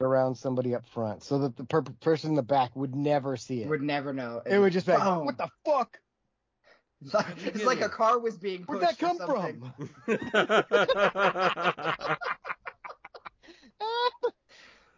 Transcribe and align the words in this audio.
around 0.00 0.36
somebody 0.36 0.74
up 0.74 0.86
front 0.86 1.22
so 1.22 1.38
that 1.38 1.56
the 1.56 1.64
per- 1.64 1.82
person 1.82 2.30
in 2.30 2.36
the 2.36 2.42
back 2.42 2.74
would 2.76 2.94
never 2.94 3.36
see 3.36 3.62
it. 3.62 3.68
Would 3.68 3.82
never 3.82 4.12
know. 4.12 4.42
it 4.46 4.58
would 4.58 4.72
just 4.72 4.86
be 4.86 4.92
like, 4.92 5.24
what 5.24 5.38
the 5.38 5.48
fuck? 5.64 5.98
It's 7.00 7.14
like, 7.14 7.26
it's 7.44 7.64
like 7.64 7.80
a 7.80 7.88
car 7.88 8.18
was 8.18 8.36
being 8.36 8.64
pushed. 8.64 8.80
Where'd 8.80 8.82
that 8.82 8.98
come 8.98 9.18
something. 9.18 9.72
from? 10.06 10.18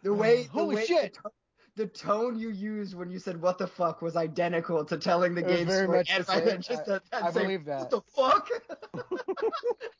The 0.03 0.11
way, 0.13 0.43
the 0.43 0.49
Holy 0.49 0.75
way, 0.77 0.85
shit. 0.85 1.13
The, 1.13 1.19
to- 1.29 1.35
the 1.77 1.87
tone 1.87 2.37
you 2.37 2.49
used 2.49 2.95
when 2.95 3.09
you 3.11 3.17
said 3.19 3.41
"what 3.41 3.57
the 3.57 3.65
fuck" 3.67 4.01
was 4.01 4.17
identical 4.17 4.83
to 4.83 4.97
telling 4.97 5.33
the 5.35 5.41
It 5.41 5.47
was 5.47 5.55
game 5.57 5.67
very 5.67 5.83
story. 5.85 5.97
much 5.99 6.09
and 6.11 6.25
the 6.25 6.31
I 6.31 6.35
same. 6.39 6.47
had 6.47 6.61
just 6.61 6.85
that, 6.85 7.03
that 7.11 7.23
I 7.23 7.31
same, 7.31 7.43
believe 7.43 7.63
that. 7.65 7.79
What 7.79 7.89
the 7.91 8.01
fuck? 8.13 8.49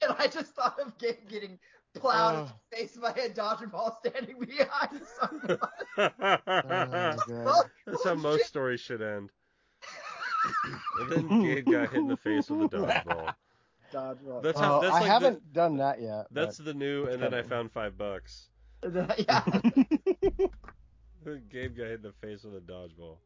and 0.02 0.16
I 0.20 0.28
just 0.28 0.54
thought 0.54 0.78
of 0.80 0.98
Gabe 0.98 1.30
getting 1.30 1.58
plowed 1.96 2.36
in 2.36 2.40
Oh. 2.42 2.52
the 2.72 2.78
face 2.78 2.98
by 2.98 3.12
a 3.12 3.30
dodgeball 3.30 3.98
standing 4.00 4.40
behind 4.58 5.02
someone. 5.20 5.60
Oh, 5.98 7.18
God. 7.28 7.66
That's 7.86 8.04
how 8.04 8.16
most 8.16 8.46
stories 8.46 8.80
should 8.80 9.02
end. 9.02 9.30
and 11.00 11.12
then 11.12 11.42
Gabe 11.44 11.66
got 11.66 11.90
hit 11.92 12.00
in 12.00 12.08
the 12.08 12.18
face 12.18 12.50
with 12.50 12.74
a 12.74 12.78
dodgeball. 12.78 13.34
Dodgeball. 13.94 14.42
That's 14.44 14.60
how. 14.60 14.78
Oh, 14.78 14.82
That's 14.82 14.96
I 14.96 15.04
haven't 15.04 15.54
done 15.54 15.78
that 15.78 16.02
yet. 16.02 16.28
That's 16.32 16.58
the 16.58 16.74
new. 16.74 17.06
And 17.08 17.22
then 17.22 17.34
I 17.34 17.42
found 17.42 17.72
five 17.72 17.98
bucks. 17.98 18.48
yeah. 18.84 19.44
Gabe 21.50 21.78
got 21.78 21.88
hit 21.88 21.96
in 21.98 22.02
the 22.02 22.14
face 22.22 22.44
with 22.44 22.56
a 22.56 22.62
dodgeball. 22.62 23.18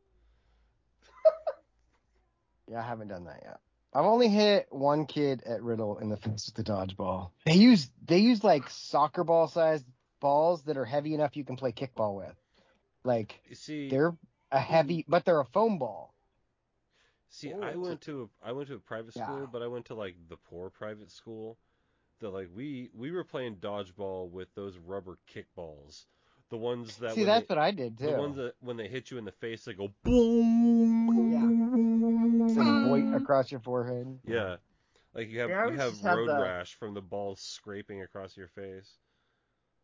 Yeah, 2.70 2.79
I 2.79 2.84
haven't 2.84 3.09
done 3.09 3.25
that 3.25 3.41
yet. 3.45 3.59
I've 3.95 4.05
only 4.05 4.27
hit 4.27 4.67
one 4.72 5.05
kid 5.05 5.41
at 5.45 5.63
Riddle 5.63 5.99
in 5.99 6.09
the 6.09 6.17
face 6.17 6.48
with 6.48 6.55
the 6.55 6.70
dodgeball. 6.70 7.31
They 7.45 7.54
use 7.54 7.90
they 8.05 8.18
use 8.18 8.44
like 8.44 8.70
soccer 8.70 9.23
ball 9.23 9.48
sized 9.48 9.85
balls 10.20 10.63
that 10.63 10.76
are 10.76 10.84
heavy 10.85 11.13
enough 11.13 11.38
you 11.38 11.45
can 11.45 11.55
play 11.55 11.71
kickball 11.71 12.18
with. 12.18 12.35
Like 13.05 13.40
You 13.48 13.55
see, 13.55 13.90
they're 13.90 14.13
a 14.52 14.59
heavy, 14.59 15.05
but 15.08 15.23
they're 15.23 15.40
a 15.40 15.45
foam 15.45 15.79
ball. 15.79 16.13
see, 17.29 17.54
I 17.54 17.76
went 17.76 18.02
to 18.02 18.29
a, 18.43 18.49
I 18.49 18.52
went 18.52 18.68
to 18.68 18.76
a 18.76 18.79
private 18.79 19.15
Yeah. 19.15 19.26
school, 19.26 19.48
but 19.52 19.62
I 19.62 19.68
went 19.68 19.85
to 19.85 19.96
like 19.96 20.15
the 20.27 20.37
poor 20.37 20.70
private 20.70 21.12
school. 21.12 21.57
That 22.20 22.30
like 22.32 22.49
we 22.55 22.90
we 22.93 23.12
were 23.12 23.24
playing 23.24 23.57
dodgeball 23.57 24.30
with 24.30 24.54
those 24.55 24.77
rubber 24.77 25.18
kickballs, 25.34 26.05
the 26.49 26.57
ones 26.57 26.98
that 26.98 27.15
See, 27.15 27.24
that's 27.24 27.48
they, 27.48 27.55
what 27.55 27.59
I 27.59 27.71
did 27.71 27.98
too. 27.98 28.05
the 28.07 28.20
ones 28.20 28.35
that 28.37 28.55
when 28.62 28.76
they 28.77 28.87
hit 28.87 29.12
you 29.12 29.18
in 29.18 29.26
the 29.26 29.32
face, 29.32 29.63
they 29.65 29.74
go 29.74 29.90
boom. 30.04 31.45
They 32.48 32.54
voit 32.90 33.04
mm-hmm. 33.04 33.15
across 33.15 33.51
your 33.51 33.60
forehead. 33.62 34.20
Yeah, 34.26 34.57
like 35.13 35.29
you 35.29 35.40
have 35.40 35.49
Yeah, 35.49 35.68
you 35.70 35.77
have 35.77 35.91
just 35.91 36.04
have 36.04 36.18
road 36.18 36.29
the- 36.29 36.41
rash 36.41 36.76
from 36.76 36.93
the 36.93 37.02
balls 37.02 37.40
scraping 37.41 38.02
across 38.02 38.35
your 38.37 38.48
face. 38.49 38.91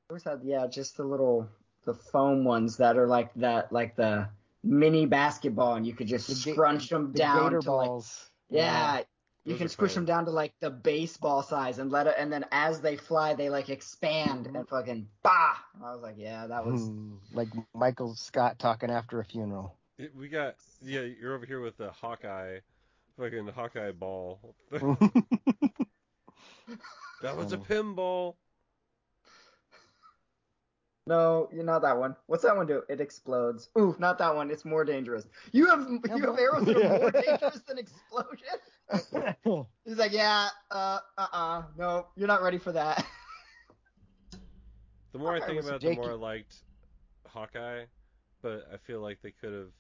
I 0.10 0.14
always 0.14 0.24
had 0.24 0.42
yeah, 0.44 0.68
just 0.68 0.98
the 0.98 1.04
little 1.04 1.48
the 1.86 1.94
foam 1.94 2.44
ones 2.44 2.78
that 2.78 2.98
are 2.98 3.08
like 3.08 3.34
that, 3.36 3.72
like 3.72 3.96
the 3.96 4.28
mini 4.64 5.06
basketball, 5.06 5.76
and 5.76 5.86
you 5.88 5.94
could 5.94 6.08
just 6.08 6.28
The 6.28 6.36
ga- 6.52 6.54
scrunch 6.54 6.90
them 6.90 7.12
The 7.12 7.18
down 7.18 7.44
gator 7.46 7.62
to 7.62 7.72
like 7.72 7.88
balls. 7.88 8.30
yeah. 8.50 9.02
You 9.44 9.54
Those 9.54 9.58
can 9.58 9.70
squish 9.70 9.94
fun. 9.94 10.06
them 10.06 10.06
down 10.06 10.26
to 10.26 10.32
like 10.32 10.54
the 10.60 10.70
baseball 10.70 11.42
size 11.42 11.80
and 11.80 11.90
let 11.92 12.06
it, 12.06 12.14
and 12.20 12.32
then 12.32 12.46
as 12.52 12.80
they 12.80 12.96
fly, 12.96 13.34
they 13.34 13.50
like 13.50 13.70
expand 13.70 14.46
and 14.46 14.68
fucking 14.70 15.08
bah. 15.24 15.56
I 15.84 15.94
was 15.94 16.04
like, 16.04 16.14
yeah, 16.18 16.46
that 16.46 16.64
was 16.64 16.92
like 17.34 17.48
Michael 17.74 18.14
Scott 18.14 18.60
talking 18.60 18.92
after 18.92 19.20
a 19.20 19.26
funeral. 19.26 19.76
It- 20.02 20.16
We 20.16 20.28
got 20.30 20.56
yeah. 20.82 21.02
You're 21.02 21.36
over 21.36 21.46
here 21.46 21.62
with 21.62 21.78
the 21.78 21.92
Hawkeye, 21.92 22.60
fucking 23.20 23.48
Hawkeye 23.50 23.92
ball. 23.92 24.56
that 27.22 27.38
was 27.38 27.54
a 27.54 27.58
pinball. 27.58 28.36
no, 31.06 31.50
you're 31.54 31.64
not 31.64 31.82
that 31.84 31.98
one. 31.98 32.16
What's 32.28 32.44
that 32.44 32.56
one 32.56 32.66
do? 32.68 32.84
It 32.90 33.00
explodes. 33.02 33.70
Ooh, 33.78 33.96
not 34.00 34.18
that 34.20 34.36
one. 34.36 34.50
It's 34.50 34.66
more 34.66 34.84
dangerous. 34.86 35.28
You 35.52 35.68
have 35.68 35.88
Yeah, 36.08 36.16
you 36.16 36.26
have 36.26 36.40
arrows 36.40 36.66
that 36.66 36.78
are 36.78 36.80
Yeah. 36.80 36.98
more 36.98 37.12
dangerous 37.22 37.62
than 37.68 37.78
explosion. 37.78 38.58
He's 39.86 39.98
like, 39.98 40.12
yeah, 40.14 40.50
uh, 40.72 41.00
uh, 41.18 41.28
uh, 41.32 41.64
no, 41.78 42.08
you're 42.16 42.28
not 42.28 42.42
ready 42.42 42.58
for 42.58 42.72
that. 42.72 43.06
The 45.12 45.20
more 45.20 45.36
I 45.36 45.40
think 45.46 45.62
about 45.62 45.76
it, 45.76 45.82
the 45.82 45.96
more 45.96 46.12
I 46.12 46.16
liked 46.16 46.56
Hawkeye, 47.28 47.86
but 48.42 48.68
I 48.74 48.78
feel 48.78 49.02
like 49.02 49.20
they 49.22 49.32
could 49.32 49.54
have 49.54 49.72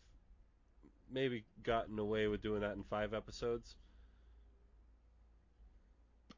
maybe 1.11 1.45
gotten 1.63 1.99
away 1.99 2.27
with 2.27 2.41
doing 2.41 2.61
that 2.61 2.75
in 2.75 2.83
five 2.83 3.13
episodes. 3.13 3.75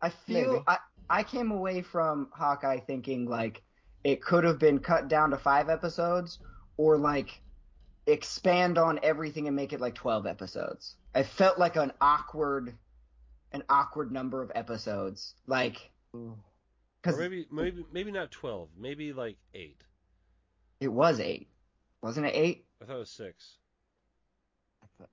I 0.02 0.10
feel 0.10 0.54
Maybe. 0.54 0.64
I 0.68 0.78
I 1.10 1.24
came 1.24 1.52
away 1.52 1.82
from 1.82 2.30
Hawkeye 2.34 2.80
thinking 2.80 3.26
like 3.26 3.64
it 4.04 4.22
could 4.22 4.44
have 4.44 4.60
been 4.60 4.80
cut 4.80 5.08
down 5.08 5.30
to 5.32 5.38
five 5.38 5.70
episodes 5.70 6.40
or 6.78 6.98
like 6.98 7.42
expand 8.06 8.78
on 8.78 9.00
everything 9.02 9.48
and 9.48 9.56
make 9.56 9.72
it 9.72 9.80
like 9.80 9.96
12 9.96 10.26
episodes. 10.26 10.96
I 11.16 11.24
felt 11.24 11.58
like 11.58 11.78
an 11.78 11.94
awkward 12.02 12.76
an 13.54 13.64
awkward 13.70 14.12
number 14.12 14.42
of 14.42 14.52
episodes. 14.56 15.36
Like 15.48 15.92
Or 16.14 16.36
cuz 17.02 17.18
maybe 17.18 17.48
maybe 17.52 17.86
maybe 17.92 18.12
not 18.12 18.32
twelve, 18.32 18.70
maybe 18.78 19.14
like 19.14 19.38
eight. 19.54 19.84
it 20.80 20.90
was 20.90 21.20
8. 21.20 21.48
Wasn't 22.02 22.26
it 22.26 22.36
8? 22.36 22.66
I 22.82 22.86
thought 22.86 22.96
it 22.96 23.00
was 23.00 23.10
six. 23.10 23.58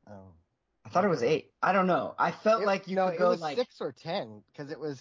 Oh. 0.08 0.32
I 0.84 0.88
thought 0.88 1.04
it 1.04 1.08
was 1.08 1.22
8. 1.22 1.50
I 1.62 1.72
don't 1.72 1.86
know. 1.86 2.14
I 2.18 2.30
felt 2.30 2.62
It- 2.62 2.66
like 2.66 2.88
you 2.88 2.96
no, 2.96 3.06
could 3.06 3.14
it 3.14 3.18
go 3.18 3.28
was 3.30 3.40
like 3.40 3.56
six 3.56 3.80
or 3.80 3.92
ten 3.92 4.42
because 4.52 4.70
it 4.72 4.80
was 4.80 5.00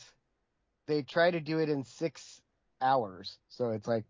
they 0.87 1.03
tried 1.03 1.31
to 1.31 1.39
do 1.39 1.59
it 1.59 1.69
in 1.69 1.83
six 1.83 2.41
hours, 2.81 3.37
so 3.49 3.71
it's 3.71 3.87
like. 3.87 4.03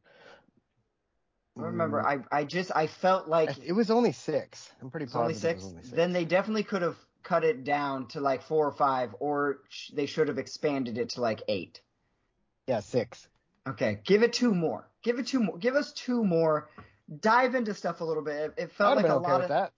I 1.58 1.64
remember 1.64 2.02
Mm, 2.02 2.24
I 2.32 2.38
I 2.40 2.44
just 2.46 2.72
I 2.74 2.88
felt 2.88 3.28
like 3.28 3.58
it 3.66 3.74
was 3.74 3.92
only 3.92 4.14
six. 4.14 4.72
I'm 4.82 4.90
pretty 4.90 5.06
It's 5.06 5.16
only 5.16 5.34
positive. 5.34 5.52
six? 5.52 5.62
It 5.62 5.66
was 5.66 5.72
only 5.74 5.84
six. 5.84 5.96
Then 5.96 6.14
they 6.14 6.24
definitely 6.26 6.64
could 6.64 6.82
have 6.82 6.96
cut 7.24 7.44
it 7.44 7.64
down 7.66 8.08
to 8.10 8.22
like 8.22 8.42
four 8.44 8.66
or 8.66 8.72
five, 8.72 9.14
or 9.20 9.60
sh- 9.68 9.92
they 9.94 10.06
should 10.06 10.30
have 10.30 10.38
expanded 10.38 10.98
it 10.98 11.10
to 11.10 11.22
like 11.22 11.42
eight. 11.50 11.82
yeah 12.68 12.80
six. 12.80 13.28
Okay, 13.68 14.00
give 14.06 14.24
it 14.24 14.32
two 14.32 14.54
more. 14.56 14.88
Give 15.04 15.20
it 15.20 15.28
two 15.28 15.42
more. 15.42 15.58
Give 15.58 15.76
us 15.76 15.92
two 15.92 16.24
more. 16.24 16.70
Dive 17.20 17.56
into 17.56 17.74
stuff 17.74 18.00
a 18.02 18.06
little 18.06 18.24
bit. 18.24 18.36
It, 18.58 18.64
it 18.64 18.72
felt 18.72 18.98
I'd 18.98 19.04
like 19.04 19.12
a 19.12 19.16
okay 19.16 19.32
lot 19.32 19.42
of 19.42 19.50
that. 19.50 19.74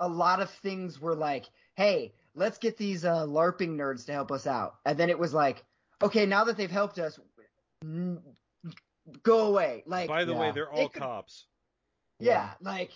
A 0.00 0.08
lot 0.08 0.40
of 0.40 0.50
things 0.50 1.00
were 1.00 1.14
like, 1.14 1.46
hey, 1.74 2.12
let's 2.34 2.58
get 2.58 2.76
these 2.76 3.04
uh, 3.04 3.26
LARPing 3.26 3.76
nerds 3.76 4.04
to 4.06 4.12
help 4.12 4.30
us 4.32 4.46
out, 4.46 4.76
and 4.84 4.98
then 4.98 5.10
it 5.10 5.18
was 5.18 5.32
like, 5.34 5.64
okay, 6.02 6.26
now 6.26 6.44
that 6.44 6.56
they've 6.56 6.70
helped 6.70 6.98
us, 6.98 7.18
n- 7.82 8.20
go 9.22 9.46
away. 9.46 9.82
Like, 9.86 10.08
By 10.08 10.24
the 10.24 10.34
way, 10.34 10.50
they're 10.52 10.68
They 10.74 10.82
all 10.82 10.88
could- 10.88 11.00
cops. 11.02 11.46
yeah, 12.18 12.50
like 12.60 12.90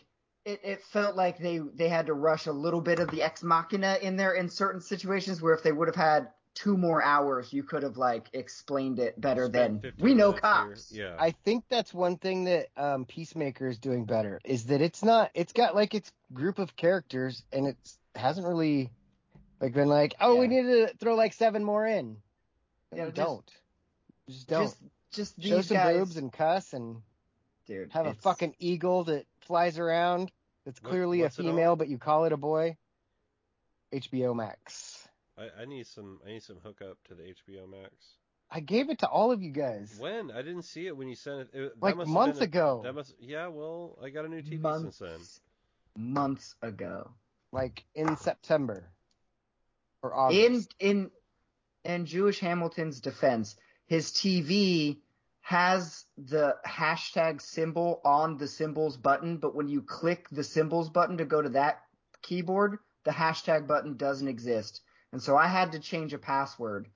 it, 0.45 0.61
it 0.65 0.83
felt 0.85 1.17
like 1.17 1.39
they 1.39 1.59
they 1.59 1.89
had 1.89 2.07
to 2.07 2.15
rush 2.15 2.47
a 2.47 2.53
little 2.53 2.81
bit 2.81 2.99
of 2.99 3.11
the 3.11 3.23
ex 3.23 3.43
machina 3.43 3.99
in 4.01 4.17
there 4.17 4.33
in 4.33 4.49
certain 4.49 4.81
situations 4.81 5.43
where 5.43 5.53
if 5.55 5.63
they 5.63 5.73
would 5.73 5.89
have 5.89 5.95
had 5.97 6.29
two 6.55 6.77
more 6.77 7.03
hours, 7.03 7.53
you 7.53 7.63
could 7.63 7.83
have 7.83 7.97
like 7.97 8.29
explained 8.33 8.99
it 8.99 9.21
better 9.21 9.47
Spent 9.47 9.83
than 9.83 9.93
we 9.99 10.15
know 10.15 10.29
minutes 10.33 10.35
here. 10.35 10.41
cops. 10.41 10.93
Yeah. 10.93 11.17
I 11.19 11.31
think 11.31 11.65
that's 11.69 11.95
one 11.95 12.17
thing 12.17 12.45
that 12.45 12.69
um, 12.77 13.05
Peacemaker 13.05 13.69
is 13.69 13.79
doing 13.79 14.05
better 14.05 14.41
is 14.45 14.67
that 14.67 14.81
it's 14.81 15.03
not. 15.05 15.31
It's 15.35 15.53
got 15.53 15.75
like 15.75 15.95
its 15.95 16.13
group 16.33 16.59
of 16.59 16.77
characters, 16.77 17.43
and 17.53 17.67
it's 17.67 17.99
hasn't 18.15 18.47
really 18.47 18.91
like 19.61 19.73
been 19.75 19.89
like, 19.89 20.15
oh, 20.21 20.37
we 20.37 20.47
Yeah. 20.47 20.63
need 20.63 20.63
to 20.89 20.97
throw 20.99 21.15
like 21.15 21.33
seven 21.33 21.65
more 21.65 21.87
in. 21.87 22.17
Yeah, 22.95 23.05
just- 23.07 23.17
don't. 23.17 23.51
Just 24.29 24.49
don't. 24.49 24.63
Just 24.65 24.77
just 25.13 25.37
these 25.39 25.49
Show 25.51 25.61
some 25.63 25.77
guys, 25.77 25.97
boobs 25.97 26.17
and 26.17 26.33
cuss 26.33 26.73
and 26.73 27.03
dude, 27.67 27.91
have 27.93 28.07
a 28.07 28.15
fucking 28.15 28.55
eagle 28.59 29.05
that 29.05 29.27
flies 29.41 29.79
around. 29.79 30.31
That's 30.65 30.81
What- 30.83 30.91
clearly 30.91 31.21
a 31.21 31.25
what's 31.25 31.39
it 31.39 31.43
female, 31.43 31.75
but 31.77 31.89
you 31.89 31.99
call 31.99 32.25
it 32.27 32.33
a 32.33 32.37
boy. 32.37 32.77
HBO 33.93 34.35
Max. 34.37 35.00
I, 35.41 35.63
I 35.63 35.65
need 35.65 35.87
some 35.87 36.21
I 36.27 36.31
need 36.31 36.43
some 36.43 36.57
hookup 36.63 36.99
to 37.09 37.15
the 37.15 37.23
HBO 37.23 37.69
Max. 37.71 37.93
I 38.51 38.61
gave 38.61 38.91
it 38.91 38.99
to 39.01 39.09
all 39.09 39.31
of 39.31 39.43
you 39.43 39.51
guys. 39.53 39.95
When? 39.99 40.31
I 40.33 40.43
didn't 40.43 40.65
see 40.65 40.87
it 40.89 40.97
when 40.97 41.09
you 41.09 41.15
sent 41.15 41.41
it. 41.41 41.49
it 41.55 41.81
that 41.81 41.83
Like 41.83 41.97
must 41.97 42.09
have 42.09 42.15
months 42.15 42.39
been 42.41 42.49
a- 42.49 42.51
ago. 42.51 42.81
That 42.85 42.95
must 42.95 43.15
yeah, 43.21 43.47
well, 43.47 43.97
I 44.05 44.11
got 44.11 44.25
a 44.25 44.29
new 44.29 44.43
TV 44.43 44.61
months, 44.61 44.99
since 44.99 45.41
then. 45.97 46.13
months 46.13 46.55
ago. 46.63 47.11
Like 47.53 47.85
in 47.95 48.17
September 48.17 48.85
or 50.03 50.15
August. 50.15 50.75
In 50.81 50.89
in 50.91 51.11
in 51.85 52.07
Jewish 52.07 52.41
Hamilton's 52.41 53.01
defense, 53.01 53.57
his 53.87 54.11
TV 54.13 54.99
has 55.43 56.05
the 56.19 56.57
hashtag 56.67 57.41
symbol 57.41 58.01
on 58.05 58.37
the 58.37 58.47
symbols 58.47 58.97
button, 58.97 59.39
but 59.39 59.55
when 59.55 59.69
you 59.69 59.81
click 59.83 60.29
the 60.31 60.45
symbols 60.45 60.91
button 60.91 61.17
to 61.19 61.25
go 61.25 61.41
to 61.41 61.49
that 61.49 61.81
keyboard, 62.23 62.79
the 63.05 63.11
hashtag 63.11 63.67
button 63.67 63.97
doesn't 63.97 64.29
exist. 64.29 64.83
And 65.13 65.23
so 65.23 65.37
I 65.37 65.47
had 65.47 65.73
to 65.73 65.79
change 65.79 66.13
a 66.13 66.19
password 66.19 66.89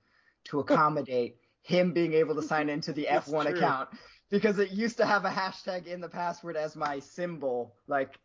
to 0.45 0.59
accommodate 0.61 1.37
him 1.61 1.93
being 1.93 2.13
able 2.13 2.35
to 2.35 2.41
sign 2.43 2.69
into 2.69 2.93
the 2.93 3.07
F1 3.09 3.47
true. 3.47 3.57
account 3.57 3.89
because 4.29 4.59
it 4.59 4.71
used 4.71 4.97
to 4.97 5.05
have 5.05 5.25
a 5.25 5.29
hashtag 5.29 5.87
in 5.87 6.01
the 6.01 6.09
password 6.09 6.55
as 6.57 6.75
my 6.75 6.99
symbol, 6.99 7.75
like 7.87 8.19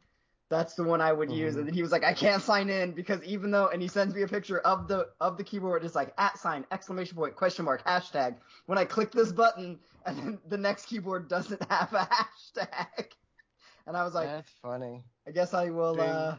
That's 0.51 0.75
the 0.75 0.83
one 0.83 1.01
I 1.01 1.13
would 1.13 1.31
use. 1.31 1.55
Mhm. 1.55 1.59
And 1.61 1.69
then 1.69 1.75
he 1.75 1.81
was 1.83 1.93
like, 1.93 2.03
I 2.03 2.13
can't 2.13 2.43
sign 2.43 2.69
in 2.71 2.91
because 2.91 3.23
even 3.23 3.53
though, 3.53 3.69
and 3.69 3.81
he 3.81 3.87
sends 3.87 4.15
me 4.17 4.23
a 4.23 4.27
picture 4.29 4.59
of 4.59 4.89
the 4.89 5.07
of 5.21 5.37
the 5.37 5.45
keyboard, 5.45 5.85
it's 5.85 5.95
like 5.95 6.13
at 6.19 6.39
sign, 6.39 6.67
exclamation 6.73 7.17
point, 7.17 7.37
question 7.37 7.65
mark, 7.65 7.85
hashtag. 7.85 8.35
When 8.67 8.77
I 8.77 8.85
click 8.85 9.13
this 9.13 9.31
button, 9.31 9.79
and 10.05 10.19
then 10.19 10.39
the 10.49 10.59
next 10.59 10.87
keyboard 10.87 11.29
doesn't 11.29 11.63
have 11.71 11.93
a 11.93 11.99
hashtag, 12.59 13.13
and 13.87 13.97
I 13.97 14.03
was 14.03 14.13
like, 14.13 14.27
That's 14.27 14.51
funny. 14.61 15.05
I 15.27 15.31
guess 15.31 15.55
I 15.55 15.71
will, 15.71 16.01
uh, 16.01 16.37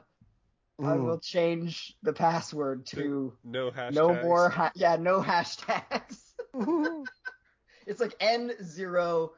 I 0.83 0.95
will 0.95 1.19
change 1.19 1.95
the 2.03 2.13
password 2.13 2.85
to 2.87 3.33
No 3.43 3.71
hashtags. 3.71 3.93
no 3.93 4.13
more, 4.21 4.49
ha- 4.49 4.71
yeah, 4.75 4.95
no 4.95 5.21
hashtags. 5.21 6.19
Mm. 6.55 7.05
it's 7.87 7.99
like 7.99 8.15
N 8.19 8.51
zero 8.63 9.33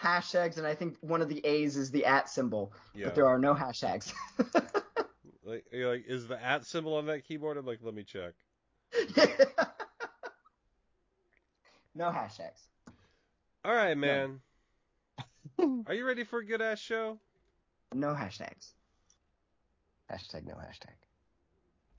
hashtags, 0.00 0.58
and 0.58 0.66
I 0.66 0.74
think 0.74 0.96
one 1.00 1.20
of 1.22 1.28
the 1.28 1.44
A's 1.46 1.76
is 1.76 1.90
the 1.90 2.04
at 2.04 2.28
symbol, 2.28 2.72
Yeah. 2.94 3.06
but 3.06 3.14
there 3.14 3.26
are 3.26 3.38
no 3.38 3.54
hashtags. 3.54 4.12
Like, 5.48 5.64
you're 5.70 5.88
like, 5.88 6.06
is 6.08 6.26
the 6.26 6.42
at 6.44 6.66
symbol 6.66 6.94
on 6.96 7.06
that 7.06 7.22
keyboard? 7.24 7.56
I'm 7.56 7.64
like, 7.64 7.78
let 7.80 7.94
me 7.94 8.02
check. 8.02 8.32
no 11.94 12.06
hashtags. 12.10 12.66
All 13.64 13.72
right, 13.72 13.96
man. 13.96 14.40
Are 15.86 15.94
you 15.94 16.04
ready 16.04 16.24
for 16.24 16.40
a 16.40 16.44
good 16.44 16.60
ass 16.60 16.80
show? 16.80 17.20
No 17.94 18.08
hashtags. 18.08 18.72
Hashtag 20.10 20.46
no 20.46 20.54
hashtag. 20.54 20.96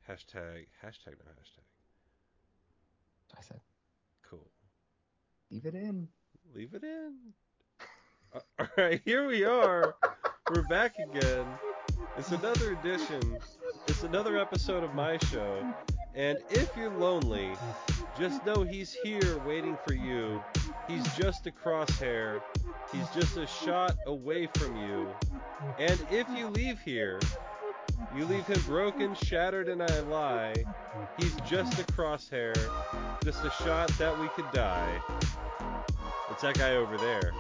Hashtag 0.10 0.68
hashtag 0.84 1.16
no 1.20 1.32
hashtag. 1.32 1.66
I 3.38 3.42
said. 3.42 3.60
Cool. 4.30 4.48
Leave 5.52 5.66
it 5.66 5.76
in. 5.76 6.08
Leave 6.54 6.74
it 6.74 6.84
in. 6.84 7.14
Uh, 8.36 8.40
All 8.60 8.68
right, 8.78 9.02
here 9.06 9.26
we 9.26 9.46
are. 9.46 9.96
We're 10.54 10.64
back 10.64 10.96
again. 11.00 11.46
It's 12.18 12.32
another 12.32 12.74
edition. 12.74 13.38
It's 13.88 14.04
another 14.04 14.38
episode 14.38 14.84
of 14.84 14.94
my 14.94 15.18
show. 15.32 15.66
And 16.14 16.38
if 16.50 16.76
you're 16.76 16.94
lonely, 16.94 17.52
just 18.20 18.46
know 18.46 18.64
he's 18.64 18.92
here 18.92 19.40
waiting 19.46 19.78
for 19.88 19.94
you. 19.94 20.44
He's 20.88 21.08
just 21.16 21.48
a 21.48 21.52
crosshair. 21.52 22.42
He's 22.92 23.08
just 23.10 23.38
a 23.38 23.46
shot 23.46 23.96
away 24.08 24.50
from 24.56 24.76
you. 24.76 25.08
And 25.78 26.00
if 26.12 26.28
you 26.36 26.48
leave 26.48 26.82
here, 26.82 27.20
you 28.16 28.26
leave 28.26 28.46
him 28.48 28.62
broken, 28.62 29.14
shattered, 29.16 29.70
and 29.70 29.82
I 29.82 30.00
lie. 30.02 30.54
He's 31.18 31.36
just 31.48 31.80
a 31.80 31.84
crosshair, 31.84 32.56
just 33.24 33.44
a 33.44 33.52
shot 33.64 33.90
that 34.00 34.18
we 34.20 34.28
could 34.30 34.52
die. 34.52 35.00
It's 36.32 36.42
that 36.42 36.58
guy 36.58 36.76
over 36.76 36.98
there. 36.98 37.34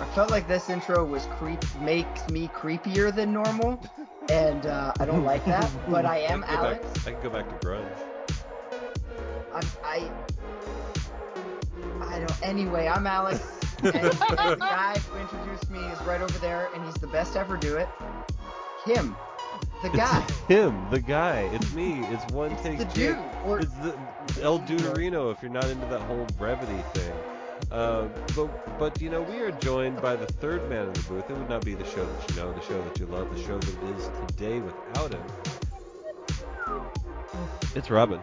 I 0.00 0.04
felt 0.14 0.30
like 0.30 0.48
this 0.48 0.68
intro 0.70 1.04
was 1.04 1.26
creep 1.38 1.62
makes 1.80 2.28
me 2.28 2.48
creepier 2.48 3.14
than 3.14 3.32
normal, 3.32 3.80
and 4.28 4.66
uh, 4.66 4.92
I 4.98 5.04
don't 5.04 5.24
like 5.24 5.44
that. 5.44 5.70
But 5.88 6.04
I 6.04 6.18
am 6.18 6.44
I 6.48 6.54
Alex. 6.54 6.86
Back, 6.98 7.06
I 7.06 7.12
can 7.12 7.22
go 7.22 7.30
back 7.30 7.60
to 7.60 7.66
grunge. 7.66 7.86
I'm, 9.52 9.64
I 9.84 10.10
I 12.02 12.18
don't. 12.18 12.42
Anyway, 12.42 12.88
I'm 12.88 13.06
Alex, 13.06 13.40
and 13.82 13.92
the 13.94 14.56
guy 14.58 14.98
who 14.98 15.18
introduced 15.18 15.70
me 15.70 15.78
is 15.78 16.00
right 16.02 16.20
over 16.20 16.38
there, 16.38 16.70
and 16.74 16.84
he's 16.84 16.94
the 16.94 17.06
best 17.06 17.36
ever 17.36 17.56
do 17.56 17.76
it. 17.76 17.88
Him, 18.84 19.18
the 19.82 19.90
guy, 19.90 20.26
It's 20.28 20.40
him, 20.48 20.88
the 20.90 21.00
guy. 21.00 21.40
It's 21.52 21.72
me. 21.72 22.04
It's 22.08 22.26
one 22.26 22.56
take. 22.56 22.78
the 22.78 22.84
Jake. 22.86 23.16
dude, 23.16 23.18
or 23.44 23.60
It's 23.60 23.72
the 23.74 23.98
El 24.40 24.60
Duderino. 24.60 25.32
if 25.32 25.42
you're 25.42 25.50
not 25.50 25.68
into 25.70 25.86
that 25.86 26.02
whole 26.02 26.26
brevity 26.36 26.82
thing. 26.94 27.24
Uh, 27.70 28.08
but 28.36 28.48
but 28.78 29.00
you 29.00 29.10
know 29.10 29.22
we 29.22 29.40
are 29.40 29.52
joined 29.52 30.00
by 30.00 30.16
the 30.16 30.26
third 30.26 30.68
man 30.68 30.88
in 30.88 30.94
the 30.94 31.02
booth. 31.02 31.30
It 31.30 31.36
would 31.36 31.48
not 31.48 31.64
be 31.64 31.74
the 31.74 31.84
show 31.84 32.06
that 32.06 32.28
you 32.28 32.34
know, 32.34 32.52
the 32.52 32.60
show 32.60 32.82
that 32.82 32.98
you 32.98 33.06
love, 33.06 33.30
the 33.30 33.36
show 33.38 33.58
that 33.60 33.82
is 33.82 34.10
today 34.28 34.60
without 34.60 35.14
him. 35.14 35.26
It's 37.74 37.90
Robin. 37.90 38.22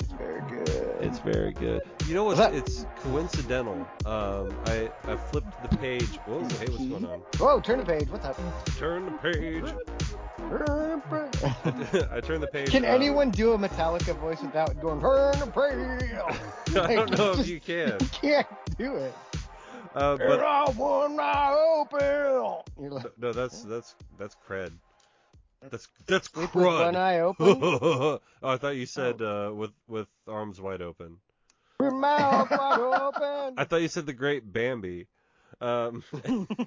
It's 0.00 0.12
very 0.12 0.42
good. 0.42 0.96
It's 1.00 1.18
very 1.20 1.52
good. 1.52 1.82
You 2.06 2.14
know 2.14 2.24
what? 2.24 2.38
Up? 2.38 2.52
It's 2.52 2.84
coincidental. 2.96 3.86
Um, 4.06 4.54
I 4.66 4.90
I 5.04 5.16
flipped 5.16 5.70
the 5.70 5.76
page. 5.76 6.16
Whoa, 6.26 6.40
hey, 6.58 6.66
what's 6.66 6.84
going 6.84 7.04
on? 7.04 7.20
Whoa, 7.38 7.60
turn 7.60 7.78
the 7.78 7.84
page. 7.84 8.08
What's 8.08 8.24
up? 8.24 8.36
Turn 8.76 9.06
the 9.06 9.12
page. 9.12 9.64
I 12.10 12.20
turned 12.20 12.42
the 12.42 12.48
page. 12.52 12.70
Can 12.70 12.84
uh, 12.84 12.88
anyone 12.88 13.30
do 13.30 13.52
a 13.52 13.58
Metallica 13.58 14.18
voice 14.18 14.42
without 14.42 14.78
going 14.80 15.00
turn 15.00 15.38
the 15.38 15.46
page? 15.46 16.76
I 16.76 16.94
don't 16.96 17.16
know 17.16 17.32
if 17.32 17.46
you 17.46 17.60
can. 17.60 17.96
You 18.00 18.06
can't 18.20 18.46
do 18.76 18.96
it. 18.96 19.14
Uh, 19.94 20.16
But 20.16 20.40
I 20.40 20.70
want 20.70 21.14
my 21.16 21.52
open. 21.52 22.62
You're 22.80 22.90
like, 22.90 23.18
no, 23.18 23.32
that's 23.32 23.62
that's 23.62 23.94
that's 24.18 24.36
cred. 24.48 24.72
That's 25.70 25.88
that's 26.06 26.28
sleep 26.32 26.52
with 26.54 26.64
one 26.64 26.96
eye 26.96 27.20
open, 27.20 27.58
oh, 27.62 28.20
I 28.42 28.56
thought 28.56 28.74
you 28.74 28.86
said 28.86 29.22
uh, 29.22 29.52
with 29.54 29.70
with 29.86 30.08
arms 30.26 30.60
wide 30.60 30.82
open. 30.82 31.18
With 31.84 31.94
mouth 31.94 32.50
wide 32.50 32.80
open. 32.80 33.54
I 33.58 33.64
thought 33.64 33.82
you 33.82 33.88
said 33.88 34.06
the 34.06 34.12
great 34.12 34.50
Bambi. 34.52 35.06
Um, 35.60 36.02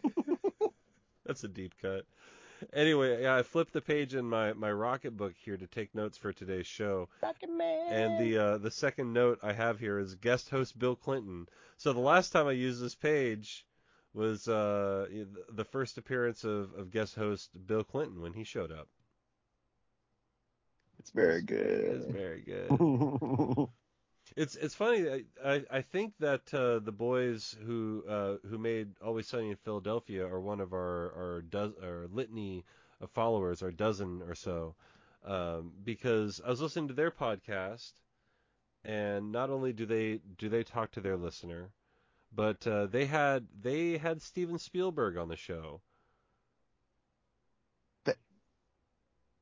that's 1.26 1.44
a 1.44 1.48
deep 1.48 1.74
cut. 1.82 2.06
Anyway, 2.74 3.22
yeah, 3.24 3.36
I 3.36 3.44
flipped 3.44 3.74
the 3.74 3.82
page 3.82 4.16
in 4.16 4.26
my, 4.26 4.54
my 4.54 4.70
Rocketbook 4.70 5.34
here 5.44 5.58
to 5.58 5.68
take 5.68 5.94
notes 5.94 6.18
for 6.18 6.32
today's 6.32 6.66
show, 6.66 7.10
Fucking 7.20 7.58
man. 7.58 7.92
and 7.92 8.20
the 8.20 8.38
uh, 8.38 8.58
the 8.58 8.72
second 8.72 9.12
note 9.12 9.40
I 9.44 9.52
have 9.52 9.78
here 9.80 10.00
is 10.00 10.16
guest 10.16 10.50
host 10.50 10.80
Bill 10.80 10.96
Clinton. 10.96 11.48
So 11.78 11.92
the 11.92 12.00
last 12.00 12.30
time 12.32 12.48
I 12.48 12.54
used 12.54 12.82
this 12.82 12.96
page 12.96 13.66
was 14.14 14.48
uh, 14.48 15.08
the 15.50 15.66
first 15.66 15.98
appearance 15.98 16.46
of, 16.46 16.74
of 16.76 16.92
guest 16.92 17.16
host 17.16 17.50
Bill 17.68 17.84
Clinton 17.84 18.22
when 18.22 18.32
he 18.34 18.46
showed 18.46 18.72
up. 18.72 18.88
it's 21.00 21.12
very 21.12 21.42
good. 21.42 21.58
It's 21.60 22.06
very 22.06 22.42
good. 22.42 23.68
It's 24.36 24.56
it's 24.56 24.76
funny. 24.76 25.24
I 25.44 25.64
I, 25.72 25.82
think 25.82 26.14
that 26.20 26.54
uh, 26.54 26.80
the 26.80 26.92
boys 26.92 27.56
who 27.66 28.04
uh, 28.08 28.36
who 28.48 28.58
made 28.58 28.90
Always 29.02 29.28
Sunny 29.28 29.50
in 29.52 29.56
Philadelphia 29.56 30.26
are 30.26 30.40
one 30.40 30.60
of 30.60 30.74
our 30.74 31.14
our, 31.16 31.42
does, 31.42 31.72
our 31.82 32.08
litany 32.12 32.66
of 33.02 33.12
followers, 33.12 33.62
our 33.62 33.72
dozen 33.72 34.22
or 34.24 34.36
so, 34.36 34.76
um, 35.26 35.72
because 35.84 36.42
I 36.46 36.50
was 36.50 36.62
listening 36.62 36.88
to 36.90 36.94
their 36.94 37.12
podcast, 37.12 37.94
and 38.84 39.32
not 39.32 39.50
only 39.50 39.74
do 39.74 39.86
they 39.86 40.20
do 40.38 40.50
they 40.50 40.64
talk 40.64 40.92
to 40.94 41.02
their 41.02 41.18
listener, 41.18 41.70
but 42.34 42.66
uh, 42.68 42.88
they 42.88 43.06
had 43.06 43.48
they 43.62 43.98
had 43.98 44.22
Steven 44.22 44.58
Spielberg 44.58 45.18
on 45.18 45.30
the 45.30 45.38
show. 45.38 45.82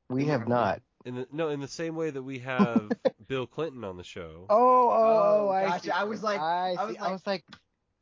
we 0.08 0.26
have 0.26 0.46
not. 0.46 0.82
In 1.04 1.16
the, 1.16 1.26
no, 1.32 1.48
in 1.50 1.60
the 1.60 1.68
same 1.68 1.96
way 1.96 2.10
that 2.10 2.22
we 2.22 2.38
have 2.40 2.90
Bill 3.28 3.46
Clinton 3.46 3.84
on 3.84 3.96
the 3.96 4.04
show. 4.04 4.46
Oh, 4.48 4.88
oh, 4.90 5.46
Oh, 5.46 5.50
I 5.50 5.66
gotcha. 5.66 5.84
see. 5.84 5.90
I 5.90 6.04
was 6.04 6.22
like- 6.22 6.40
I, 6.40 6.74
I 6.78 6.84
was 6.86 6.96
like- 6.96 7.02
I 7.08 7.12
was 7.12 7.26
like, 7.26 7.44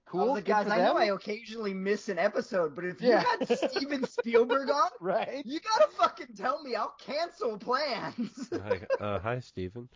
cool. 0.06 0.20
I 0.20 0.25
was 0.25 0.32
like, 0.34 0.44
guys, 0.44 0.69
I 0.69 0.78
know. 0.78 0.96
I 0.96 1.06
occasionally 1.06 1.75
miss 1.75 2.08
an 2.08 2.19
episode, 2.19 2.76
but 2.76 2.84
if 2.84 3.00
you 3.02 3.08
Yeah. 3.08 3.25
had 3.40 3.58
Steven 3.70 4.06
Spielberg 4.06 4.70
on, 4.70 4.91
right? 5.00 5.43
you 5.44 5.58
gotta 5.60 5.91
fucking 5.98 6.34
tell 6.36 6.62
me. 6.62 6.74
I'll 6.76 6.94
cancel 7.00 7.58
plans. 7.58 8.48
hi, 8.53 8.81
uh, 9.00 9.19
hi, 9.19 9.41
Steven. 9.41 9.88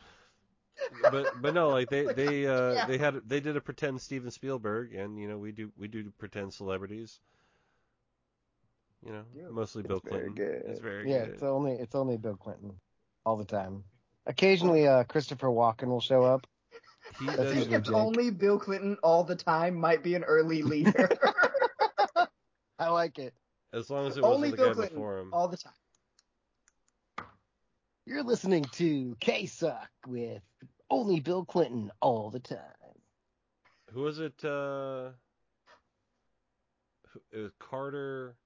But 1.10 1.40
but 1.40 1.54
no, 1.54 1.68
like 1.70 1.88
they 1.88 2.04
Like, 2.06 2.16
they 2.16 2.46
uh 2.46 2.72
yeah. 2.72 2.86
they 2.86 2.98
had 2.98 3.20
they 3.26 3.40
did 3.40 3.56
a 3.56 3.60
pretend 3.62 4.00
Steven 4.00 4.30
Spielberg, 4.30 4.94
and 4.94 5.18
you 5.18 5.26
know 5.28 5.38
we 5.38 5.52
do 5.52 5.70
we 5.78 5.88
do 5.88 6.12
pretend 6.18 6.52
celebrities. 6.52 7.18
You 9.04 9.12
know, 9.12 9.22
Yeah. 9.34 9.48
mostly 9.50 9.82
Bill 9.84 9.98
It's 9.98 10.08
very 10.08 10.24
Clinton. 10.30 10.44
good. 10.44 10.70
It's 10.70 10.80
very 10.80 11.10
yeah, 11.10 11.24
good. 11.26 11.34
it's 11.34 11.42
only 11.42 11.72
it's 11.72 11.94
only 11.94 12.16
Bill 12.16 12.36
Clinton 12.36 12.72
all 13.26 13.36
the 13.36 13.44
time. 13.44 13.82
Occasionally, 14.26 14.86
uh, 14.86 15.04
Christopher 15.04 15.48
Walken 15.48 15.88
will 15.88 16.00
show 16.00 16.22
up. 16.24 16.46
He 17.20 17.26
That's 17.26 17.38
does, 17.38 17.54
usually 17.56 17.74
if 17.74 17.82
Jake. 17.84 17.94
only 17.94 18.30
Bill 18.30 18.58
Clinton 18.58 18.96
all 19.02 19.24
the 19.24 19.36
time 19.36 19.74
might 19.74 20.02
be 20.02 20.14
an 20.14 20.24
early 20.24 20.62
leader. 20.62 21.08
I 22.78 22.88
like 22.88 23.18
it. 23.18 23.34
as 23.72 23.90
long 23.90 24.06
as 24.06 24.16
it 24.16 24.24
only 24.24 24.50
wasn't 24.50 24.50
the 24.52 24.56
Bill 24.56 24.66
guy 24.68 24.74
Clinton 24.74 24.96
before 24.96 25.18
him. 25.18 25.30
all 25.32 25.48
the 25.48 25.56
time. 25.56 25.72
You're 28.06 28.22
listening 28.22 28.64
to 28.74 29.16
K 29.20 29.46
Suck 29.46 29.88
with 30.06 30.42
only 30.90 31.18
Bill 31.20 31.44
Clinton 31.44 31.90
all 32.00 32.30
the 32.30 32.38
time. 32.40 32.58
Who 33.92 34.02
was 34.02 34.20
it? 34.20 34.44
Uh, 34.44 35.10
who- 37.08 37.22
it 37.32 37.38
was 37.38 37.52
Carter. 37.58 38.36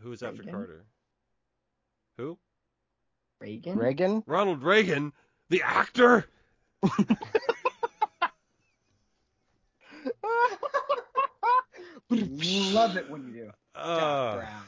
Who 0.00 0.10
was 0.10 0.22
after 0.22 0.38
Reagan? 0.38 0.54
Carter? 0.54 0.84
Who? 2.20 2.38
Reagan. 3.40 3.78
Reagan? 3.78 4.22
Ronald 4.26 4.62
Reagan, 4.62 5.14
the 5.48 5.62
actor. 5.62 6.26
Love 12.10 12.96
it 12.98 13.08
when 13.08 13.26
you 13.28 13.32
do. 13.32 13.50
Uh, 13.74 14.36
Brown. 14.36 14.62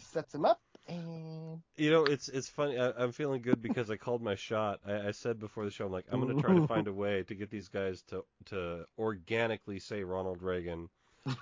Sets 0.00 0.34
him 0.34 0.44
up 0.44 0.60
and 0.88 1.62
You 1.76 1.90
know, 1.92 2.04
it's 2.04 2.28
it's 2.28 2.48
funny. 2.48 2.76
I, 2.76 2.90
I'm 2.98 3.12
feeling 3.12 3.40
good 3.40 3.62
because 3.62 3.88
I 3.88 3.96
called 3.96 4.20
my 4.20 4.34
shot. 4.34 4.80
I, 4.84 5.08
I 5.08 5.10
said 5.12 5.38
before 5.38 5.64
the 5.64 5.70
show, 5.70 5.86
I'm 5.86 5.92
like, 5.92 6.06
I'm 6.10 6.20
gonna 6.20 6.42
try 6.42 6.54
to 6.56 6.66
find 6.74 6.88
a 6.88 6.92
way 6.92 7.22
to 7.22 7.34
get 7.36 7.50
these 7.50 7.68
guys 7.68 8.02
to 8.08 8.24
to 8.46 8.84
organically 8.98 9.78
say 9.78 10.02
Ronald 10.02 10.42
Reagan. 10.42 10.88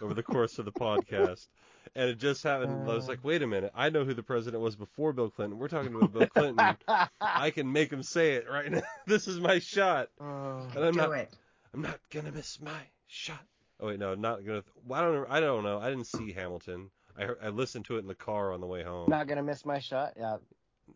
Over 0.03 0.15
the 0.15 0.23
course 0.23 0.59
of 0.59 0.65
the 0.65 0.73
podcast. 0.73 1.49
And 1.95 2.11
it 2.11 2.19
just 2.19 2.43
happened. 2.43 2.91
I 2.91 2.95
was 2.95 3.09
like, 3.09 3.21
wait 3.23 3.43
a 3.43 3.47
minute. 3.47 3.71
I 3.75 3.91
know 3.91 4.05
who 4.05 4.15
the 4.15 4.23
president 4.23 4.63
was 4.63 4.75
before 4.75 5.13
Bill 5.13 5.31
Clinton. 5.31 5.59
We're 5.59 5.69
talking 5.69 5.95
about 5.95 6.13
Bill 6.13 6.27
Clinton. 6.27 6.77
I 7.21 7.51
can 7.51 7.71
make 7.71 7.93
him 7.93 8.03
say 8.03 8.33
it 8.33 8.47
right 8.51 8.71
now. 8.71 8.83
this 9.07 9.29
is 9.29 9.39
my 9.39 9.59
shot. 9.59 10.09
Oh. 10.21 10.67
And 10.75 10.85
I'm 10.85 10.93
Do 10.93 10.99
not. 10.99 11.13
it. 11.13 11.37
I'm 11.73 11.83
not 11.83 12.01
gonna 12.11 12.33
miss 12.33 12.61
my 12.61 12.71
shot. 13.07 13.45
Oh 13.81 13.89
wait, 13.89 13.99
no, 13.99 14.13
I'm 14.13 14.21
not 14.21 14.45
gonna. 14.47 14.63
Well, 14.87 15.01
I 15.01 15.05
don't. 15.05 15.31
I 15.31 15.41
don't 15.41 15.65
know. 15.65 15.79
I 15.79 15.91
didn't 15.91 16.07
see 16.07 16.33
Hamilton. 16.33 16.91
I 17.19 17.25
heard, 17.25 17.39
I 17.43 17.49
listened 17.49 17.85
to 17.87 17.97
it 17.97 18.01
in 18.01 18.07
the 18.07 18.15
car 18.15 18.53
on 18.53 18.61
the 18.61 18.67
way 18.67 18.83
home. 18.83 19.11
Not 19.11 19.27
gonna 19.27 19.43
miss 19.43 19.65
my 19.65 19.79
shot. 19.79 20.15
Yeah. 20.17 20.37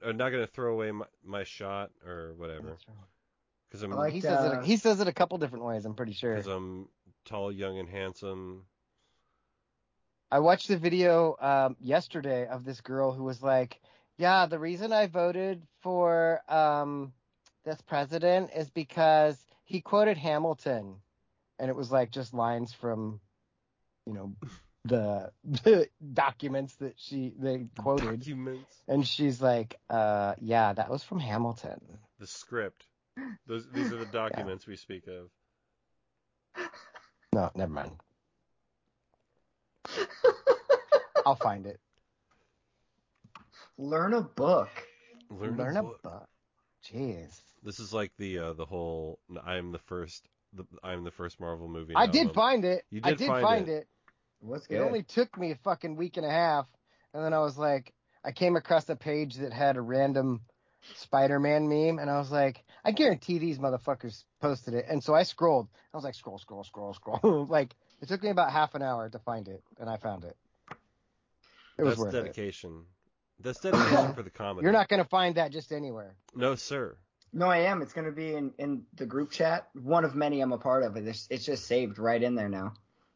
I'm 0.04 0.16
not 0.16 0.30
gonna 0.30 0.46
throw 0.46 0.72
away 0.72 0.90
my, 0.92 1.06
my 1.24 1.44
shot 1.44 1.90
or 2.06 2.34
whatever. 2.36 2.76
Because 3.68 3.82
I'm 3.82 3.92
I 3.92 3.96
like 3.96 4.12
He 4.12 4.20
says 4.20 4.38
uh, 4.38 4.60
it. 4.60 4.64
He 4.66 4.76
says 4.76 5.00
it 5.00 5.08
a 5.08 5.12
couple 5.12 5.38
different 5.38 5.64
ways. 5.64 5.84
I'm 5.84 5.94
pretty 5.94 6.12
sure. 6.12 6.34
because 6.34 6.46
I'm 6.46 6.88
tall, 7.24 7.52
young, 7.52 7.78
and 7.78 7.88
handsome. 7.88 8.62
I 10.30 10.40
watched 10.40 10.68
the 10.68 10.76
video 10.76 11.36
um, 11.40 11.76
yesterday 11.80 12.46
of 12.46 12.64
this 12.64 12.80
girl 12.80 13.12
who 13.12 13.24
was 13.24 13.42
like, 13.42 13.80
"Yeah, 14.18 14.46
the 14.46 14.58
reason 14.58 14.92
I 14.92 15.06
voted 15.06 15.66
for 15.80 16.42
um, 16.48 17.12
this 17.64 17.80
president 17.80 18.50
is 18.54 18.68
because 18.70 19.42
he 19.64 19.80
quoted 19.80 20.18
Hamilton," 20.18 20.96
and 21.58 21.70
it 21.70 21.76
was 21.76 21.90
like 21.90 22.10
just 22.10 22.34
lines 22.34 22.74
from, 22.74 23.20
you 24.06 24.12
know, 24.12 24.36
the, 24.84 25.32
the 25.44 25.88
documents 26.12 26.74
that 26.76 26.94
she 26.96 27.34
they 27.38 27.66
quoted, 27.78 28.20
Documents. 28.20 28.76
and 28.86 29.06
she's 29.06 29.40
like, 29.40 29.78
"Uh, 29.88 30.34
yeah, 30.40 30.74
that 30.74 30.90
was 30.90 31.02
from 31.02 31.20
Hamilton." 31.20 31.80
The 32.18 32.26
script. 32.26 32.84
Those 33.46 33.66
these 33.72 33.92
are 33.92 33.96
the 33.98 34.04
documents 34.12 34.66
we 34.66 34.76
speak 34.76 35.06
of. 35.06 35.30
No, 37.32 37.50
never 37.54 37.72
mind. 37.72 37.92
I'll 41.26 41.36
find 41.36 41.66
it. 41.66 41.80
learn 43.78 44.14
a 44.14 44.22
book. 44.22 44.68
Learn, 45.30 45.56
Learn 45.56 45.76
a 45.76 45.80
a 45.80 45.82
book. 45.82 46.02
book. 46.02 46.28
Jeez. 46.84 47.40
This 47.62 47.80
is 47.80 47.92
like 47.92 48.12
the 48.18 48.38
uh, 48.38 48.52
the 48.54 48.64
whole 48.66 49.18
I 49.44 49.56
am 49.56 49.72
the 49.72 49.78
first 49.78 50.26
the 50.52 50.64
I 50.82 50.92
am 50.92 51.04
the 51.04 51.10
first 51.10 51.40
Marvel 51.40 51.68
movie. 51.68 51.94
I 51.96 52.06
did 52.06 52.32
find 52.32 52.64
it. 52.64 52.84
You 52.90 53.00
I 53.04 53.10
did 53.10 53.18
did 53.18 53.26
find 53.28 53.42
find 53.42 53.68
it. 53.68 53.72
it. 53.72 53.88
What's 54.40 54.66
It 54.66 54.70
good? 54.70 54.86
only 54.86 55.02
took 55.02 55.36
me 55.36 55.50
a 55.50 55.56
fucking 55.56 55.96
week 55.96 56.16
and 56.16 56.24
a 56.24 56.30
half, 56.30 56.66
and 57.12 57.24
then 57.24 57.32
I 57.34 57.40
was 57.40 57.58
like, 57.58 57.92
I 58.24 58.32
came 58.32 58.56
across 58.56 58.88
a 58.88 58.96
page 58.96 59.34
that 59.36 59.52
had 59.52 59.76
a 59.76 59.80
random 59.82 60.42
Spider-Man 60.94 61.68
meme, 61.68 61.98
and 61.98 62.08
I 62.08 62.18
was 62.18 62.30
like, 62.30 62.64
I 62.84 62.92
guarantee 62.92 63.38
these 63.38 63.58
motherfuckers 63.58 64.22
posted 64.40 64.74
it. 64.74 64.86
And 64.88 65.02
so 65.02 65.14
I 65.14 65.24
scrolled. 65.24 65.68
I 65.92 65.96
was 65.96 66.04
like, 66.04 66.14
scroll, 66.14 66.38
scroll, 66.38 66.62
scroll, 66.62 66.94
scroll. 66.94 67.46
like 67.50 67.74
it 68.00 68.08
took 68.08 68.22
me 68.22 68.30
about 68.30 68.52
half 68.52 68.74
an 68.74 68.82
hour 68.82 69.08
to 69.08 69.18
find 69.18 69.48
it, 69.48 69.62
and 69.78 69.88
I 69.88 69.96
found 69.96 70.24
it. 70.24 70.36
It 71.78 71.82
was 71.84 71.90
That's 71.90 72.00
worth 72.00 72.14
it. 72.14 72.22
dedication. 72.22 72.84
That's 73.40 73.60
dedication 73.60 74.14
for 74.14 74.22
the 74.22 74.30
comedy. 74.30 74.64
You're 74.64 74.72
not 74.72 74.88
gonna 74.88 75.04
find 75.04 75.36
that 75.36 75.52
just 75.52 75.72
anywhere. 75.72 76.16
No, 76.34 76.54
sir. 76.56 76.96
No, 77.32 77.46
I 77.48 77.58
am. 77.58 77.82
It's 77.82 77.92
gonna 77.92 78.10
be 78.12 78.34
in 78.34 78.52
in 78.58 78.84
the 78.96 79.06
group 79.06 79.30
chat. 79.30 79.68
One 79.74 80.04
of 80.04 80.14
many 80.14 80.40
I'm 80.40 80.52
a 80.52 80.58
part 80.58 80.82
of. 80.82 80.96
It's 80.96 81.26
it's 81.30 81.44
just 81.44 81.66
saved 81.66 81.98
right 81.98 82.22
in 82.22 82.34
there 82.34 82.48
now. 82.48 82.74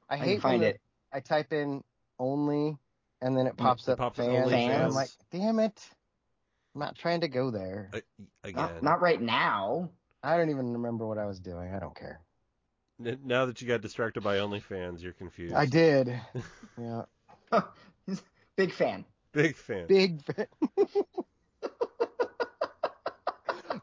I 0.08 0.14
I 0.14 0.18
hate 0.18 0.24
can 0.34 0.34
when 0.34 0.40
find 0.42 0.62
the- 0.62 0.68
it. 0.68 0.80
I 1.12 1.20
type 1.20 1.52
in 1.52 1.82
only, 2.18 2.76
and 3.20 3.36
then 3.36 3.46
it 3.46 3.54
mm, 3.54 3.58
pops 3.58 3.88
It 3.88 3.92
up 3.92 3.98
pops 3.98 4.18
up 4.18 4.26
fans. 4.26 4.52
and 4.52 4.82
I'm 4.82 4.94
like, 4.94 5.10
damn 5.30 5.58
it. 5.58 5.80
I'm 6.74 6.80
not 6.80 6.96
trying 6.96 7.20
to 7.22 7.28
go 7.28 7.50
there. 7.50 7.90
A- 7.92 8.02
Again. 8.44 8.62
Not, 8.62 8.82
not 8.82 9.02
right 9.02 9.20
now. 9.20 9.90
I 10.22 10.36
don't 10.36 10.50
even 10.50 10.72
remember 10.74 11.06
what 11.06 11.18
I 11.18 11.26
was 11.26 11.40
doing. 11.40 11.74
I 11.74 11.78
don't 11.80 11.94
care. 11.96 12.20
N- 13.06 13.18
Now 13.24 13.46
that 13.46 13.60
you 13.60 13.68
got 13.68 13.80
distracted 13.80 14.22
by 14.22 14.36
OnlyFans, 14.38 15.02
you're 15.02 15.12
confused. 15.12 15.54
I 15.54 15.66
did. 15.66 16.20
yeah. 16.80 17.02
Big 18.56 18.72
fan. 18.72 19.04
Big 19.32 19.56
fan. 19.56 19.86
Big. 19.86 20.22
Fan. 20.24 20.46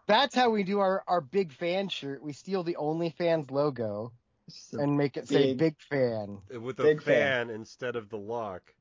That's 0.07 0.33
how 0.35 0.49
we 0.49 0.63
do 0.63 0.79
our, 0.79 1.03
our 1.07 1.21
big 1.21 1.51
fan 1.51 1.87
shirt. 1.89 2.23
We 2.23 2.33
steal 2.33 2.63
the 2.63 2.77
OnlyFans 2.79 3.51
logo 3.51 4.11
It's 4.47 4.55
just 4.57 4.73
a- 4.73 4.79
and 4.79 4.97
make 4.97 5.17
it 5.17 5.27
say 5.27 5.53
big- 5.53 5.57
big 5.57 5.75
fan. 5.81 6.39
With 6.61 6.79
a 6.79 6.83
Big 6.83 7.01
fan, 7.03 7.47
fan. 7.47 7.55
instead 7.55 7.95
of 7.95 8.09
the 8.09 8.17
lock. 8.17 8.73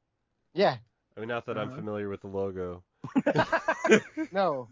Yeah. 0.55 0.77
I 1.17 1.21
mean, 1.21 1.29
not 1.29 1.47
that 1.47 1.59
I'm 1.59 1.69
Uh-huh. 1.69 1.77
familiar 1.77 2.09
with 2.09 2.21
the 2.23 2.29
logo. 2.29 2.83
No. 4.33 4.69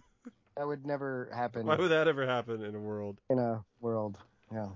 That 0.57 0.67
would 0.67 0.87
never 0.87 1.31
happen 1.35 1.67
Why 1.67 1.77
would 1.77 1.89
that 1.91 2.09
ever 2.09 2.27
happen 2.27 2.63
in 2.63 2.75
a 2.75 2.79
world? 2.81 3.19
in 3.29 3.39
a 3.39 3.63
world. 3.81 4.17
Yeah. 4.51 4.69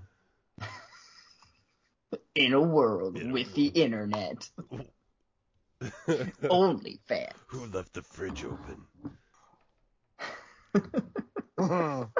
In 2.35 2.53
a 2.53 2.61
world 2.61 3.17
In 3.17 3.31
a 3.31 3.33
with 3.33 3.53
the 3.55 3.67
internet. 3.67 4.49
Only 6.49 6.99
fan. 7.07 7.31
Who 7.47 7.65
left 7.67 7.93
the 7.93 8.01
fridge 8.01 8.45
open? 8.45 8.85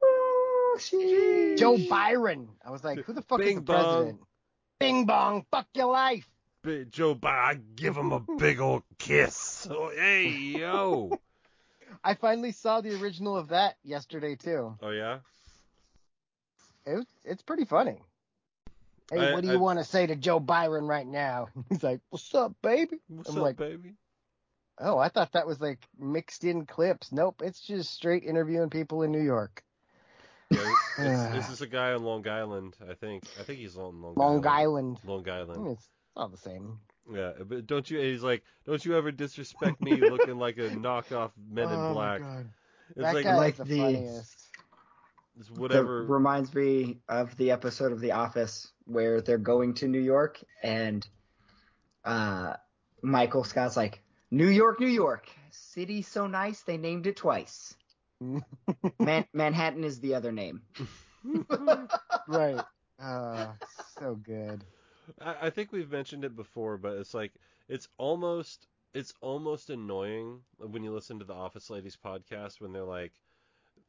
Oh, 0.00 0.76
sheesh. 0.78 1.58
Joe 1.58 1.78
Byron. 1.88 2.48
I 2.64 2.70
was 2.70 2.84
like, 2.84 3.00
who 3.00 3.12
the 3.12 3.22
fuck 3.22 3.40
is 3.40 3.54
the 3.56 3.60
bong. 3.60 3.64
president? 3.64 4.20
Bing 4.78 5.06
bong. 5.06 5.44
Fuck 5.50 5.66
your 5.74 5.90
life. 5.90 6.28
Big 6.62 6.90
Joe 6.90 7.14
Biden, 7.14 7.76
give 7.76 7.96
him 7.96 8.12
a 8.12 8.20
big 8.38 8.60
old 8.60 8.82
kiss. 8.98 9.66
Oh, 9.70 9.90
hey, 9.90 10.28
yo. 10.28 11.10
I 12.04 12.14
finally 12.14 12.52
saw 12.52 12.80
the 12.80 13.00
original 13.00 13.36
of 13.36 13.48
that 13.48 13.76
yesterday 13.82 14.36
too. 14.36 14.76
Oh 14.82 14.90
yeah. 14.90 15.18
It 16.88 16.96
was, 16.96 17.06
it's 17.24 17.42
pretty 17.42 17.64
funny. 17.64 17.98
Hey, 19.10 19.28
I- 19.30 19.32
what 19.32 19.42
do 19.42 19.50
I- 19.50 19.52
you 19.54 19.58
want 19.60 19.78
to 19.78 19.84
say 19.84 20.06
to 20.06 20.16
Joe 20.16 20.40
Byron 20.40 20.86
right 20.86 21.06
now? 21.06 21.48
He's 21.68 21.82
like, 21.82 22.00
"What's 22.10 22.34
up, 22.34 22.54
baby?" 22.62 22.98
What's 23.08 23.30
I'm 23.30 23.36
up, 23.38 23.42
like- 23.42 23.56
baby? 23.56 23.94
Oh, 24.80 24.96
I 24.96 25.08
thought 25.08 25.32
that 25.32 25.46
was 25.46 25.60
like 25.60 25.80
mixed 25.98 26.44
in 26.44 26.64
clips. 26.64 27.10
Nope, 27.10 27.42
it's 27.44 27.60
just 27.60 27.92
straight 27.92 28.22
interviewing 28.22 28.70
people 28.70 29.02
in 29.02 29.10
New 29.10 29.20
York. 29.22 29.64
Yeah, 30.50 30.72
this 31.34 31.50
is 31.50 31.60
a 31.60 31.66
guy 31.66 31.92
on 31.94 32.04
Long 32.04 32.26
Island, 32.28 32.76
I 32.88 32.94
think. 32.94 33.24
I 33.40 33.42
think 33.42 33.58
he's 33.58 33.76
on 33.76 34.00
Long, 34.00 34.14
Long 34.14 34.46
Island. 34.46 34.46
Island. 34.46 34.98
Long 35.04 35.28
I 35.28 35.38
Island. 35.40 35.64
mean, 35.64 35.72
it's 35.72 35.88
all 36.16 36.28
the 36.28 36.36
same. 36.36 36.78
Yeah, 37.12 37.32
but 37.44 37.66
don't 37.66 37.90
you? 37.90 37.98
He's 38.00 38.22
like, 38.22 38.44
don't 38.66 38.84
you 38.84 38.96
ever 38.96 39.10
disrespect 39.10 39.80
me 39.80 39.96
looking 39.96 40.38
like 40.38 40.58
a 40.58 40.68
knockoff 40.70 41.32
Men 41.50 41.64
in 41.68 41.74
oh 41.74 41.92
Black? 41.94 42.20
It's 42.90 42.98
that 42.98 43.14
like 43.14 43.24
guy 43.24 43.36
like 43.36 43.52
is 43.54 43.58
the, 43.58 43.64
the- 43.64 43.78
funniest. 43.78 44.47
It's 45.38 45.48
That 45.50 45.84
reminds 45.84 46.52
me 46.54 46.98
of 47.08 47.36
the 47.36 47.52
episode 47.52 47.92
of 47.92 48.00
The 48.00 48.12
Office 48.12 48.72
where 48.86 49.20
they're 49.20 49.38
going 49.38 49.74
to 49.74 49.88
New 49.88 50.00
York 50.00 50.42
and 50.62 51.06
uh, 52.04 52.54
Michael 53.02 53.44
Scott's 53.44 53.76
like, 53.76 54.02
New 54.30 54.48
York, 54.48 54.80
New 54.80 54.88
York, 54.88 55.28
city 55.50 56.02
so 56.02 56.26
nice 56.26 56.62
they 56.62 56.76
named 56.76 57.06
it 57.06 57.16
twice. 57.16 57.74
Man- 58.98 59.26
Manhattan 59.32 59.84
is 59.84 60.00
the 60.00 60.14
other 60.14 60.32
name. 60.32 60.62
right. 62.28 62.60
Uh, 62.98 63.46
so 63.98 64.16
good. 64.16 64.64
I, 65.20 65.36
I 65.42 65.50
think 65.50 65.72
we've 65.72 65.90
mentioned 65.90 66.24
it 66.24 66.34
before, 66.34 66.76
but 66.76 66.96
it's 66.98 67.14
like 67.14 67.32
it's 67.68 67.88
almost 67.96 68.66
it's 68.92 69.14
almost 69.20 69.70
annoying 69.70 70.40
when 70.58 70.82
you 70.82 70.92
listen 70.92 71.18
to 71.20 71.24
the 71.24 71.34
Office 71.34 71.70
Ladies 71.70 71.96
podcast 72.02 72.60
when 72.60 72.72
they're 72.72 72.82
like, 72.82 73.12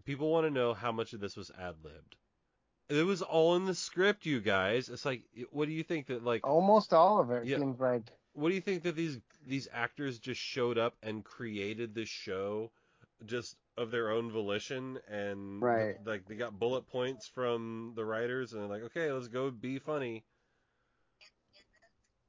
people 0.10 0.32
want 0.32 0.48
to 0.48 0.50
know 0.50 0.74
how 0.74 0.92
much 0.92 1.14
of 1.14 1.20
this 1.20 1.38
was 1.38 1.52
ad 1.62 1.76
libbed. 1.84 2.16
It 2.90 3.06
was 3.06 3.22
all 3.22 3.56
in 3.58 3.66
the 3.66 3.76
script, 3.76 4.26
you 4.26 4.40
guys. 4.40 4.90
It's 4.90 5.06
like, 5.06 5.22
what 5.52 5.68
do 5.68 5.72
you 5.72 5.84
think 5.84 6.08
that 6.08 6.24
like, 6.24 6.48
Almost 6.48 6.94
all 6.94 7.20
of 7.20 7.30
it 7.30 7.46
Yeah. 7.46 7.58
seems 7.58 7.80
like. 7.80 8.02
what 8.34 8.50
do 8.50 8.56
you 8.56 8.62
think 8.62 8.82
that 8.84 8.96
these 8.96 9.20
these 9.46 9.68
actors 9.72 10.18
just 10.18 10.42
showed 10.42 10.80
up 10.80 10.96
and 11.04 11.24
created 11.24 11.94
this 11.94 12.10
show 12.10 12.72
just 13.28 13.56
of 13.78 13.92
their 13.92 14.10
own 14.10 14.32
volition 14.32 14.98
and 15.08 15.62
Right. 15.62 15.96
like 16.04 16.26
they 16.26 16.36
got 16.36 16.58
bullet 16.58 16.88
points 16.88 17.28
from 17.28 17.94
the 17.96 18.04
writers 18.04 18.54
and 18.54 18.64
they're 18.64 18.70
like, 18.70 18.84
okay, 18.86 19.12
let's 19.12 19.28
go 19.28 19.52
be 19.52 19.78
funny. 19.78 20.24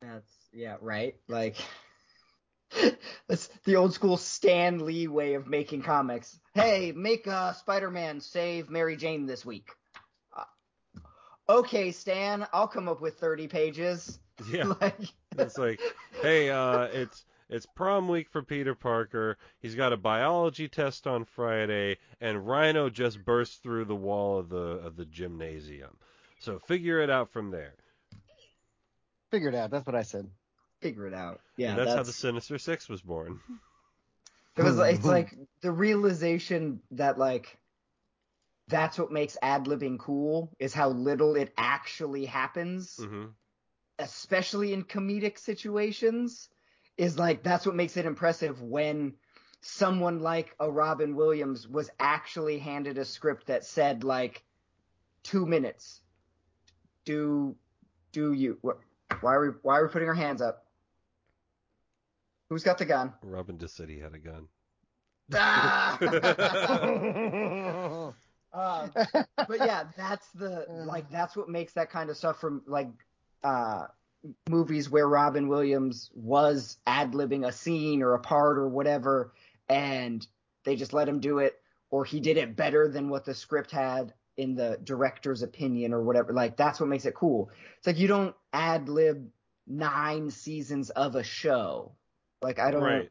That's, 0.02 0.48
yeah, 0.52 0.76
right? 0.82 1.16
Like, 1.28 1.56
that's 3.28 3.48
the 3.64 3.76
old 3.76 3.92
school 3.92 4.16
Stan 4.16 4.84
Lee 4.84 5.08
way 5.08 5.34
of 5.34 5.46
making 5.46 5.82
comics. 5.82 6.38
Hey, 6.54 6.92
make 6.92 7.26
uh, 7.26 7.52
Spider 7.52 7.90
Man 7.90 8.20
save 8.20 8.70
Mary 8.70 8.96
Jane 8.96 9.26
this 9.26 9.44
week. 9.44 9.70
Uh, 10.36 10.44
okay, 11.48 11.90
Stan, 11.90 12.46
I'll 12.52 12.68
come 12.68 12.88
up 12.88 13.00
with 13.00 13.18
30 13.18 13.48
pages. 13.48 14.18
Yeah. 14.50 14.72
like, 14.80 14.96
It's 15.38 15.58
like, 15.58 15.80
hey, 16.22 16.50
uh, 16.50 16.84
it's 16.84 17.24
it's 17.48 17.66
prom 17.66 18.08
week 18.08 18.28
for 18.30 18.42
Peter 18.42 18.76
Parker. 18.76 19.36
He's 19.58 19.74
got 19.74 19.92
a 19.92 19.96
biology 19.96 20.68
test 20.68 21.06
on 21.08 21.24
Friday, 21.24 21.98
and 22.20 22.46
Rhino 22.46 22.88
just 22.88 23.24
burst 23.24 23.62
through 23.62 23.86
the 23.86 23.96
wall 23.96 24.38
of 24.38 24.48
the 24.48 24.56
of 24.56 24.96
the 24.96 25.04
gymnasium. 25.04 25.96
So 26.38 26.60
figure 26.60 27.00
it 27.00 27.10
out 27.10 27.30
from 27.30 27.50
there. 27.50 27.74
Figure 29.30 29.48
it 29.48 29.54
out. 29.54 29.70
That's 29.70 29.86
what 29.86 29.96
I 29.96 30.02
said. 30.02 30.28
Figure 30.80 31.06
it 31.06 31.14
out. 31.14 31.40
Yeah, 31.56 31.70
and 31.70 31.78
that's, 31.78 31.94
how 31.94 32.02
the 32.02 32.12
Sinister 32.12 32.58
Six 32.58 32.88
was 32.88 33.02
born. 33.02 33.40
It 34.56 34.62
was 34.62 34.78
it's 34.78 35.04
like 35.08 35.36
the 35.62 35.72
realization 35.72 36.80
that 36.92 37.18
like 37.18 37.58
that's 38.68 38.98
what 38.98 39.10
makes 39.12 39.36
ad 39.42 39.64
libbing 39.66 39.98
cool 39.98 40.50
is 40.58 40.72
how 40.74 40.90
little 40.90 41.36
it 41.36 41.52
actually 41.56 42.24
happens, 42.26 42.96
hmm 42.98 43.26
especially 43.98 44.72
in 44.72 44.84
comedic 44.84 45.38
situations. 45.38 46.48
Is 46.96 47.18
like 47.18 47.42
that's 47.42 47.66
what 47.66 47.74
makes 47.74 47.96
it 47.96 48.06
impressive 48.06 48.62
when 48.62 49.14
someone 49.62 50.20
like 50.20 50.54
a 50.60 50.70
Robin 50.70 51.14
Williams 51.16 51.66
was 51.68 51.90
actually 51.98 52.58
handed 52.58 52.98
a 52.98 53.04
script 53.04 53.46
that 53.46 53.64
said 53.64 54.04
like 54.04 54.44
two 55.22 55.46
minutes. 55.46 56.02
Do 57.04 57.56
do 58.12 58.32
you? 58.32 58.58
wh- 58.64 59.22
Why 59.22 59.34
are 59.34 59.40
we 59.40 59.48
why 59.62 59.78
are 59.78 59.86
we 59.86 59.92
putting 59.92 60.08
our 60.08 60.14
hands 60.14 60.42
up? 60.42 60.69
Who's 62.50 62.64
got 62.64 62.78
the 62.78 62.84
gun? 62.84 63.14
Robin 63.22 63.58
just 63.58 63.76
said 63.76 63.88
he 63.88 63.98
had 63.98 64.14
a 64.14 64.18
gun. 64.18 64.48
Ah! 65.32 65.96
Um, 68.52 68.90
but 69.36 69.58
yeah, 69.58 69.84
that's 69.96 70.26
the 70.34 70.66
like 70.68 71.10
that's 71.10 71.36
what 71.36 71.48
makes 71.48 71.72
that 71.74 71.90
kind 71.90 72.10
of 72.10 72.16
stuff 72.16 72.40
from 72.40 72.62
like 72.66 72.88
uh 73.44 73.86
movies 74.48 74.90
where 74.90 75.08
Robin 75.08 75.48
Williams 75.48 76.10
was 76.14 76.78
ad 76.86 77.12
libbing 77.12 77.46
a 77.46 77.52
scene 77.52 78.02
or 78.02 78.14
a 78.14 78.18
part 78.18 78.58
or 78.58 78.68
whatever, 78.68 79.32
and 79.68 80.26
they 80.64 80.76
just 80.76 80.92
let 80.92 81.08
him 81.08 81.20
do 81.20 81.38
it, 81.38 81.60
or 81.90 82.04
he 82.04 82.20
did 82.20 82.36
it 82.36 82.56
better 82.56 82.88
than 82.88 83.08
what 83.08 83.24
the 83.24 83.34
script 83.34 83.70
had 83.70 84.12
in 84.36 84.56
the 84.56 84.78
director's 84.82 85.42
opinion 85.42 85.92
or 85.92 86.02
whatever. 86.02 86.32
Like 86.32 86.56
that's 86.56 86.80
what 86.80 86.88
makes 86.88 87.06
it 87.06 87.14
cool. 87.14 87.50
It's 87.78 87.86
like 87.86 87.98
you 87.98 88.08
don't 88.08 88.34
ad 88.52 88.88
lib 88.88 89.30
nine 89.66 90.30
seasons 90.30 90.90
of 90.90 91.14
a 91.14 91.22
show. 91.22 91.92
Like 92.42 92.58
I 92.58 92.70
don't 92.70 92.82
Right. 92.82 93.10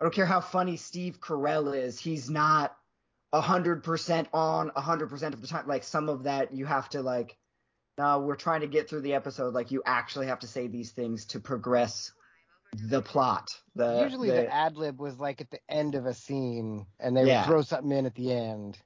I 0.00 0.04
don't 0.04 0.14
care 0.14 0.26
how 0.26 0.40
funny 0.40 0.76
Steve 0.76 1.20
Carell 1.20 1.76
is. 1.76 1.98
He's 1.98 2.30
not 2.30 2.74
a 3.32 3.40
hundred 3.40 3.84
percent 3.84 4.28
on 4.32 4.72
a 4.74 4.80
hundred 4.80 5.10
percent 5.10 5.34
of 5.34 5.42
the 5.42 5.46
time. 5.46 5.66
Like 5.66 5.84
some 5.84 6.08
of 6.08 6.24
that 6.24 6.52
you 6.54 6.64
have 6.66 6.88
to 6.90 7.02
like, 7.02 7.36
no, 7.98 8.20
we're 8.20 8.36
trying 8.36 8.62
to 8.62 8.66
get 8.66 8.88
through 8.88 9.02
the 9.02 9.14
episode. 9.14 9.52
Like 9.52 9.70
you 9.70 9.82
actually 9.84 10.26
have 10.28 10.40
to 10.40 10.46
say 10.46 10.68
these 10.68 10.90
things 10.92 11.26
to 11.26 11.40
progress 11.40 12.12
the 12.72 13.02
plot. 13.02 13.48
The, 13.74 14.00
Usually 14.04 14.30
the, 14.30 14.52
ad 14.52 14.76
lib 14.76 15.00
was 15.00 15.18
like 15.18 15.40
at 15.40 15.50
the 15.50 15.60
end 15.68 15.94
of 15.96 16.06
a 16.06 16.14
scene, 16.14 16.86
and 16.98 17.16
they 17.16 17.24
Yeah. 17.26 17.40
would 17.40 17.46
throw 17.46 17.62
something 17.62 17.92
in 17.92 18.06
at 18.06 18.14
the 18.14 18.32
end. 18.32 18.78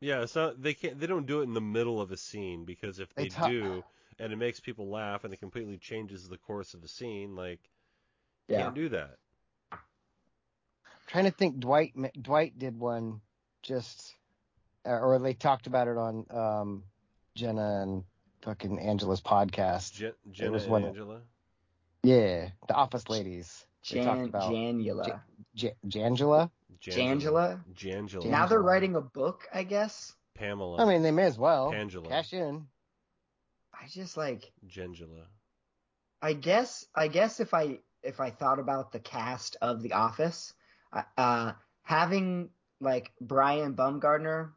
Yeah, 0.00 0.26
so 0.26 0.52
they 0.56 0.74
can't 0.74 0.98
they 0.98 1.06
don't 1.06 1.26
do 1.26 1.40
it 1.40 1.44
in 1.44 1.54
the 1.54 1.60
middle 1.60 2.00
of 2.00 2.12
a 2.12 2.16
scene 2.16 2.64
because 2.64 2.98
if 2.98 3.12
They 3.14 3.24
they, 3.24 3.28
ta- 3.30 3.48
do 3.48 3.84
and 4.18 4.32
it 4.32 4.36
makes 4.36 4.60
people 4.60 4.88
laugh 4.88 5.24
and 5.24 5.32
it 5.32 5.38
completely 5.38 5.78
changes 5.78 6.28
the 6.28 6.38
course 6.38 6.74
of 6.74 6.82
the 6.82 6.88
scene, 6.88 7.34
like 7.34 7.60
yeah. 8.48 8.62
can't 8.62 8.74
do 8.74 8.88
that. 8.90 9.16
I'm 9.72 9.78
trying 11.06 11.24
to 11.24 11.30
think, 11.30 11.58
Dwight 11.60 11.92
Dwight 12.20 12.58
did 12.58 12.78
one 12.78 13.20
just, 13.62 14.14
uh, 14.86 14.90
or 14.98 15.18
they 15.18 15.34
talked 15.34 15.66
about 15.66 15.88
it 15.88 15.96
on 15.96 16.26
um, 16.30 16.82
Jenna 17.34 17.82
and 17.82 18.04
fucking 18.42 18.78
Angela's 18.78 19.20
podcast. 19.20 19.92
Je- 19.92 20.12
Jenna 20.30 20.52
was 20.52 20.62
and 20.64 20.72
one- 20.72 20.84
Angela. 20.84 21.20
Yeah, 22.02 22.48
the 22.66 22.74
Office 22.74 23.08
Ladies. 23.08 23.64
They 23.90 24.02
talked 24.02 24.32
Jan, 24.32 24.82
Janula. 24.82 25.20
J- 25.54 25.74
Jangela. 25.86 26.50
Jangela? 26.80 27.60
Jangela. 27.74 28.24
Now 28.26 28.46
they're 28.46 28.60
writing 28.62 28.96
a 28.96 29.00
book, 29.00 29.46
I 29.54 29.62
guess. 29.62 30.12
Pamela. 30.34 30.82
I 30.82 30.84
mean, 30.88 31.02
they 31.02 31.10
may 31.12 31.24
as 31.24 31.38
well 31.38 31.70
Pangela. 31.70 32.08
cash 32.08 32.32
in. 32.32 32.66
I 33.72 33.86
just 33.88 34.16
like 34.16 34.50
Jangela. 34.66 35.26
I 36.20 36.32
guess 36.32 36.86
I 36.94 37.08
guess 37.08 37.38
if 37.40 37.54
I 37.54 37.78
if 38.02 38.20
I 38.20 38.30
thought 38.30 38.58
about 38.58 38.92
the 38.92 39.00
cast 39.00 39.56
of 39.62 39.82
The 39.82 39.92
Office, 39.92 40.54
uh, 40.92 41.02
uh, 41.16 41.52
having 41.82 42.50
like 42.80 43.12
Brian 43.20 43.74
Baumgartner 43.74 44.54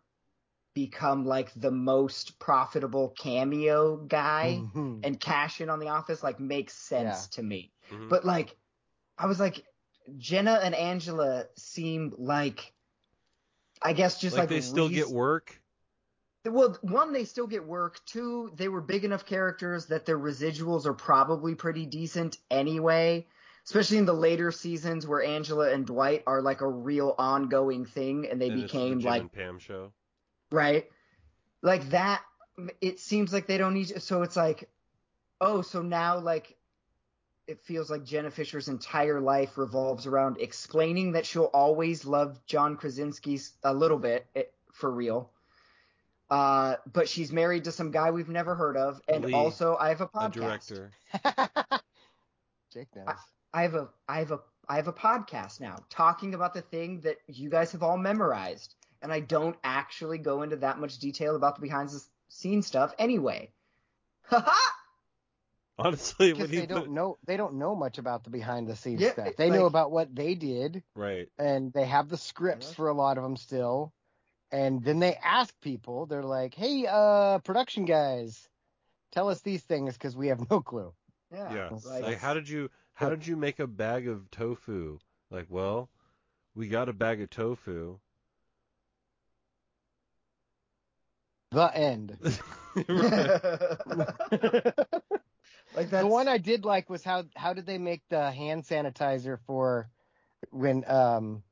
become 0.74 1.26
like 1.26 1.54
the 1.56 1.72
most 1.72 2.40
profitable 2.40 3.10
cameo 3.12 3.98
guy 3.98 4.68
Mhm. 4.76 5.04
and 5.04 5.20
cash 5.20 5.62
in 5.62 5.70
on 5.70 5.80
The 5.80 5.90
Office 5.90 6.24
like 6.24 6.40
makes 6.40 6.74
sense 6.74 7.28
Yeah. 7.28 7.36
to 7.36 7.44
me. 7.44 7.74
Mhm. 7.90 8.10
But 8.10 8.26
like, 8.26 8.58
I 9.18 9.28
was 9.28 9.40
like, 9.40 9.66
Jenna 10.18 10.60
and 10.64 10.76
Angela 10.76 11.46
seem 11.58 12.14
like, 12.18 12.74
I 13.82 13.94
guess 13.94 14.20
just 14.20 14.38
like, 14.38 14.44
like, 14.44 14.50
they 14.50 14.62
still 14.62 14.90
get 14.90 15.10
work. 15.10 15.62
well, 16.46 16.78
one, 16.82 17.12
they 17.12 17.26
still 17.26 17.48
get 17.48 17.66
work. 17.66 18.06
Two, 18.06 18.52
they 18.56 18.68
were 18.68 18.82
big 18.82 19.04
enough 19.04 19.26
characters 19.26 19.88
that 19.88 20.06
their 20.06 20.20
residuals 20.20 20.86
are 20.86 20.94
probably 20.94 21.56
pretty 21.56 21.86
decent 21.86 22.38
anyway. 22.52 23.28
Especially 23.66 23.98
in 23.98 24.06
the 24.06 24.14
later 24.14 24.52
seasons 24.52 25.08
where 25.08 25.24
Angela 25.24 25.72
and 25.72 25.86
Dwight 25.88 26.24
are 26.28 26.42
like 26.42 26.62
a 26.62 26.68
real 26.70 27.16
ongoing 27.18 27.86
thing, 27.86 28.28
and 28.30 28.40
they 28.40 28.50
and 28.50 28.62
it's 28.62 28.72
the 28.72 28.78
became 28.80 29.00
Jim 29.00 29.10
like 29.10 29.22
and 29.22 29.32
Pam 29.32 29.60
show. 29.60 29.92
right, 30.52 30.90
like 31.62 31.90
that. 31.90 32.22
It 32.80 33.00
seems 33.00 33.34
like 33.34 33.48
they 33.48 33.58
don't 33.58 33.74
need. 33.74 34.02
So 34.02 34.22
it's 34.22 34.36
like, 34.36 34.70
oh, 35.42 35.62
so 35.62 35.82
now 35.82 36.20
like, 36.20 36.56
it 37.48 37.60
feels 37.60 37.90
like 37.90 38.04
Jenna 38.06 38.30
Fischer's 38.32 38.68
entire 38.68 39.20
life 39.20 39.58
revolves 39.58 40.06
around 40.06 40.38
explaining 40.40 41.14
that 41.14 41.26
she'll 41.26 41.46
always 41.46 42.06
love 42.06 42.40
John 42.46 42.78
Krasinski 42.78 43.40
a 43.64 43.74
little 43.74 43.98
bit 44.00 44.28
eh, 44.36 44.44
for 44.72 44.92
real. 44.92 45.32
Uh, 46.30 46.76
but 46.94 47.10
she's 47.10 47.32
married 47.32 47.64
to 47.66 47.72
some 47.72 47.92
guy 47.92 48.12
we've 48.12 48.30
never 48.30 48.56
heard 48.56 48.78
of, 48.78 49.02
and 49.08 49.26
Lee, 49.26 49.34
also 49.34 49.76
I 49.80 49.90
have 49.90 50.02
a 50.02 50.06
A 50.06 50.08
podcast. 50.08 50.32
director. 50.34 50.92
Jake 52.74 52.88
knows. 52.96 53.16
I 53.56 53.62
have 53.62 53.74
a 53.76 53.88
I 54.08 54.20
have 54.20 54.32
a 54.32 54.40
I 54.68 54.76
have 54.76 54.88
a 54.90 54.94
podcast 54.94 55.62
now 55.62 55.78
talking 55.90 56.34
about 56.34 56.54
the 56.54 56.62
thing 56.62 57.00
that 57.02 57.18
you 57.28 57.50
guys 57.50 57.72
have 57.72 57.84
all 57.84 57.98
memorized, 57.98 58.76
and 59.02 59.14
I 59.14 59.22
don't 59.22 59.56
actually 59.64 60.18
go 60.18 60.42
into 60.42 60.58
that 60.58 60.78
much 60.78 61.00
detail 61.00 61.36
about 61.38 61.56
the 61.56 61.62
behind 61.62 61.90
the 61.90 62.04
scenes 62.28 62.68
stuff 62.68 62.94
anyway. 63.00 63.52
Haha. 64.24 64.52
Honestly, 65.78 66.32
Because 66.32 66.48
when 66.50 66.54
he 66.54 66.60
they 66.62 66.66
don't 66.68 66.82
put, 66.84 66.90
know 66.92 67.18
they 67.26 67.38
don't 67.38 67.56
know 67.56 67.76
much 67.76 67.98
about 67.98 68.24
the 68.26 68.30
behind 68.30 68.68
the 68.68 68.76
scenes 68.76 69.02
Yeah, 69.02 69.12
stuff. 69.14 69.28
it- 69.28 69.38
They 69.38 69.50
know 69.50 69.66
about 69.66 69.92
what 69.92 70.14
they 70.14 70.36
did, 70.36 70.84
right. 70.96 71.30
and 71.38 71.72
they 71.74 71.86
have 71.86 72.10
the 72.10 72.18
scripts 72.18 72.70
Yeah. 72.70 72.76
for 72.76 72.88
a 72.90 72.94
lot 72.94 73.18
of 73.18 73.24
them 73.24 73.38
still. 73.38 73.94
And 74.52 74.84
then 74.84 75.00
they 75.00 75.16
ask 75.16 75.54
people, 75.62 76.06
they're 76.06 76.24
like, 76.24 76.54
"Hey, 76.54 76.86
uh, 76.90 77.40
production 77.40 77.84
guys, 77.86 78.48
tell 79.12 79.30
us 79.30 79.42
these 79.42 79.64
things 79.64 79.94
because 79.94 80.16
we 80.16 80.28
have 80.28 80.50
no 80.50 80.62
clue." 80.62 80.94
yeah. 81.32 81.54
Yeah. 81.54 81.70
Like, 81.86 82.04
Like, 82.04 82.20
how 82.20 82.34
did 82.34 82.48
you 82.48 82.70
how 82.96 83.10
did 83.10 83.28
you 83.28 83.36
make 83.36 83.60
a 83.60 83.68
bag 83.68 84.08
of 84.08 84.32
tofu? 84.32 85.00
Like, 85.30 85.48
well, 85.50 85.90
we 86.56 86.68
got 86.68 86.90
a 86.90 86.94
bag 86.94 87.22
of 87.22 87.30
tofu. 87.30 88.00
The 91.52 91.78
end. 91.78 92.18
like 95.76 95.90
that's 95.90 96.04
the 96.04 96.08
one 96.08 96.28
I 96.28 96.38
did 96.38 96.66
like 96.66 96.90
was 96.90 97.04
how 97.04 97.24
how 97.36 97.54
did 97.54 97.66
they 97.66 97.78
make 97.78 98.02
the 98.10 98.32
hand 98.32 98.64
sanitizer 98.66 99.40
for 99.46 99.90
when 100.50 100.84
um 100.90 101.44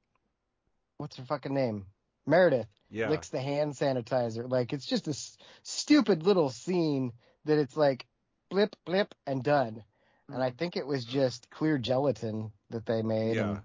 what's 0.98 1.16
her 1.18 1.24
fucking 1.24 1.54
name 1.54 1.86
Meredith 2.26 2.68
Yeah. 2.90 3.10
licks 3.10 3.30
the 3.30 3.40
hand 3.40 3.74
sanitizer 3.74 4.50
like 4.50 4.74
it's 4.74 4.86
just 4.86 5.08
a 5.08 5.12
s- 5.12 5.38
stupid 5.64 6.24
little 6.24 6.50
scene 6.50 7.14
that 7.46 7.58
it's 7.58 7.78
like 7.78 8.06
blip 8.50 8.76
blip 8.86 9.16
and 9.26 9.44
done 9.44 9.84
and 10.30 10.42
I 10.42 10.50
think 10.52 10.76
it 10.78 10.86
was 10.88 11.06
just 11.06 11.50
clear 11.50 11.78
gelatin 11.78 12.52
that 12.70 12.86
they 12.86 13.02
made 13.02 13.36
Yeah. 13.38 13.50
and 13.52 13.62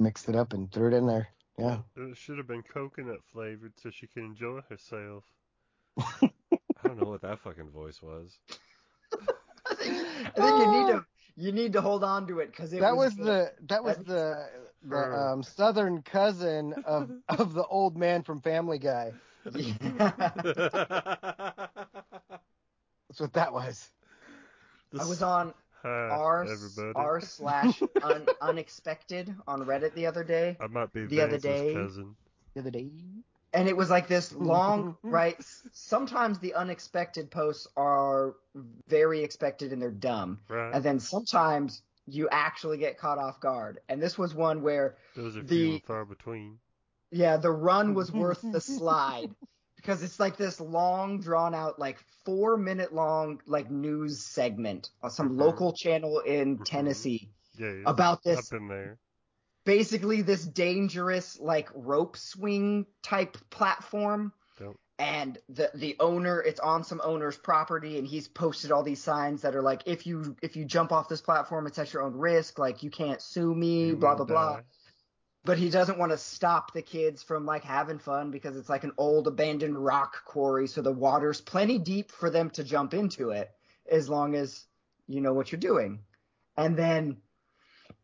mixed 0.00 0.28
it 0.28 0.36
up 0.36 0.52
and 0.52 0.70
threw 0.72 0.88
it 0.88 0.94
in 0.94 1.06
there 1.06 1.28
yeah 1.58 1.78
It 1.96 2.16
should 2.16 2.38
have 2.38 2.46
been 2.46 2.62
coconut 2.62 3.20
flavored 3.32 3.72
so 3.80 3.90
she 3.90 4.06
could 4.06 4.22
enjoy 4.22 4.60
herself. 4.68 5.24
I 6.80 6.86
don't 6.86 6.96
know 6.98 7.08
what 7.10 7.22
that 7.22 7.40
fucking 7.40 7.70
voice 7.70 8.00
was. 8.00 8.38
I 9.70 9.74
think, 9.74 9.96
I 10.36 10.40
think 10.40 10.58
you 10.58 10.66
need 10.68 10.86
to 10.86 11.04
you 11.36 11.52
need 11.52 11.72
to 11.74 11.80
hold 11.80 12.02
on 12.04 12.26
to 12.28 12.38
it 12.40 12.46
because 12.50 12.70
that 12.70 12.96
was, 12.96 13.16
was 13.16 13.16
the 13.16 13.52
that 13.68 13.82
was 13.84 13.96
the 13.98 14.48
the 14.82 14.96
um 14.96 15.42
southern 15.42 16.02
cousin 16.02 16.74
of 16.84 17.10
of 17.28 17.52
the 17.54 17.64
old 17.66 17.96
man 17.96 18.22
from 18.22 18.40
Family 18.40 18.78
Guy 18.78 19.12
the. 19.44 19.74
that's 23.08 23.20
what 23.20 23.32
that 23.34 23.52
was 23.52 23.90
I 24.98 25.04
was 25.06 25.22
on 25.22 25.52
r 25.84 26.44
everybody. 26.44 26.92
r 26.94 27.20
slash 27.20 27.82
un, 28.02 28.26
unexpected 28.40 29.34
on 29.46 29.64
Reddit 29.64 29.94
the 29.94 30.06
other 30.06 30.24
day, 30.24 30.56
I 30.60 30.66
might 30.66 30.92
be 30.92 31.06
the 31.06 31.20
other 31.20 31.38
day. 31.38 31.74
cousin. 31.74 32.16
the 32.54 32.60
other 32.60 32.70
day 32.70 32.90
and 33.54 33.66
it 33.66 33.74
was 33.76 33.88
like 33.88 34.08
this 34.08 34.32
long 34.34 34.96
right. 35.02 35.36
Sometimes 35.72 36.38
the 36.38 36.52
unexpected 36.54 37.30
posts 37.30 37.66
are 37.78 38.34
very 38.88 39.22
expected 39.22 39.72
and 39.72 39.80
they're 39.80 39.90
dumb, 39.90 40.38
Right. 40.48 40.74
and 40.74 40.84
then 40.84 41.00
sometimes 41.00 41.80
you 42.06 42.28
actually 42.30 42.76
get 42.78 42.98
caught 42.98 43.16
off 43.18 43.40
guard. 43.40 43.80
And 43.88 44.02
this 44.02 44.18
was 44.18 44.34
one 44.34 44.60
where 44.62 44.96
Those 45.16 45.36
are 45.36 45.42
the- 45.42 45.48
few 45.48 45.72
and 45.74 45.84
far 45.84 46.04
between. 46.04 46.58
Yeah, 47.10 47.38
the 47.38 47.50
run 47.50 47.94
was 47.94 48.12
worth 48.12 48.42
the 48.42 48.60
slide 48.76 49.30
because 49.78 50.02
it's 50.02 50.18
like 50.18 50.36
this 50.36 50.60
long, 50.60 51.20
drawn 51.20 51.54
out, 51.54 51.78
like 51.78 51.98
four 52.24 52.56
minute 52.56 52.92
long, 52.92 53.40
like 53.46 53.70
news 53.70 54.24
segment 54.24 54.90
on 55.02 55.10
some 55.10 55.30
Mhm. 55.30 55.40
local 55.40 55.72
channel 55.72 56.18
in 56.18 56.58
Mhm. 56.58 56.64
Tennessee 56.64 57.30
Yeah, 57.56 57.70
yeah. 57.70 57.82
about 57.86 58.22
this 58.24 58.48
there. 58.50 58.98
basically 59.64 60.22
this 60.22 60.44
dangerous 60.44 61.38
like 61.38 61.70
rope 61.74 62.16
swing 62.16 62.86
type 63.02 63.36
platform. 63.50 64.32
Yep. 64.60 64.74
And 64.98 65.38
the 65.48 65.70
the 65.74 65.96
owner, 66.00 66.40
it's 66.40 66.58
on 66.58 66.82
some 66.82 67.00
owner's 67.04 67.36
property, 67.38 67.98
and 67.98 68.06
he's 68.06 68.26
posted 68.26 68.72
all 68.72 68.82
these 68.82 69.00
signs 69.02 69.42
that 69.42 69.54
are 69.54 69.62
like, 69.62 69.82
if 69.86 70.06
you 70.08 70.36
if 70.42 70.56
you 70.56 70.64
jump 70.64 70.90
off 70.90 71.08
this 71.08 71.20
platform, 71.20 71.68
it's 71.68 71.78
at 71.78 71.92
your 71.92 72.02
own 72.02 72.16
risk. 72.16 72.58
Like 72.58 72.82
you 72.82 72.90
can't 72.90 73.22
sue 73.22 73.54
me, 73.54 73.88
You 73.88 73.96
blah 73.96 74.16
blah 74.16 74.24
blah. 74.24 74.60
But 75.48 75.56
he 75.56 75.70
doesn't 75.70 75.98
want 75.98 76.12
to 76.12 76.18
stop 76.18 76.74
the 76.74 76.82
kids 76.82 77.22
from 77.22 77.46
like 77.46 77.64
having 77.64 77.98
fun 77.98 78.30
because 78.30 78.54
it's 78.54 78.68
like 78.68 78.84
an 78.84 78.92
old 78.98 79.26
abandoned 79.26 79.82
rock 79.82 80.22
quarry, 80.26 80.66
so 80.66 80.82
the 80.82 80.92
water's 80.92 81.40
plenty 81.40 81.78
deep 81.78 82.12
for 82.12 82.28
them 82.28 82.50
to 82.50 82.62
jump 82.62 82.92
into 82.92 83.30
it 83.30 83.50
as 83.90 84.10
long 84.10 84.34
as 84.34 84.66
you 85.06 85.22
know 85.22 85.32
what 85.32 85.50
you're 85.50 85.58
doing. 85.58 86.00
And 86.58 86.76
then 86.76 87.16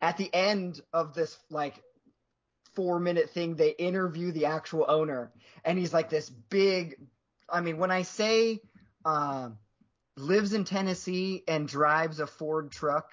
at 0.01 0.17
the 0.17 0.33
end 0.33 0.81
of 0.91 1.13
this 1.13 1.37
like 1.51 1.83
four 2.73 2.99
minute 2.99 3.29
thing, 3.29 3.53
they 3.53 3.69
interview 3.69 4.31
the 4.31 4.47
actual 4.47 4.85
owner, 4.87 5.31
and 5.63 5.77
he's 5.77 5.93
like 5.93 6.09
this 6.09 6.27
big. 6.31 6.95
I 7.47 7.61
mean, 7.61 7.77
when 7.77 7.91
I 7.91 8.01
say 8.01 8.59
um, 9.05 9.59
lives 10.17 10.53
in 10.53 10.63
Tennessee 10.63 11.43
and 11.47 11.67
drives 11.67 12.19
a 12.19 12.25
Ford 12.25 12.71
truck, 12.71 13.11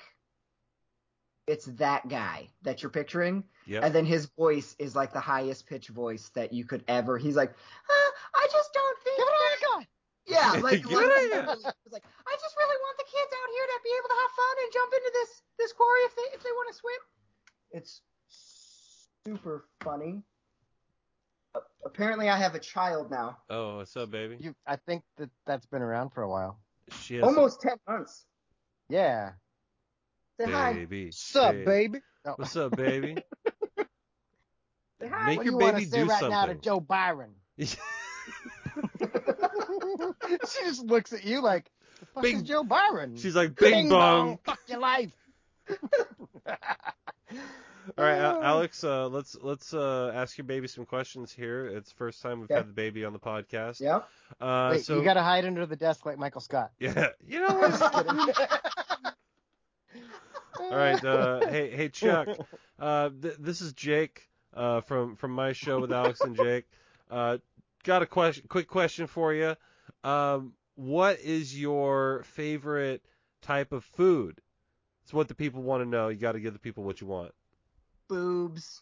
it's 1.46 1.66
that 1.66 2.08
guy 2.08 2.48
that 2.62 2.82
you're 2.82 2.88
picturing. 2.88 3.44
Yep. 3.66 3.84
And 3.84 3.94
then 3.94 4.04
his 4.04 4.26
voice 4.36 4.74
is 4.78 4.96
like 4.96 5.12
the 5.12 5.20
highest 5.20 5.66
pitch 5.66 5.88
voice 5.88 6.30
that 6.34 6.52
you 6.52 6.64
could 6.64 6.84
ever. 6.88 7.18
He's 7.18 7.36
like, 7.36 7.50
uh, 7.50 8.10
I 8.34 8.46
just 8.50 8.70
don't 8.74 8.98
think. 9.04 9.16
Give 9.18 9.26
it 9.26 9.30
that- 9.30 9.68
on, 9.74 9.78
God. 9.80 9.86
yeah, 10.26 10.50
like, 10.62 10.82
Get 10.82 10.92
like 10.96 11.06
it 11.06 11.32
it 11.32 11.46
was 11.46 11.62
like 11.92 12.04
I 12.26 12.34
just 12.34 12.56
really 12.58 12.78
want 12.82 12.98
the 12.98 13.04
kids 13.04 13.32
out 13.32 13.48
here 13.54 13.66
to 13.66 13.78
be 13.84 13.90
able 13.98 14.08
to 14.08 14.18
have 14.20 14.30
fun 14.36 14.54
and 14.64 14.72
jump 14.72 14.92
into 14.96 15.10
this 15.14 15.42
this 15.58 15.72
quarry 15.72 16.00
if 16.00 16.16
they 16.16 16.36
if 16.36 16.42
they 16.42 16.50
want 16.50 16.68
to 16.72 16.78
swim. 16.78 17.00
It's 17.72 18.00
super 19.24 19.66
funny. 19.82 20.22
Uh, 21.54 21.60
apparently, 21.84 22.28
I 22.28 22.36
have 22.38 22.54
a 22.54 22.58
child 22.58 23.10
now, 23.10 23.38
Oh, 23.50 23.76
what's 23.78 23.96
up, 23.96 24.10
baby? 24.10 24.38
You, 24.40 24.54
I 24.66 24.76
think 24.76 25.02
that 25.18 25.30
that's 25.46 25.66
been 25.66 25.82
around 25.82 26.10
for 26.10 26.22
a 26.22 26.28
while. 26.28 26.58
She 27.00 27.16
has 27.16 27.24
almost 27.24 27.60
ten 27.60 27.76
months. 27.88 28.24
Yeah. 28.88 29.32
Say 30.40 30.50
hi. 30.50 30.72
baby. 30.72 31.10
Sup, 31.12 31.52
babe. 31.52 31.66
baby? 31.66 31.98
No. 32.24 32.34
What's 32.36 32.56
up, 32.56 32.76
baby? 32.76 33.16
Hi. 35.10 35.26
Make 35.26 35.36
your 35.36 35.44
do 35.44 35.50
you 35.50 35.56
want 35.58 35.76
baby 35.76 35.90
do 35.90 36.04
right 36.06 36.22
now 36.22 36.46
to 36.46 36.52
something. 36.52 36.60
Joe 36.60 36.80
Byron? 36.80 37.30
she 37.58 37.66
just 40.64 40.84
looks 40.84 41.12
at 41.12 41.24
you 41.24 41.40
like, 41.42 41.70
the 42.00 42.06
fuck 42.06 42.22
Bing- 42.22 42.36
is 42.36 42.42
Joe 42.42 42.64
Byron? 42.64 43.16
She's 43.16 43.34
like, 43.36 43.56
bing, 43.56 43.88
bong. 43.88 44.38
Fuck 44.44 44.60
your 44.68 44.78
life. 44.80 45.12
All 47.98 48.04
right, 48.04 48.18
Al- 48.18 48.42
Alex. 48.42 48.84
Uh, 48.84 49.08
let's 49.08 49.36
let's 49.42 49.74
uh, 49.74 50.12
ask 50.14 50.38
your 50.38 50.44
baby 50.44 50.68
some 50.68 50.84
questions 50.86 51.32
here. 51.32 51.66
It's 51.66 51.90
the 51.90 51.96
first 51.96 52.22
time 52.22 52.38
we've 52.40 52.44
Okay. 52.50 52.54
had 52.60 52.68
the 52.68 52.72
baby 52.72 53.04
on 53.04 53.12
the 53.12 53.18
podcast. 53.18 53.80
Yep. 53.80 54.08
Uh, 54.40 54.68
Wait, 54.72 54.84
so 54.84 54.96
you 54.96 55.04
gotta 55.04 55.22
hide 55.22 55.44
under 55.44 55.66
the 55.66 55.74
desk 55.76 56.06
like 56.06 56.16
Michael 56.16 56.40
Scott. 56.40 56.70
yeah, 56.78 57.08
you 57.26 57.40
know 57.40 57.54
what? 57.54 57.70
Just 57.70 57.92
kidding. 57.92 58.34
All 60.60 60.76
right. 60.76 61.04
Uh, 61.04 61.48
hey, 61.48 61.70
hey, 61.70 61.88
Chuck. 61.88 62.28
Uh, 62.78 63.10
th- 63.20 63.36
this 63.40 63.60
is 63.60 63.72
Jake 63.72 64.28
uh, 64.54 64.80
from 64.82 65.16
from 65.16 65.30
my 65.32 65.52
show 65.52 65.80
with 65.80 65.92
Alex 65.92 66.20
and 66.20 66.36
Jake. 66.36 66.64
Uh, 67.10 67.36
got 67.84 68.00
a 68.00 68.06
question, 68.06 68.42
quick 68.48 68.66
question 68.66 69.06
for 69.06 69.34
you. 69.34 69.54
Um, 70.02 70.54
what 70.76 71.20
is 71.20 71.58
your 71.60 72.22
favorite 72.22 73.02
type 73.42 73.70
of 73.72 73.84
food? 73.84 74.40
It's 75.04 75.12
what 75.12 75.28
the 75.28 75.34
people 75.34 75.60
want 75.60 75.82
to 75.82 75.86
know. 75.86 76.08
You 76.08 76.16
got 76.16 76.32
to 76.32 76.40
give 76.40 76.54
the 76.54 76.58
people 76.58 76.84
what 76.84 77.02
you 77.02 77.06
want. 77.06 77.32
Boobs. 78.08 78.80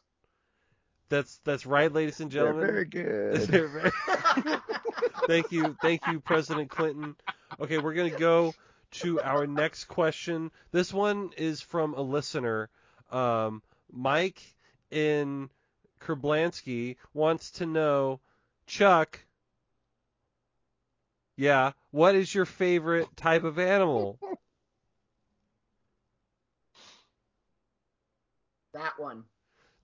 That's 1.09 1.41
that's 1.45 1.67
right, 1.67 1.93
ladies 1.93 2.21
and 2.21 2.31
gentlemen. 2.31 2.67
Very 2.69 2.85
good. 2.85 3.41
They're 3.49 3.67
very- 3.67 3.91
thank 5.27 5.51
you, 5.51 5.77
thank 5.83 6.07
you, 6.07 6.21
President 6.21 6.71
Clinton. 6.71 7.17
Okay, 7.59 7.79
we're 7.79 7.95
gonna 7.95 8.11
go 8.11 8.55
to 8.93 9.21
our 9.21 9.45
next 9.47 9.87
question. 9.87 10.53
This 10.71 10.95
one 10.95 11.31
is 11.37 11.61
from 11.61 11.95
a 11.95 12.01
listener. 12.01 12.71
Um, 13.11 13.61
Mike 13.91 14.41
in 14.93 15.51
Kerblansky 16.01 16.97
wants 17.15 17.51
to 17.53 17.67
know, 17.67 18.21
Chuck. 18.67 19.21
Yeah, 21.37 21.73
what 21.91 22.15
is 22.15 22.35
your 22.35 22.45
favorite 22.45 23.09
type 23.17 23.45
of 23.45 23.59
animal? 23.59 24.19
That 28.73 28.93
one. 28.99 29.25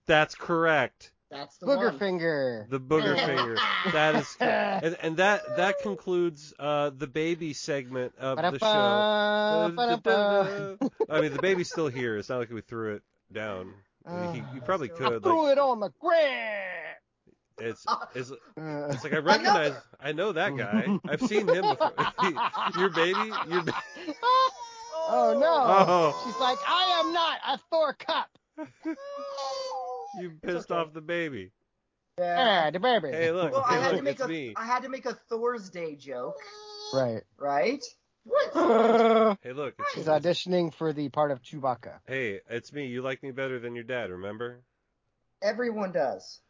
That's 0.06 0.34
correct. 0.34 1.10
That's 1.30 1.56
the 1.58 1.66
Booger 1.66 1.90
one. 1.90 1.98
finger. 1.98 2.66
The 2.70 2.78
booger 2.78 3.16
finger. 3.26 3.56
That 3.92 4.14
is, 4.14 4.36
and, 4.40 4.96
and 5.02 5.16
that 5.16 5.56
that 5.56 5.80
concludes 5.82 6.54
uh, 6.58 6.90
the 6.96 7.08
baby 7.08 7.52
segment 7.52 8.14
of 8.18 8.36
the 8.36 8.58
show. 8.60 9.72
Ba-da-ba, 9.74 9.98
ba-da-ba. 9.98 10.90
I 11.10 11.20
mean, 11.20 11.32
the 11.32 11.42
baby's 11.42 11.68
still 11.68 11.88
here. 11.88 12.16
It's 12.16 12.28
not 12.28 12.38
like 12.38 12.50
we 12.50 12.60
threw 12.60 12.94
it 12.94 13.02
down. 13.32 13.74
I 14.06 14.20
mean, 14.26 14.34
he, 14.34 14.54
you 14.54 14.60
probably 14.60 14.88
still- 14.94 15.10
could. 15.10 15.22
Threw 15.22 15.42
Like, 15.44 15.52
it 15.52 15.58
on 15.58 15.80
the 15.80 15.90
ground. 16.00 16.96
it's, 17.58 17.84
it's, 18.14 18.30
Uh, 18.30 18.88
it's 18.90 19.02
like 19.04 19.12
I 19.12 19.18
recognize. 19.18 19.74
I 20.00 20.12
know 20.12 20.32
that 20.32 20.56
guy. 20.56 20.86
I've 21.08 21.20
seen 21.22 21.48
him 21.48 21.62
before. 21.62 21.92
your 22.78 22.90
baby. 22.90 23.32
Your 23.48 23.62
ba- 23.62 23.74
oh 25.08 25.36
no. 25.38 25.64
Oh. 25.68 26.22
She's 26.24 26.38
like, 26.40 26.58
I 26.66 27.00
am 27.04 27.12
not 27.12 27.38
a 27.48 27.58
Thor 27.70 27.94
cup. 27.94 28.28
you 30.20 30.32
pissed 30.42 30.70
off 30.70 30.92
the 30.92 31.00
baby. 31.00 31.52
Yeah. 32.18 32.64
Ah, 32.66 32.70
the 32.70 32.78
baby. 32.80 33.08
Hey, 33.10 33.30
look. 33.30 33.52
Well, 33.52 33.64
I 33.66 33.74
had 33.74 33.88
look. 33.92 33.96
to 33.98 34.02
make 34.02 34.14
It's 34.14 34.22
a 34.24 34.28
me. 34.28 34.54
I 34.56 34.64
had 34.64 34.82
to 34.84 34.88
make 34.88 35.04
a 35.04 35.12
Thor's 35.28 35.68
Day 35.68 35.96
joke, 35.96 36.36
Right. 36.94 37.22
right? 37.38 37.84
Hey, 39.46 39.52
look. 39.52 39.74
It's, 39.78 39.94
She's 39.94 40.06
auditioning 40.06 40.74
for 40.74 40.92
the 40.92 41.08
part 41.08 41.30
of 41.30 41.40
Chewbacca. 41.40 42.00
hey, 42.08 42.40
it's 42.50 42.72
me. 42.72 42.86
You 42.86 43.00
like 43.00 43.22
me 43.22 43.30
better 43.30 43.60
than 43.60 43.76
your 43.76 43.84
dad. 43.84 44.10
Remember? 44.10 44.62
Everyone 45.40 45.92
does. 45.92 46.40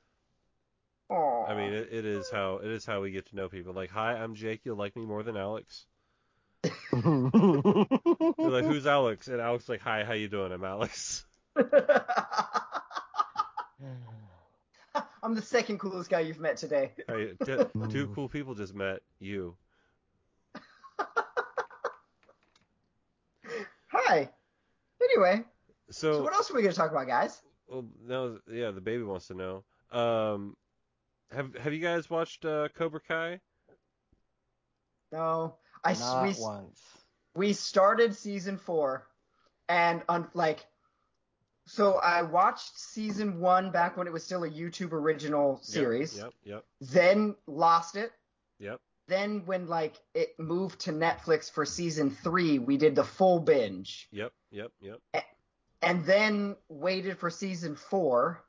Aww. 1.11 1.51
I 1.51 1.55
mean, 1.55 1.75
it, 1.75 1.89
it 1.93 2.07
is 2.07 2.31
how 2.31 2.57
it 2.57 2.71
is 2.71 2.87
how 2.87 3.03
we 3.03 3.11
get 3.11 3.27
to 3.27 3.37
know 3.37 3.51
people. 3.51 3.75
Like, 3.75 3.91
hi, 3.91 4.15
I'm 4.15 4.35
Jake. 4.35 4.63
You'll 4.65 4.79
like 4.79 4.97
me 4.97 5.05
more 5.05 5.23
than 5.23 5.37
Alex. 5.37 5.85
You're 6.65 7.03
like, 7.03 8.65
who's 8.65 8.87
Alex? 8.87 9.29
And 9.29 9.43
Alex 9.43 9.69
like, 9.69 9.83
hi, 9.83 10.03
how 10.03 10.15
you 10.15 10.29
doing? 10.29 10.51
I'm 10.53 10.65
Alex. 10.65 11.27
I'm 15.23 15.35
the 15.35 15.43
second 15.43 15.81
coolest 15.81 16.09
guy 16.09 16.21
you've 16.21 16.41
met 16.41 16.57
today. 16.57 16.93
Hey, 17.07 17.35
t- 17.45 17.57
two 17.91 18.07
cool 18.15 18.31
people 18.31 18.55
just 18.55 18.75
met 18.75 19.01
you. 19.19 19.55
Hi. 24.07 24.31
Anyway, 25.03 25.45
so 25.91 26.13
So, 26.13 26.23
what 26.23 26.33
else 26.33 26.51
are 26.51 26.55
we 26.55 26.63
gonna 26.63 26.75
talk 26.75 26.91
about, 26.91 27.07
guys? 27.07 27.43
well, 27.67 27.85
no, 28.05 28.39
yeah, 28.51 28.71
the 28.71 28.81
baby 28.81 29.03
wants 29.03 29.27
to 29.29 29.35
know. 29.35 29.65
Um, 29.91 30.57
have 31.33 31.55
have 31.57 31.73
you 31.73 31.81
guys 31.81 32.09
watched 32.09 32.45
uh, 32.45 32.69
Cobra 32.77 33.01
Kai? 33.01 33.41
No, 35.13 35.57
I 35.85 35.93
Not 35.95 36.23
we 36.23 36.35
once. 36.39 36.81
we 37.35 37.53
started 37.53 38.15
season 38.15 38.57
four, 38.59 39.09
and 39.69 40.03
on 40.09 40.29
like, 40.35 40.65
so 41.67 41.95
I 41.95 42.23
watched 42.23 42.79
season 42.79 43.41
one 43.41 43.71
back 43.73 43.97
when 43.97 44.07
it 44.07 44.13
was 44.13 44.23
still 44.25 44.45
a 44.45 44.51
YouTube 44.51 44.93
original 44.93 45.59
series. 45.63 46.17
Yep, 46.17 46.33
yep, 46.45 46.65
Then 46.81 47.35
lost 47.47 47.97
it. 47.97 48.13
yep. 48.59 48.81
Then 49.09 49.43
when 49.47 49.69
like 49.69 49.95
it 50.15 50.39
moved 50.39 50.81
to 50.83 50.93
Netflix 50.93 51.51
for 51.51 51.65
season 51.65 52.11
three, 52.11 52.59
we 52.59 52.77
did 52.77 52.95
the 52.97 53.05
full 53.05 53.39
binge. 53.41 54.09
Yep, 54.11 54.33
yep, 54.51 54.73
yep. 54.81 55.01
and 55.83 56.05
then 56.05 56.57
waited 56.69 57.19
for 57.19 57.31
season 57.31 57.77
four, 57.77 58.43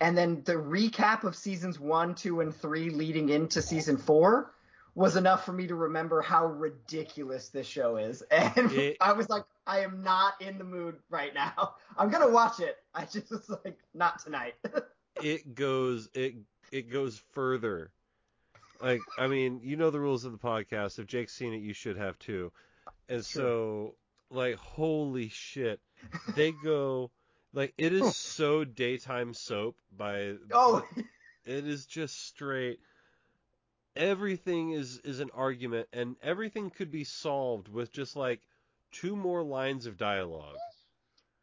and 0.00 0.16
then 0.16 0.42
the 0.44 0.54
recap 0.54 1.24
of 1.24 1.36
seasons 1.36 1.78
one, 1.78 2.14
two, 2.14 2.40
and 2.40 2.54
three 2.54 2.88
leading 2.90 3.28
into 3.28 3.60
season 3.60 3.98
four 3.98 4.54
was 4.94 5.16
enough 5.16 5.44
for 5.44 5.52
me 5.52 5.66
to 5.66 5.74
remember 5.74 6.20
how 6.20 6.46
ridiculous 6.46 7.48
this 7.48 7.66
show 7.66 7.96
is. 7.96 8.22
And 8.30 8.72
It- 8.72 8.96
I 9.00 9.12
was 9.12 9.28
like, 9.28 9.44
I 9.66 9.80
am 9.80 10.02
not 10.02 10.34
in 10.40 10.58
the 10.58 10.64
mood 10.64 10.96
right 11.10 11.32
now. 11.34 11.74
I'm 11.98 12.10
gonna 12.10 12.30
watch 12.30 12.60
it. 12.60 12.76
I 12.94 13.04
just 13.12 13.30
was 13.30 13.48
like, 13.64 13.78
not 13.94 14.22
tonight. 14.22 14.54
It 15.22 15.54
goes 15.54 16.08
it 16.14 16.36
it 16.72 16.90
goes 16.90 17.20
further. 17.32 17.92
Like, 18.82 19.00
I 19.18 19.26
mean, 19.26 19.60
you 19.62 19.76
know 19.76 19.90
the 19.90 20.00
rules 20.00 20.24
of 20.24 20.32
the 20.32 20.38
podcast. 20.38 20.98
If 20.98 21.06
Jake's 21.06 21.34
seen 21.34 21.52
it, 21.52 21.60
you 21.60 21.74
should 21.74 21.96
have 21.96 22.18
too. 22.18 22.52
And 23.08 23.24
so, 23.24 23.94
like, 24.30 24.56
holy 24.56 25.28
shit, 25.28 25.80
they 26.34 26.52
go 26.64 27.10
like 27.52 27.74
it 27.76 27.92
is 27.92 28.16
so 28.16 28.64
daytime 28.64 29.34
soap 29.34 29.76
by 29.96 30.36
oh, 30.52 30.84
It 31.44 31.66
is 31.66 31.86
just 31.86 32.26
straight. 32.26 32.80
Everything 33.96 34.70
is 34.70 34.98
is 34.98 35.20
an 35.20 35.30
argument, 35.34 35.88
and 35.92 36.16
everything 36.22 36.70
could 36.70 36.90
be 36.90 37.04
solved 37.04 37.68
with 37.68 37.92
just 37.92 38.16
like 38.16 38.40
two 38.92 39.16
more 39.16 39.42
lines 39.42 39.86
of 39.86 39.96
dialogue. 39.96 40.56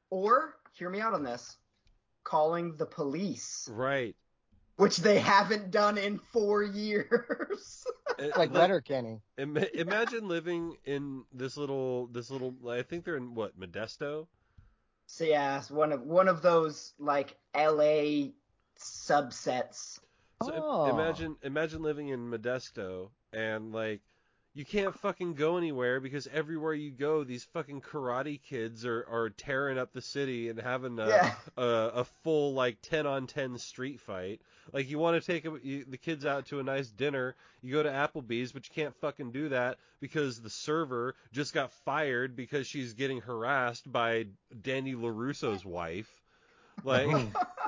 or 0.10 0.56
hear 0.74 0.90
me 0.90 1.02
out 1.02 1.14
on 1.14 1.24
this. 1.24 1.58
calling 2.24 2.76
the 2.78 2.86
police, 2.86 3.70
Right. 3.72 4.16
Which 4.78 4.98
they 4.98 5.20
haven't 5.20 5.70
done 5.72 5.98
in 5.98 6.18
four 6.20 6.64
years. 6.64 7.86
It- 8.20 8.36
like 8.36 8.52
Letterkenny. 8.52 9.22
Ima- 9.38 9.68
imagine 9.76 10.28
living 10.28 10.76
in 10.86 11.24
this 11.32 11.56
little 11.56 12.08
this 12.08 12.32
little 12.32 12.56
I 12.68 12.82
think 12.82 13.06
they're 13.06 13.16
in 13.18 13.36
what 13.36 13.60
Modesto. 13.60 14.26
so 15.06 15.24
yeah, 15.24 15.60
it's 15.60 15.70
one 15.70 15.92
of 15.92 16.02
one 16.02 16.28
of 16.28 16.42
those 16.42 16.94
like 16.98 17.38
LA 17.56 18.30
subsets. 18.80 20.00
So 20.44 20.54
im- 20.54 20.62
Oh. 20.64 20.90
imagine 20.90 21.36
imagine 21.44 21.82
living 21.84 22.08
in 22.10 22.30
Modesto 22.32 23.10
and 23.34 23.72
like 23.72 24.02
you 24.58 24.66
can't 24.66 24.98
fucking 25.00 25.36
go 25.36 25.58
anywhere 25.58 26.00
because 26.00 26.28
everywhere 26.34 26.74
you 26.74 26.90
go 26.90 27.24
these 27.24 27.44
fucking 27.54 27.80
karate 27.80 28.42
kids 28.42 28.86
are, 28.86 29.06
are 29.10 29.30
tearing 29.30 29.78
up 29.78 29.94
the 29.94 30.02
city 30.02 30.50
and 30.50 30.60
having 30.60 30.98
a, 30.98 31.08
Yeah. 31.08 31.36
a 31.58 31.62
a 31.96 32.04
full 32.24 32.54
like 32.54 32.78
10 32.82 33.06
on 33.06 33.28
10 33.28 33.60
street 33.60 34.00
fight. 34.02 34.42
Like 34.74 34.90
you 34.90 34.98
want 34.98 35.22
to 35.22 35.26
take 35.26 35.46
a, 35.46 35.54
you, 35.62 35.86
the 35.88 35.98
kids 35.98 36.26
out 36.26 36.48
to 36.48 36.60
a 36.60 36.64
nice 36.64 36.88
dinner, 36.88 37.36
you 37.62 37.72
go 37.72 37.84
to 37.84 37.90
Applebee's, 37.90 38.52
but 38.52 38.68
you 38.68 38.74
can't 38.74 38.96
fucking 38.96 39.32
do 39.32 39.50
that 39.50 39.78
because 40.02 40.42
the 40.42 40.50
server 40.50 41.14
just 41.32 41.54
got 41.54 41.72
fired 41.86 42.36
because 42.36 42.66
she's 42.66 42.94
getting 42.94 43.22
harassed 43.22 43.90
by 43.92 44.26
Danny 44.64 44.96
LaRusso's 44.96 45.64
wife. 45.64 46.10
Like 46.84 47.08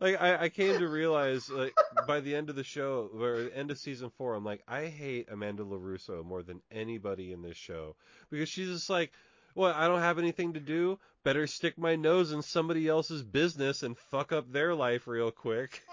like 0.00 0.20
I, 0.20 0.44
I 0.44 0.48
came 0.48 0.78
to 0.78 0.88
realize 0.88 1.48
like 1.50 1.74
by 2.06 2.20
the 2.20 2.34
end 2.34 2.50
of 2.50 2.56
the 2.56 2.64
show 2.64 3.10
or 3.18 3.44
the 3.44 3.56
end 3.56 3.70
of 3.70 3.78
season 3.78 4.10
four 4.16 4.34
i'm 4.34 4.44
like 4.44 4.62
i 4.68 4.86
hate 4.86 5.28
amanda 5.30 5.62
larusso 5.64 6.24
more 6.24 6.42
than 6.42 6.60
anybody 6.70 7.32
in 7.32 7.42
this 7.42 7.56
show 7.56 7.96
because 8.30 8.48
she's 8.48 8.68
just 8.68 8.90
like 8.90 9.12
well 9.54 9.72
i 9.74 9.86
don't 9.86 10.00
have 10.00 10.18
anything 10.18 10.52
to 10.54 10.60
do 10.60 10.98
better 11.24 11.46
stick 11.46 11.78
my 11.78 11.96
nose 11.96 12.32
in 12.32 12.42
somebody 12.42 12.88
else's 12.88 13.22
business 13.22 13.82
and 13.82 13.98
fuck 13.98 14.32
up 14.32 14.50
their 14.52 14.74
life 14.74 15.06
real 15.06 15.30
quick 15.30 15.82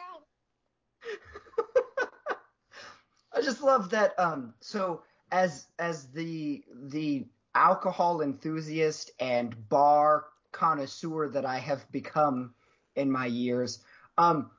I 3.33 3.41
just 3.41 3.61
love 3.61 3.89
that. 3.91 4.17
Um, 4.19 4.53
so 4.59 5.03
as 5.31 5.67
as 5.79 6.07
the 6.07 6.63
the 6.83 7.25
alcohol 7.55 8.21
enthusiast 8.21 9.11
and 9.19 9.55
bar 9.69 10.25
connoisseur 10.51 11.29
that 11.29 11.45
I 11.45 11.59
have 11.59 11.89
become 11.91 12.53
in 12.95 13.09
my 13.11 13.25
years, 13.25 13.79
um, 14.17 14.51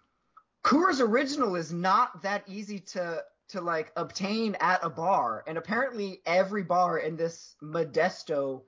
Coors 0.64 1.00
Original 1.00 1.56
is 1.56 1.72
not 1.72 2.22
that 2.22 2.44
easy 2.46 2.78
to 2.80 3.24
to 3.48 3.60
like 3.60 3.92
obtain 3.96 4.56
at 4.60 4.82
a 4.82 4.88
bar, 4.88 5.44
and 5.46 5.58
apparently 5.58 6.20
every 6.24 6.62
bar 6.62 6.98
in 6.98 7.16
this 7.16 7.56
Modesto 7.62 8.62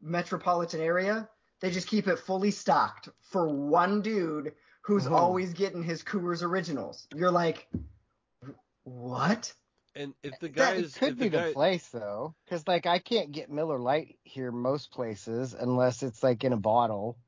metropolitan 0.00 0.80
area, 0.80 1.28
they 1.60 1.70
just 1.70 1.88
keep 1.88 2.06
it 2.06 2.18
fully 2.18 2.50
stocked 2.50 3.08
for 3.22 3.48
one 3.48 4.02
dude 4.02 4.54
who's 4.82 5.06
Mhm. 5.06 5.12
always 5.12 5.52
getting 5.52 5.82
his 5.82 6.02
Coors 6.02 6.42
Originals. 6.42 7.06
You're 7.14 7.30
like, 7.30 7.68
what? 8.84 9.52
and 9.96 10.14
if 10.22 10.38
the 10.38 10.48
That 10.48 10.76
guys 10.76 10.94
could 10.94 11.18
be 11.18 11.28
the 11.28 11.38
the 11.48 11.52
place 11.52 11.88
though, 11.88 12.34
because 12.44 12.66
like 12.68 12.86
I 12.86 13.00
can't 13.00 13.32
get 13.32 13.50
Miller 13.50 13.78
Lite 13.78 14.18
here 14.22 14.52
most 14.52 14.92
places 14.92 15.52
unless 15.52 16.02
it's 16.04 16.22
like 16.22 16.44
in 16.44 16.52
a 16.52 16.56
bottle. 16.56 17.18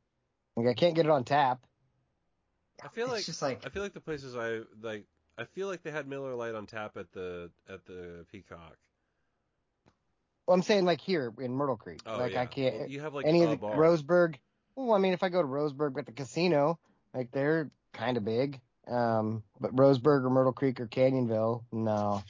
Like 0.57 0.69
I 0.69 0.75
can't 0.75 0.95
get 0.95 1.07
it 1.07 1.11
on 1.11 1.25
tap. 1.25 1.67
I 2.85 2.89
feel 2.89 3.05
it's 3.07 3.13
like 3.15 3.25
just 3.25 3.43
like 3.43 3.65
i 3.67 3.69
feel 3.69 3.83
like 3.83 3.95
the 3.95 4.01
places 4.01 4.37
i 4.37 4.61
like 4.87 5.05
i 5.39 5.45
feel 5.45 5.69
like 5.69 5.83
they 5.83 5.91
had 5.91 6.07
miller 6.09 6.35
Lite 6.35 6.55
on 6.55 6.67
tap 6.67 6.97
at 6.97 7.13
the 7.13 7.51
at 7.69 7.85
the 7.87 8.25
peacock 8.31 8.77
Well, 10.47 10.55
I'm 10.55 10.63
saying 10.63 10.85
like 10.85 11.01
here 11.01 11.33
in 11.41 11.53
Myrtle 11.53 11.77
Creek. 11.77 12.01
oh 12.07 12.19
like 12.19 12.33
yeah 12.33 12.43
I 12.43 12.47
can't 12.47 12.79
Well, 12.81 12.89
you 12.89 13.01
have 13.01 13.15
like 13.15 13.27
any 13.27 13.43
of 13.43 13.51
the 13.51 13.57
bar. 13.57 13.77
Roseburg. 13.77 14.37
Well, 14.75 14.93
I 14.93 14.99
mean, 14.99 15.13
if 15.13 15.23
I 15.23 15.29
go 15.29 15.41
to 15.43 15.47
Roseburg 15.49 15.99
at 15.99 16.07
the 16.07 16.13
casino, 16.13 16.79
like 17.15 17.31
they're 17.31 17.71
kind 17.93 18.17
of 18.17 18.25
big. 18.25 18.61
Um, 18.89 19.45
but 19.61 19.75
Roseburg 19.77 20.25
or 20.25 20.31
Myrtle 20.31 20.53
Creek 20.53 20.81
or 20.81 20.89
Canyonville, 20.89 21.63
no. 21.71 22.23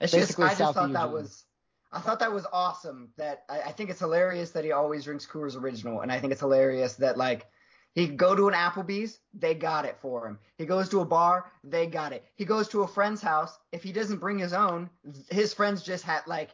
It's 0.00 0.12
just 0.12 0.38
I 0.40 0.48
just 0.48 0.58
south 0.58 0.68
of 0.70 0.74
thought 0.74 0.92
that 0.94 1.12
was 1.12 1.44
I 1.92 2.00
thought 2.00 2.18
that 2.20 2.32
was 2.32 2.46
awesome. 2.52 3.10
That 3.16 3.44
I, 3.48 3.60
I 3.62 3.72
think 3.72 3.90
it's 3.90 4.00
hilarious 4.00 4.50
that 4.52 4.64
he 4.64 4.72
always 4.72 5.04
drinks 5.04 5.26
Coors 5.26 5.56
Original, 5.56 6.00
and 6.00 6.10
I 6.10 6.18
think 6.18 6.32
it's 6.32 6.40
hilarious 6.40 6.94
that 6.94 7.16
like 7.16 7.46
he 7.94 8.06
go 8.06 8.34
to 8.36 8.48
an 8.48 8.54
Applebee's, 8.54 9.18
they 9.34 9.54
got 9.54 9.84
it 9.84 9.98
for 10.00 10.26
him. 10.26 10.38
He 10.58 10.66
goes 10.66 10.88
to 10.90 11.00
a 11.00 11.04
bar, 11.04 11.50
they 11.64 11.86
got 11.86 12.12
it. 12.12 12.24
He 12.36 12.44
goes 12.44 12.68
to 12.68 12.82
a 12.82 12.88
friend's 12.88 13.20
house. 13.20 13.58
If 13.72 13.82
he 13.82 13.92
doesn't 13.92 14.18
bring 14.18 14.38
his 14.38 14.52
own, 14.52 14.90
his 15.30 15.54
friends 15.54 15.82
just 15.82 16.04
had 16.04 16.26
like 16.26 16.50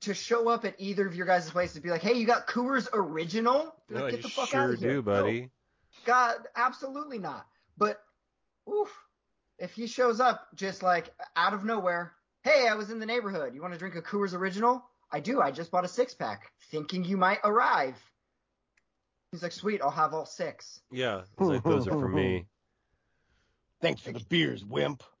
to 0.00 0.14
show 0.14 0.48
up 0.48 0.64
at 0.64 0.74
either 0.78 1.06
of 1.06 1.14
your 1.14 1.26
guys' 1.26 1.50
places, 1.50 1.80
be 1.80 1.90
like, 1.90 2.02
"Hey, 2.02 2.14
you 2.14 2.26
got 2.26 2.46
Coors 2.46 2.88
Original? 2.92 3.74
Like, 3.90 4.12
get 4.12 4.22
the 4.22 4.28
fuck 4.28 4.50
sure 4.50 4.60
out 4.60 4.70
of 4.74 4.80
here, 4.80 4.90
do 4.90 4.96
No. 4.96 5.02
buddy 5.02 5.50
God, 6.04 6.36
absolutely 6.54 7.18
not. 7.18 7.46
But 7.76 8.00
oof, 8.70 8.88
if 9.58 9.72
he 9.72 9.86
shows 9.86 10.20
up 10.20 10.46
just 10.54 10.82
like 10.82 11.12
out 11.34 11.54
of 11.54 11.64
nowhere, 11.64 12.12
hey, 12.42 12.68
I 12.68 12.74
was 12.74 12.90
in 12.90 12.98
the 12.98 13.06
neighborhood. 13.06 13.54
You 13.54 13.62
want 13.62 13.74
to 13.74 13.78
drink 13.78 13.96
a 13.96 14.02
Coors 14.02 14.34
Original? 14.34 14.84
I 15.10 15.20
do. 15.20 15.40
I 15.40 15.50
just 15.50 15.70
bought 15.70 15.84
a 15.84 15.88
six 15.88 16.14
pack, 16.14 16.52
thinking 16.70 17.04
you 17.04 17.16
might 17.16 17.40
arrive. 17.44 17.96
He's 19.32 19.42
like, 19.42 19.52
sweet, 19.52 19.82
I'll 19.82 19.90
have 19.90 20.14
all 20.14 20.26
six. 20.26 20.80
yeah 20.90 21.22
it's 21.38 21.48
like 21.48 21.64
those 21.64 21.86
are 21.88 21.92
for 21.92 22.08
me 22.08 22.46
Thanks 23.80 24.00
for 24.00 24.12
the 24.12 24.24
beers, 24.28 24.64
wimp. 24.64 25.02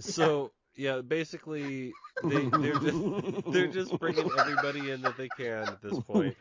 So 0.00 0.50
yeah, 0.74 1.02
basically 1.02 1.92
they 2.24 2.46
they're 2.46 2.80
just 2.80 3.52
they're 3.52 3.66
just 3.68 3.96
bringing 4.00 4.28
everybody 4.36 4.90
in 4.90 5.02
that 5.02 5.16
they 5.16 5.28
can 5.36 5.68
at 5.68 5.80
this 5.80 5.96
point. 6.00 6.36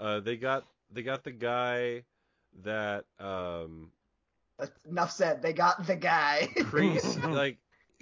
Uh, 0.00 0.20
they 0.20 0.38
got 0.38 0.64
they 0.90 1.02
got 1.02 1.22
the 1.22 1.30
guy 1.32 2.04
that 2.62 3.04
um 3.20 3.90
That's 4.58 4.70
enough 4.88 5.10
said. 5.10 5.42
They 5.42 5.52
got 5.52 5.86
the 5.86 5.94
guy. 5.96 6.48
Kreese 6.56 7.22
like 7.34 7.58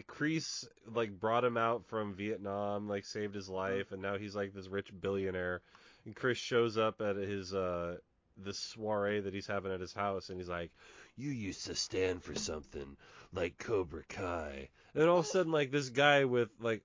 Kreese 0.07 0.65
like 0.95 1.19
brought 1.19 1.45
him 1.45 1.57
out 1.57 1.85
from 1.87 2.15
Vietnam, 2.15 2.89
like 2.89 3.05
saved 3.05 3.35
his 3.35 3.49
life, 3.49 3.91
and 3.91 4.01
now 4.01 4.17
he's 4.17 4.37
like 4.37 4.55
this 4.55 4.69
rich 4.69 4.91
billionaire. 5.01 5.61
And 6.05 6.15
Chris 6.15 6.39
shows 6.39 6.79
up 6.79 7.01
at 7.01 7.17
his 7.17 7.53
uh 7.53 7.97
this 8.37 8.59
soiree 8.59 9.21
that 9.21 9.35
he's 9.35 9.47
having 9.47 9.73
at 9.73 9.81
his 9.81 9.93
house, 9.93 10.29
and 10.29 10.39
he's 10.39 10.49
like, 10.49 10.71
"You 11.17 11.31
used 11.31 11.67
to 11.67 11.75
stand 11.75 12.23
for 12.23 12.35
something 12.35 12.97
like 13.33 13.59
Cobra 13.59 14.03
Kai." 14.09 14.69
And 14.95 15.05
all 15.05 15.19
of 15.19 15.25
a 15.25 15.29
sudden, 15.29 15.53
like 15.53 15.71
this 15.71 15.89
guy 15.89 16.25
with 16.25 16.51
like 16.61 16.83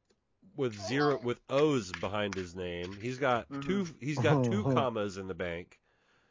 with 0.55 0.79
zero 0.87 1.19
with 1.21 1.39
O's 1.49 1.91
behind 1.91 2.35
his 2.35 2.55
name, 2.55 2.97
he's 3.01 3.17
got 3.17 3.47
two 3.61 3.87
he's 3.99 4.19
got 4.19 4.43
two 4.43 4.63
commas 4.73 5.17
in 5.17 5.27
the 5.27 5.33
bank. 5.33 5.79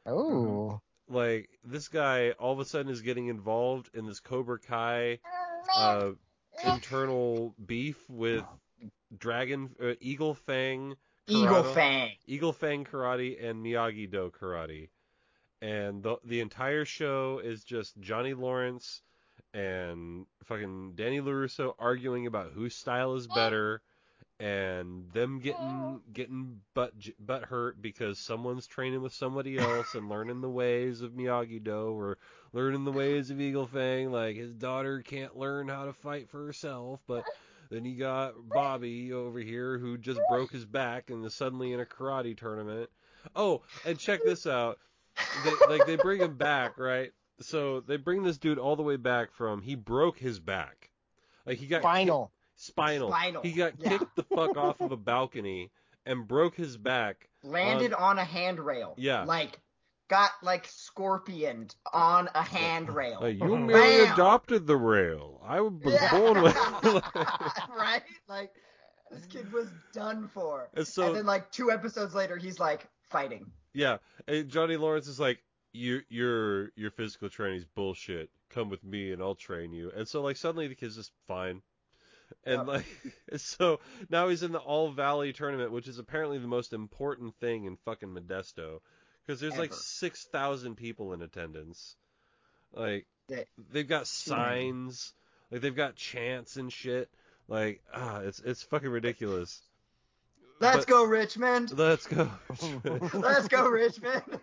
Oh, 0.06 0.80
like 1.08 1.48
this 1.64 1.88
guy 1.88 2.30
all 2.32 2.52
of 2.52 2.60
a 2.60 2.64
sudden 2.64 2.90
is 2.90 3.02
getting 3.02 3.28
involved 3.28 3.90
in 3.94 4.06
this 4.06 4.20
Cobra 4.20 4.58
Kai 4.58 5.18
uh, 5.74 6.10
internal 6.64 7.54
beef 7.64 8.08
with 8.08 8.44
Dragon 9.16 9.70
uh, 9.82 9.94
Eagle 10.00 10.34
Fang 10.34 10.96
Eagle 11.28 11.62
Fang. 11.62 12.10
Eagle 12.26 12.52
Fang 12.52 12.84
Karate 12.84 13.42
and 13.42 13.64
Miyagi 13.64 14.10
Do 14.10 14.32
Karate, 14.38 14.88
and 15.60 16.02
the 16.02 16.16
the 16.24 16.40
entire 16.40 16.84
show 16.84 17.40
is 17.42 17.64
just 17.64 17.98
Johnny 18.00 18.34
Lawrence 18.34 19.02
and 19.54 20.26
fucking 20.44 20.92
Danny 20.94 21.20
Larusso 21.20 21.74
arguing 21.78 22.26
about 22.26 22.52
whose 22.52 22.74
style 22.74 23.14
is 23.14 23.26
better, 23.26 23.80
and 24.38 25.10
them 25.12 25.40
getting 25.40 26.00
getting 26.12 26.60
butt 26.74 26.92
butt 27.18 27.44
hurt 27.44 27.80
because 27.82 28.18
someone's 28.18 28.66
training 28.66 29.02
with 29.02 29.12
somebody 29.12 29.58
else 29.58 29.94
and 29.94 30.08
learning 30.08 30.40
the 30.40 30.50
ways 30.50 31.00
of 31.02 31.12
Miyagi 31.12 31.62
Do 31.62 31.98
or 31.98 32.18
learning 32.52 32.84
the 32.84 32.92
ways 32.92 33.30
of 33.30 33.40
Eagle 33.40 33.66
Fang. 33.66 34.12
Like 34.12 34.36
his 34.36 34.54
daughter 34.54 35.02
can't 35.02 35.36
learn 35.36 35.68
how 35.68 35.86
to 35.86 35.92
fight 35.92 36.28
for 36.28 36.44
herself, 36.44 37.00
but 37.06 37.24
then 37.70 37.84
you 37.84 37.98
got 37.98 38.34
Bobby 38.48 39.12
over 39.12 39.40
here 39.40 39.78
who 39.78 39.98
just 39.98 40.20
broke 40.28 40.52
his 40.52 40.64
back 40.64 41.10
and 41.10 41.24
is 41.24 41.34
suddenly 41.34 41.72
in 41.72 41.80
a 41.80 41.84
karate 41.84 42.36
tournament. 42.36 42.90
Oh, 43.34 43.62
and 43.84 43.98
check 43.98 44.20
this 44.24 44.46
out. 44.46 44.78
They, 45.44 45.52
like 45.68 45.86
they 45.86 45.96
bring 45.96 46.20
him 46.20 46.36
back, 46.36 46.78
right? 46.78 47.12
So 47.40 47.80
they 47.80 47.96
bring 47.96 48.22
this 48.22 48.38
dude 48.38 48.58
all 48.58 48.76
the 48.76 48.82
way 48.82 48.96
back 48.96 49.32
from 49.32 49.62
he 49.62 49.74
broke 49.74 50.18
his 50.18 50.40
back. 50.40 50.90
Like 51.46 51.58
he 51.58 51.66
got 51.66 51.82
final. 51.82 52.32
spinal. 52.56 53.08
Spinal, 53.08 53.42
He 53.42 53.52
got 53.52 53.74
yeah. 53.78 53.90
kicked 53.90 54.16
the 54.16 54.24
fuck 54.24 54.56
off 54.56 54.80
of 54.80 54.92
a 54.92 54.96
balcony 54.96 55.70
and 56.04 56.26
broke 56.26 56.56
his 56.56 56.76
back. 56.76 57.28
Landed 57.42 57.92
um, 57.92 58.02
on 58.02 58.18
a 58.18 58.24
handrail. 58.24 58.94
Yeah. 58.98 59.24
Like, 59.24 59.60
got 60.08 60.30
like 60.42 60.66
scorpioned 60.66 61.74
on 61.92 62.28
a 62.34 62.42
handrail. 62.42 63.18
Like, 63.20 63.36
you 63.36 63.44
uh-huh. 63.44 63.56
merely 63.56 64.04
Bam! 64.04 64.12
adopted 64.14 64.66
the 64.66 64.76
rail. 64.76 65.40
I 65.46 65.60
was 65.60 65.72
Yeah. 65.84 66.10
born 66.10 66.42
with. 66.42 66.56
right? 67.78 68.02
Like 68.28 68.50
this 69.10 69.24
kid 69.26 69.52
was 69.52 69.68
done 69.92 70.28
for. 70.34 70.68
And 70.74 70.86
so- 70.86 71.06
and 71.06 71.16
then 71.16 71.26
like 71.26 71.50
two 71.52 71.70
episodes 71.70 72.14
later, 72.14 72.36
he's 72.36 72.58
like 72.58 72.86
fighting. 73.10 73.46
Yeah, 73.78 73.98
and 74.26 74.48
Johnny 74.48 74.76
Lawrence 74.76 75.06
is 75.06 75.20
like, 75.20 75.38
your 75.72 76.02
your 76.08 76.70
your 76.76 76.90
physical 76.90 77.28
training's 77.28 77.64
bullshit. 77.64 78.30
Come 78.50 78.70
with 78.70 78.82
me 78.82 79.12
and 79.12 79.22
I'll 79.22 79.34
train 79.36 79.72
you. 79.72 79.92
And 79.94 80.08
so 80.08 80.22
like 80.22 80.36
suddenly 80.36 80.66
the 80.66 80.74
kid's 80.74 80.96
just 80.96 81.12
fine. 81.28 81.62
And 82.44 82.66
Yep. 82.66 82.66
like 82.66 82.86
so 83.36 83.78
now 84.10 84.28
he's 84.28 84.42
in 84.42 84.52
the 84.52 84.58
All 84.58 84.90
Valley 84.90 85.32
tournament, 85.32 85.70
which 85.70 85.86
is 85.86 85.98
apparently 85.98 86.38
the 86.38 86.48
most 86.48 86.72
important 86.72 87.36
thing 87.36 87.64
in 87.66 87.76
fucking 87.84 88.08
Modesto. 88.08 88.80
because 89.26 89.40
there's 89.40 89.58
like 89.58 89.72
six 89.74 90.24
thousand 90.24 90.76
people 90.76 91.12
in 91.12 91.22
attendance. 91.22 91.94
Like 92.72 93.06
they've 93.70 93.88
got 93.88 94.06
signs, 94.06 95.12
like 95.50 95.60
they've 95.60 95.76
got 95.76 95.96
chants 95.96 96.56
and 96.56 96.72
shit. 96.72 97.10
Like 97.46 97.82
ah, 97.94 98.20
it's 98.20 98.40
it's 98.40 98.62
fucking 98.64 98.90
ridiculous. 98.90 99.62
Let's 100.60 100.78
But- 100.78 100.86
go, 100.88 101.04
Richmond. 101.04 101.76
Let's 101.78 102.06
go. 102.06 102.30
Let's 103.14 103.48
go, 103.48 103.68
Richmond. 103.68 104.22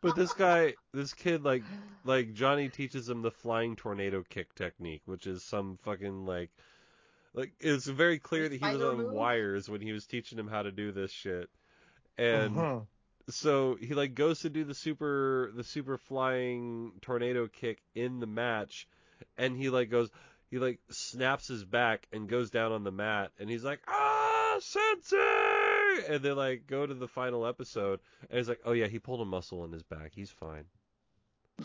But 0.00 0.14
this 0.14 0.32
guy, 0.32 0.74
this 0.94 1.12
kid, 1.12 1.42
like, 1.42 1.64
like 2.04 2.32
Johnny 2.32 2.68
teaches 2.68 3.08
him 3.08 3.20
the 3.20 3.32
flying 3.32 3.74
tornado 3.74 4.22
kick 4.28 4.54
technique, 4.54 5.02
which 5.06 5.26
is 5.26 5.42
some 5.42 5.76
fucking 5.82 6.24
like, 6.24 6.50
like 7.34 7.50
it's 7.58 7.84
very 7.86 8.20
clear 8.20 8.48
that 8.48 8.60
he 8.60 8.64
was 8.64 8.80
on 8.80 8.98
move? 8.98 9.12
wires 9.12 9.68
when 9.68 9.80
he 9.80 9.90
was 9.92 10.06
teaching 10.06 10.38
him 10.38 10.46
how 10.46 10.62
to 10.62 10.70
do 10.70 10.92
this 10.92 11.10
shit. 11.10 11.50
And 12.16 12.54
Mhm. 12.54 12.86
so 13.30 13.74
he 13.74 13.94
like 13.94 14.14
goes 14.14 14.38
to 14.42 14.50
do 14.50 14.62
the 14.62 14.72
super, 14.74 15.50
the 15.56 15.64
super 15.64 15.98
flying 15.98 16.92
tornado 17.02 17.48
kick 17.48 17.82
in 17.96 18.20
the 18.20 18.26
match, 18.28 18.86
and 19.36 19.56
he 19.56 19.68
like 19.68 19.90
goes, 19.90 20.10
he 20.48 20.58
like 20.60 20.78
snaps 20.90 21.48
his 21.48 21.64
back 21.64 22.06
and 22.12 22.28
goes 22.28 22.50
down 22.50 22.70
on 22.70 22.84
the 22.84 22.92
mat, 22.92 23.32
and 23.40 23.50
he's 23.50 23.64
like, 23.64 23.80
ah, 23.88 24.17
sensei, 24.60 26.14
and 26.14 26.22
they 26.22 26.32
like 26.32 26.66
go 26.66 26.86
to 26.86 26.94
the 26.94 27.08
final 27.08 27.46
episode, 27.46 28.00
and 28.28 28.38
he's 28.38 28.48
like, 28.48 28.60
oh 28.64 28.72
yeah, 28.72 28.86
he 28.86 28.98
pulled 28.98 29.20
a 29.20 29.24
muscle 29.24 29.64
in 29.64 29.72
his 29.72 29.82
back, 29.82 30.12
he's 30.14 30.30
fine. 30.30 30.64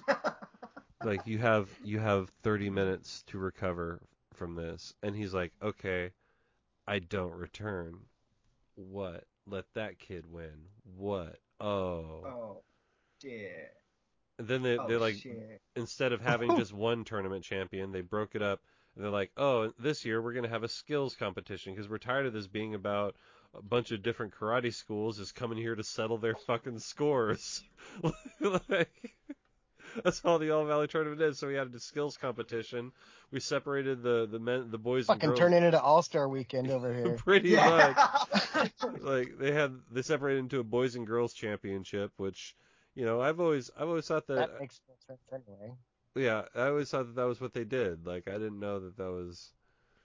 like 1.04 1.22
you 1.26 1.38
have 1.38 1.70
you 1.84 2.00
have 2.00 2.30
30 2.44 2.70
minutes 2.70 3.24
to 3.28 3.38
recover 3.38 4.02
from 4.34 4.56
this, 4.56 4.94
and 5.04 5.16
he's 5.16 5.34
like, 5.34 5.52
okay, 5.62 6.12
I 6.88 7.00
don't 7.00 7.34
return. 7.34 8.00
What? 8.76 9.26
Let 9.46 9.66
that 9.76 10.00
kid 10.00 10.26
win. 10.32 10.68
What? 10.98 11.38
Oh. 11.60 12.24
oh, 12.26 12.62
shit. 13.22 13.74
And 14.40 14.48
then 14.48 14.64
they 14.64 14.78
Oh, 14.78 14.88
they 14.88 14.98
like 14.98 15.16
shit. 15.16 15.62
instead 15.76 16.12
of 16.12 16.22
having 16.22 16.58
just 16.58 16.74
one 16.74 17.04
tournament 17.04 17.44
champion, 17.44 17.92
they 17.92 18.02
broke 18.02 18.36
it 18.36 18.42
up. 18.42 18.62
And 18.96 19.04
they're 19.04 19.12
like, 19.12 19.32
oh, 19.38 19.72
this 19.80 20.06
year 20.06 20.22
we're 20.22 20.34
gonna 20.34 20.50
have 20.50 20.64
a 20.64 20.70
skills 20.70 21.16
competition 21.16 21.74
because 21.74 21.90
we're 21.90 21.98
tired 21.98 22.26
of 22.26 22.34
this 22.34 22.48
being 22.48 22.76
about 22.76 23.16
a 23.56 23.62
bunch 23.62 23.92
of 23.92 24.02
different 24.02 24.34
karate 24.34 24.74
schools 24.74 25.18
just 25.18 25.36
coming 25.36 25.58
here 25.58 25.76
to 25.76 25.84
settle 25.84 26.18
their 26.18 26.36
fucking 26.48 26.80
scores. 26.80 27.64
like, 28.70 29.16
that's 30.04 30.24
all 30.26 30.40
the 30.40 30.52
All 30.52 30.66
Valley 30.66 30.88
tournament 30.88 31.22
is. 31.22 31.38
So 31.38 31.48
we 31.48 31.56
had 31.56 31.74
a 31.74 31.80
skills 31.80 32.18
competition. 32.18 32.92
We 33.32 33.40
separated 33.40 34.02
the 34.02 34.28
the 34.30 34.40
men, 34.40 34.72
the 34.72 34.78
boys 34.78 35.10
and 35.10 35.18
Fucking 35.18 35.30
girls. 35.30 35.40
turn 35.40 35.54
it 35.54 35.64
into 35.64 35.82
All 35.82 36.02
Star 36.02 36.28
Weekend 36.28 36.70
over 36.72 36.94
here. 36.96 37.16
Pretty 37.16 37.56
much 37.56 37.98
like 39.02 39.38
they 39.38 39.52
had 39.52 39.74
they 39.92 40.02
separated 40.02 40.40
into 40.40 40.60
a 40.60 40.64
boys 40.64 40.96
and 40.96 41.06
girls 41.06 41.34
championship, 41.34 42.12
which 42.18 42.56
you 42.96 43.06
know 43.06 43.22
I've 43.22 43.40
always 43.40 43.70
I've 43.78 43.88
always 43.88 44.08
thought 44.08 44.28
that, 44.28 44.36
that 44.36 44.60
makes 44.60 44.80
no 44.88 44.96
sense 45.08 45.22
anyway. 45.32 45.74
Yeah 46.16 46.44
I 46.56 46.68
always 46.68 46.90
thought 46.90 47.08
that 47.08 47.16
that 47.16 47.28
was 47.28 47.42
what 47.42 47.54
they 47.54 47.64
did. 47.64 48.06
Like 48.06 48.28
I 48.28 48.34
didn't 48.34 48.60
know 48.60 48.80
that 48.80 48.98
that 48.98 49.12
was 49.12 49.52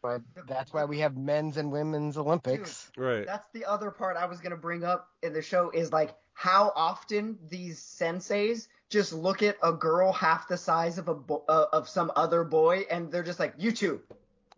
But 0.03 0.23
that's 0.47 0.73
why 0.73 0.85
we 0.85 1.01
have 1.01 1.16
men's 1.16 1.57
and 1.57 1.71
women's 1.73 2.16
Olympics. 2.16 2.90
right. 2.97 3.27
That's 3.27 3.49
the 3.53 3.64
other 3.64 3.90
part 3.90 4.16
I 4.16 4.27
was 4.27 4.40
gonna 4.40 4.57
bring 4.57 4.85
up 4.85 5.09
in 5.23 5.33
the 5.33 5.42
show 5.42 5.71
is 5.71 5.92
like 5.92 6.14
how 6.35 6.73
often 6.77 7.37
these 7.49 7.81
senseis 7.81 8.68
just 8.90 9.12
look 9.12 9.42
at 9.42 9.57
a 9.62 9.73
girl 9.73 10.12
half 10.12 10.49
the 10.49 10.57
size 10.57 10.97
of 10.99 11.09
a 11.09 11.14
bo- 11.14 11.44
uh, 11.49 11.66
of 11.73 11.88
some 11.88 12.11
other 12.16 12.44
boy 12.44 12.87
and 12.90 13.11
they're 13.11 13.25
just 13.25 13.40
like 13.40 13.55
you 13.59 13.73
two 13.73 14.01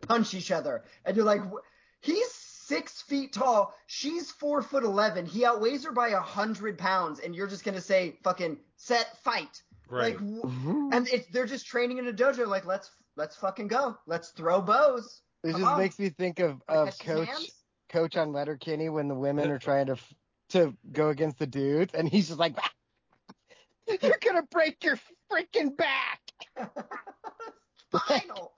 punch 0.07 0.33
each 0.33 0.51
other 0.51 0.83
and 1.05 1.15
you're 1.17 1.25
like 1.25 1.41
he's 1.99 2.31
six 2.31 3.01
feet 3.01 3.33
tall 3.33 3.73
she's 3.87 4.31
four 4.31 4.61
foot 4.61 4.83
eleven 4.83 5.25
he 5.25 5.43
outweighs 5.43 5.83
her 5.83 5.91
by 5.91 6.09
a 6.09 6.19
hundred 6.19 6.77
pounds 6.77 7.19
and 7.19 7.35
you're 7.35 7.47
just 7.47 7.63
gonna 7.65 7.81
say 7.81 8.15
fucking 8.23 8.57
set 8.77 9.17
fight 9.23 9.61
Right. 9.91 10.15
like 10.15 10.17
wh- 10.19 10.45
Mhm. 10.47 10.93
and 10.95 11.07
it, 11.09 11.25
they're 11.33 11.45
just 11.45 11.65
training 11.67 11.97
in 11.97 12.07
a 12.07 12.13
dojo 12.13 12.47
like 12.47 12.65
let's 12.65 12.89
let's 13.17 13.35
fucking 13.35 13.67
go 13.67 13.97
let's 14.07 14.29
throw 14.31 14.61
bows 14.61 15.21
It 15.43 15.51
Come 15.51 15.59
just 15.61 15.71
on. 15.71 15.77
makes 15.79 15.99
me 15.99 16.09
think 16.09 16.39
of, 16.39 16.61
of 16.67 16.97
Coach 16.99 17.27
hands? 17.27 17.51
Coach 17.89 18.15
on 18.15 18.31
Letterkenny 18.31 18.87
when 18.89 19.07
the 19.09 19.15
women 19.15 19.51
are 19.51 19.59
trying 19.59 19.87
to 19.87 19.97
to 20.49 20.73
go 20.91 21.09
against 21.09 21.39
the 21.39 21.47
dudes, 21.47 21.93
and 21.93 22.07
he's 22.09 22.27
just 22.27 22.39
like, 22.39 22.55
"You're 24.01 24.17
gonna 24.21 24.43
break 24.51 24.83
your 24.83 24.97
freaking 25.31 25.75
back." 25.77 26.19
final 27.91 28.51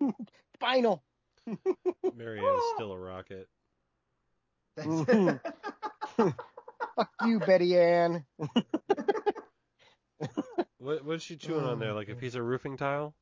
Final. 0.60 1.02
Marianne 2.14 2.44
is 2.56 2.62
still 2.74 2.92
a 2.92 2.98
rocket. 2.98 3.48
Mhm. 4.78 5.40
Fuck 6.16 7.10
you, 7.24 7.38
Betty 7.40 7.78
Ann. 7.78 8.24
What 10.86 11.04
what's 11.04 11.24
she 11.24 11.34
chewing 11.34 11.64
on 11.64 11.80
there? 11.80 11.92
Like 11.92 12.08
a 12.10 12.14
piece 12.14 12.36
of 12.36 12.44
roofing 12.44 12.76
tile? 12.76 13.12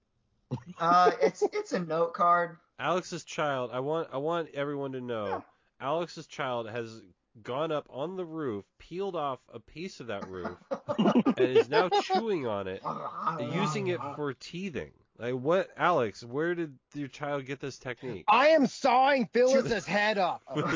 Uh, 0.79 1.13
it's 1.23 1.43
it's 1.51 1.73
a 1.73 1.79
note 1.79 2.13
card. 2.13 2.59
Alex's 2.79 3.25
child. 3.25 3.71
I 3.73 3.81
want 3.81 4.09
I 4.13 4.19
want 4.19 4.51
everyone 4.53 4.93
to 4.93 5.01
know. 5.01 5.43
Alex's 5.81 6.27
child 6.27 6.69
has 6.69 7.01
gone 7.43 7.73
up 7.73 7.87
on 7.89 8.17
the 8.17 8.25
roof, 8.25 8.67
peeled 8.79 9.17
off 9.17 9.39
a 9.51 9.59
piece 9.59 10.01
of 10.01 10.09
that 10.09 10.29
roof, 10.29 10.59
and 10.99 11.39
is 11.39 11.71
now 11.71 11.89
chewing 11.89 12.47
on 12.47 12.69
it, 12.69 12.83
using 13.41 13.87
it 13.87 14.01
for 14.15 14.35
teething. 14.35 14.91
Like 15.19 15.33
what, 15.33 15.71
Alex? 15.79 16.23
Where 16.23 16.55
did 16.55 16.77
your 16.93 17.09
child 17.09 17.47
get 17.47 17.61
this 17.61 17.79
technique? 17.79 18.27
I 18.29 18.49
am 18.49 18.67
sawing 18.67 19.27
Phyllis's 19.33 19.87
head 19.97 20.19
off. 20.19 20.43
With 20.55 20.67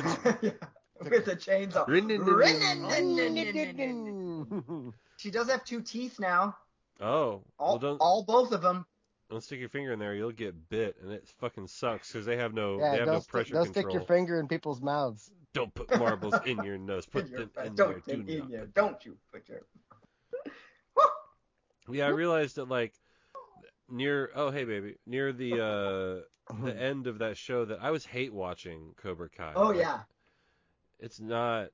Yeah, 0.42 0.52
with 1.10 1.26
the 1.26 1.36
chainsaw. 1.36 1.86
she 5.18 5.30
does 5.30 5.50
have 5.50 5.64
two 5.64 5.82
teeth 5.82 6.18
now. 6.18 6.56
Oh, 7.00 7.42
All, 7.58 7.70
well 7.72 7.78
don't 7.78 7.98
all 7.98 8.24
both 8.24 8.52
of 8.52 8.60
them. 8.62 8.84
don't 9.30 9.42
stick 9.42 9.60
your 9.60 9.68
finger 9.68 9.92
in 9.92 9.98
there. 9.98 10.14
You'll 10.14 10.32
get 10.32 10.68
bit, 10.68 10.96
and 11.02 11.12
it 11.12 11.28
fucking 11.38 11.68
sucks 11.68 12.10
because 12.12 12.26
they 12.26 12.36
have 12.36 12.52
no 12.54 12.78
yeah, 12.78 12.90
they 12.92 12.96
have 12.98 13.06
don't, 13.06 13.14
no 13.14 13.20
stick, 13.20 13.30
pressure 13.30 13.54
don't 13.54 13.64
control. 13.66 13.82
stick 13.84 13.92
your 13.92 14.02
finger 14.02 14.40
in 14.40 14.48
people's 14.48 14.80
mouths. 14.82 15.30
Don't 15.54 15.72
put 15.74 15.96
marbles 15.98 16.34
in 16.44 16.62
your 16.64 16.76
nose. 16.78 17.06
Put 17.10 17.26
In 17.26 17.30
your 17.30 17.40
them 17.46 17.50
in 17.66 17.74
don't 17.74 18.04
there. 18.06 18.16
Do 18.16 18.20
in 18.32 18.38
not 18.38 18.50
your, 18.50 18.66
don't 18.66 19.04
you 19.06 19.16
put 19.32 19.48
your. 19.48 19.60
Yeah, 21.90 22.06
I 22.06 22.10
realized 22.10 22.56
that 22.56 22.68
like 22.68 22.92
near 23.88 24.30
oh 24.34 24.50
hey 24.50 24.64
baby 24.64 24.96
near 25.06 25.32
the 25.32 25.54
uh 26.50 26.54
the 26.64 26.76
end 26.78 27.06
of 27.06 27.18
that 27.20 27.36
show 27.38 27.64
that 27.64 27.78
I 27.80 27.90
was 27.90 28.04
hate 28.04 28.32
watching 28.34 28.92
Cobra 29.02 29.30
Kai. 29.30 29.52
Oh 29.56 29.68
Like, 29.68 29.78
yeah. 29.78 30.00
it's 30.98 31.18
not 31.18 31.68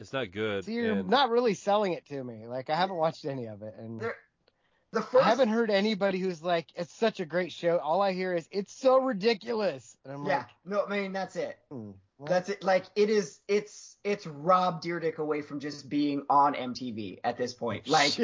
it's 0.00 0.12
not 0.12 0.32
good. 0.32 0.64
So 0.64 0.72
you're 0.72 0.92
and 0.94 1.08
not 1.08 1.30
really 1.30 1.54
selling 1.54 1.92
it 1.92 2.04
to 2.06 2.24
me. 2.24 2.46
Like 2.48 2.70
I 2.70 2.74
haven't 2.76 2.96
watched 2.96 3.24
any 3.24 3.46
of 3.46 3.62
it, 3.62 3.74
and 3.78 4.00
There- 4.00 4.16
The 4.92 5.06
I 5.18 5.22
haven't 5.24 5.48
heard 5.48 5.70
anybody 5.70 6.18
who's 6.18 6.42
like, 6.42 6.66
"It's 6.74 6.92
such 6.94 7.18
a 7.20 7.24
great 7.24 7.50
show." 7.50 7.78
All 7.78 8.02
I 8.02 8.12
hear 8.12 8.34
is, 8.34 8.46
"It's 8.50 8.74
so 8.74 8.98
ridiculous," 8.98 9.96
and 10.04 10.12
I'm 10.12 10.26
Yeah. 10.26 10.38
like, 10.38 10.46
No, 10.66 10.84
I 10.84 10.90
mean 10.90 11.12
that's 11.12 11.34
it. 11.36 11.58
Hmm, 11.70 11.92
what? 12.18 12.28
That's 12.28 12.50
it. 12.50 12.62
Like 12.62 12.84
it 12.94 13.08
is. 13.08 13.40
It's 13.48 13.96
it's 14.04 14.26
Rob 14.26 14.82
Dyrdek 14.82 15.16
away 15.16 15.40
from 15.40 15.60
just 15.60 15.88
being 15.88 16.26
on 16.28 16.54
MTV 16.54 17.20
at 17.24 17.38
this 17.38 17.54
point. 17.54 17.86
Like 17.88 18.18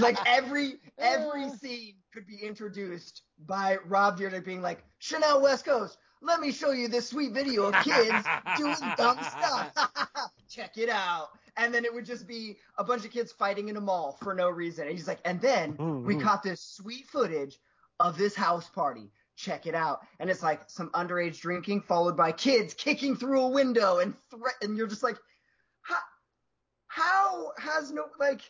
like 0.00 0.16
every 0.26 0.80
every 0.98 1.50
scene 1.50 1.96
could 2.14 2.26
be 2.26 2.38
introduced 2.38 3.22
by 3.46 3.76
Rob 3.84 4.18
Dyrdek 4.18 4.46
being 4.46 4.62
like, 4.62 4.82
Chanel 5.00 5.42
West 5.42 5.66
Coast, 5.66 5.98
let 6.22 6.40
me 6.40 6.52
show 6.52 6.70
you 6.72 6.88
this 6.88 7.10
sweet 7.10 7.32
video 7.32 7.64
of 7.66 7.74
kids 7.84 8.24
doing 8.56 8.74
dumb 8.96 9.18
stuff. 9.22 9.72
Check 10.48 10.78
it 10.78 10.88
out. 10.88 11.28
And 11.58 11.74
then 11.74 11.84
it 11.84 11.92
would 11.92 12.06
just 12.06 12.26
be 12.26 12.56
a 12.78 12.84
bunch 12.84 13.04
of 13.04 13.10
kids 13.10 13.32
fighting 13.32 13.68
in 13.68 13.76
a 13.76 13.80
mall 13.80 14.16
for 14.22 14.32
no 14.32 14.48
reason. 14.48 14.86
And 14.86 14.96
he's 14.96 15.08
like, 15.08 15.20
and 15.24 15.40
then 15.40 15.76
we 15.76 16.14
Mhm. 16.14 16.22
caught 16.22 16.42
this 16.42 16.62
sweet 16.62 17.06
footage 17.08 17.58
of 18.00 18.16
this 18.16 18.34
house 18.34 18.70
party. 18.70 19.10
Check 19.36 19.66
it 19.66 19.74
out. 19.74 20.00
And 20.20 20.30
it's 20.30 20.42
like 20.42 20.70
some 20.70 20.90
underage 20.90 21.40
drinking 21.40 21.82
followed 21.82 22.16
by 22.16 22.32
kids 22.32 22.74
kicking 22.74 23.16
through 23.16 23.42
a 23.42 23.48
window 23.48 23.98
and 23.98 24.14
threat 24.30 24.54
and 24.62 24.76
you're 24.76 24.86
just 24.86 25.02
like, 25.02 25.18
how, 25.82 25.98
how 26.86 27.52
has 27.58 27.90
no 27.92 28.06
like 28.18 28.40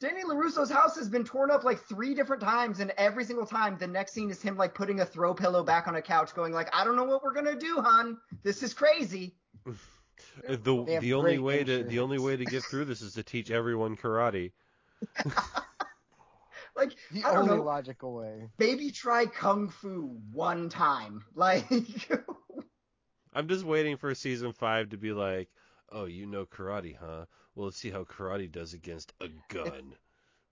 Danny 0.00 0.22
LaRusso's 0.22 0.70
house 0.70 0.96
has 0.96 1.08
been 1.08 1.24
torn 1.24 1.50
up 1.50 1.64
like 1.64 1.80
three 1.80 2.14
different 2.14 2.40
times, 2.40 2.78
and 2.78 2.92
every 2.96 3.24
single 3.24 3.46
time 3.46 3.76
the 3.78 3.86
next 3.88 4.12
scene 4.12 4.30
is 4.30 4.40
him 4.40 4.56
like 4.56 4.72
putting 4.72 5.00
a 5.00 5.04
throw 5.06 5.34
pillow 5.34 5.64
back 5.64 5.88
on 5.88 5.96
a 5.96 6.02
couch, 6.02 6.34
going 6.34 6.52
like, 6.52 6.68
I 6.72 6.84
don't 6.84 6.94
know 6.94 7.04
what 7.04 7.24
we're 7.24 7.34
gonna 7.34 7.58
do, 7.58 7.80
hon. 7.80 8.16
This 8.44 8.62
is 8.62 8.74
crazy. 8.74 9.34
The 10.46 10.86
They 10.86 10.96
the 10.96 11.14
only 11.14 11.38
great 11.38 11.38
way 11.38 11.64
to 11.64 11.84
the 11.84 11.98
only 12.00 12.18
way 12.18 12.36
to 12.36 12.46
get 12.46 12.66
through 12.66 12.86
this 12.86 13.00
is 13.02 13.14
to 13.14 13.22
teach 13.22 13.50
everyone 13.50 13.96
karate. 13.96 14.52
Like 16.76 16.96
the 17.10 17.24
I 17.24 17.32
don't 17.32 17.46
only 17.46 17.46
know, 17.46 17.62
logical 17.62 18.14
way. 18.14 18.48
maybe 18.58 18.90
try 18.90 19.26
kung 19.26 19.68
fu 19.68 20.20
one 20.32 20.68
time. 20.68 21.24
Like 21.34 21.66
I'm 23.32 23.48
just 23.48 23.64
waiting 23.64 23.96
for 23.96 24.14
season 24.14 24.52
five 24.52 24.90
to 24.90 24.96
be 24.98 25.12
like, 25.12 25.50
oh, 25.90 26.04
you 26.04 26.26
know 26.26 26.44
karate, 26.46 26.96
huh? 26.96 27.26
Well, 27.54 27.66
let's 27.66 27.76
see 27.78 27.90
how 27.90 28.04
karate 28.04 28.50
does 28.50 28.74
against 28.74 29.12
a 29.20 29.28
gun. 29.48 29.96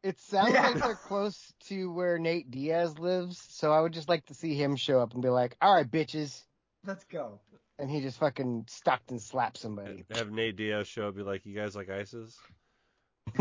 It 0.03 0.19
sounds 0.19 0.53
Yeah. 0.55 0.63
like 0.63 0.81
they're 0.81 0.97
close 0.97 1.53
to 1.67 1.91
where 1.93 2.19
Nate 2.19 2.51
Diaz 2.51 2.99
lives, 2.99 3.39
so 3.39 3.73
I 3.73 3.81
would 3.81 3.93
just 3.93 4.09
like 4.09 4.25
to 4.27 4.35
see 4.35 4.55
him 4.55 4.77
show 4.77 5.01
up 5.01 5.13
and 5.15 5.23
be 5.23 5.29
like, 5.29 5.57
"All 5.61 5.75
right, 5.75 5.91
bitches," 5.91 6.45
let's 6.85 7.05
go. 7.05 7.41
And 7.79 7.91
he 7.91 8.01
just 8.01 8.19
fucking 8.19 8.65
stopped 8.69 9.11
and 9.11 9.21
slapped 9.21 9.59
somebody. 9.59 10.05
Have 10.11 10.31
Nate 10.31 10.57
Diaz 10.57 10.87
show 10.87 11.09
up, 11.09 11.17
be 11.17 11.23
like, 11.23 11.45
you 11.47 11.55
guys 11.55 11.77
like 11.77 11.91
ISIS? 11.91 12.37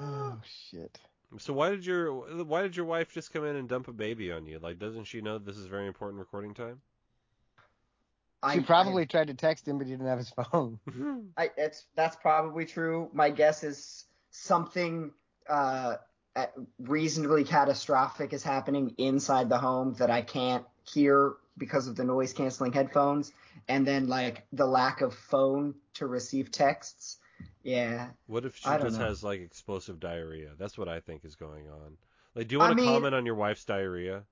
oh 0.00 0.40
shit. 0.70 0.98
So 1.38 1.52
why 1.52 1.70
did 1.70 1.84
your 1.84 2.44
why 2.44 2.62
did 2.62 2.76
your 2.76 2.86
wife 2.86 3.12
just 3.12 3.32
come 3.32 3.44
in 3.44 3.56
and 3.56 3.68
dump 3.68 3.88
a 3.88 3.92
baby 3.92 4.32
on 4.32 4.46
you? 4.46 4.58
Like, 4.58 4.78
doesn't 4.78 5.04
she 5.04 5.20
know 5.20 5.38
this 5.38 5.58
is 5.58 5.66
very 5.66 5.86
important 5.86 6.20
recording 6.20 6.54
time? 6.54 6.80
She 8.52 8.60
probably 8.60 9.04
tried 9.04 9.26
to 9.26 9.34
text 9.34 9.66
him, 9.66 9.78
but 9.78 9.88
he 9.88 9.92
didn't 9.94 10.06
have 10.06 10.18
his 10.18 10.30
phone. 10.30 10.78
I, 11.36 11.50
it's 11.56 11.86
that's 11.96 12.16
probably 12.16 12.64
true. 12.64 13.10
My 13.12 13.30
guess 13.30 13.64
is 13.64 14.04
something 14.30 15.10
uh, 15.48 15.96
Uh, 16.38 16.46
reasonably 16.78 17.42
catastrophic 17.42 18.32
is 18.32 18.44
happening 18.44 18.94
inside 18.96 19.48
the 19.48 19.58
home 19.58 19.94
that 19.98 20.08
I 20.08 20.22
can't 20.22 20.64
hear 20.84 21.34
because 21.56 21.88
of 21.88 21.96
the 21.96 22.04
noise 22.04 22.32
canceling 22.32 22.72
headphones, 22.72 23.32
and 23.66 23.84
then 23.84 24.06
like 24.06 24.46
the 24.52 24.64
lack 24.64 25.00
of 25.00 25.14
phone 25.14 25.74
to 25.94 26.06
receive 26.06 26.52
texts. 26.52 27.16
Yeah. 27.64 28.10
What 28.28 28.44
if 28.44 28.56
she 28.56 28.68
just 28.68 29.00
know. 29.00 29.06
has 29.06 29.24
like 29.24 29.40
explosive 29.40 29.98
diarrhea? 29.98 30.50
That's 30.56 30.78
what 30.78 30.88
I 30.88 31.00
think 31.00 31.24
is 31.24 31.34
going 31.34 31.68
on. 31.68 31.96
Like, 32.36 32.46
do 32.46 32.54
you 32.54 32.60
want 32.60 32.70
I 32.70 32.74
to 32.76 32.82
mean- 32.82 32.92
comment 32.92 33.16
on 33.16 33.26
your 33.26 33.34
wife's 33.34 33.64
diarrhea? 33.64 34.22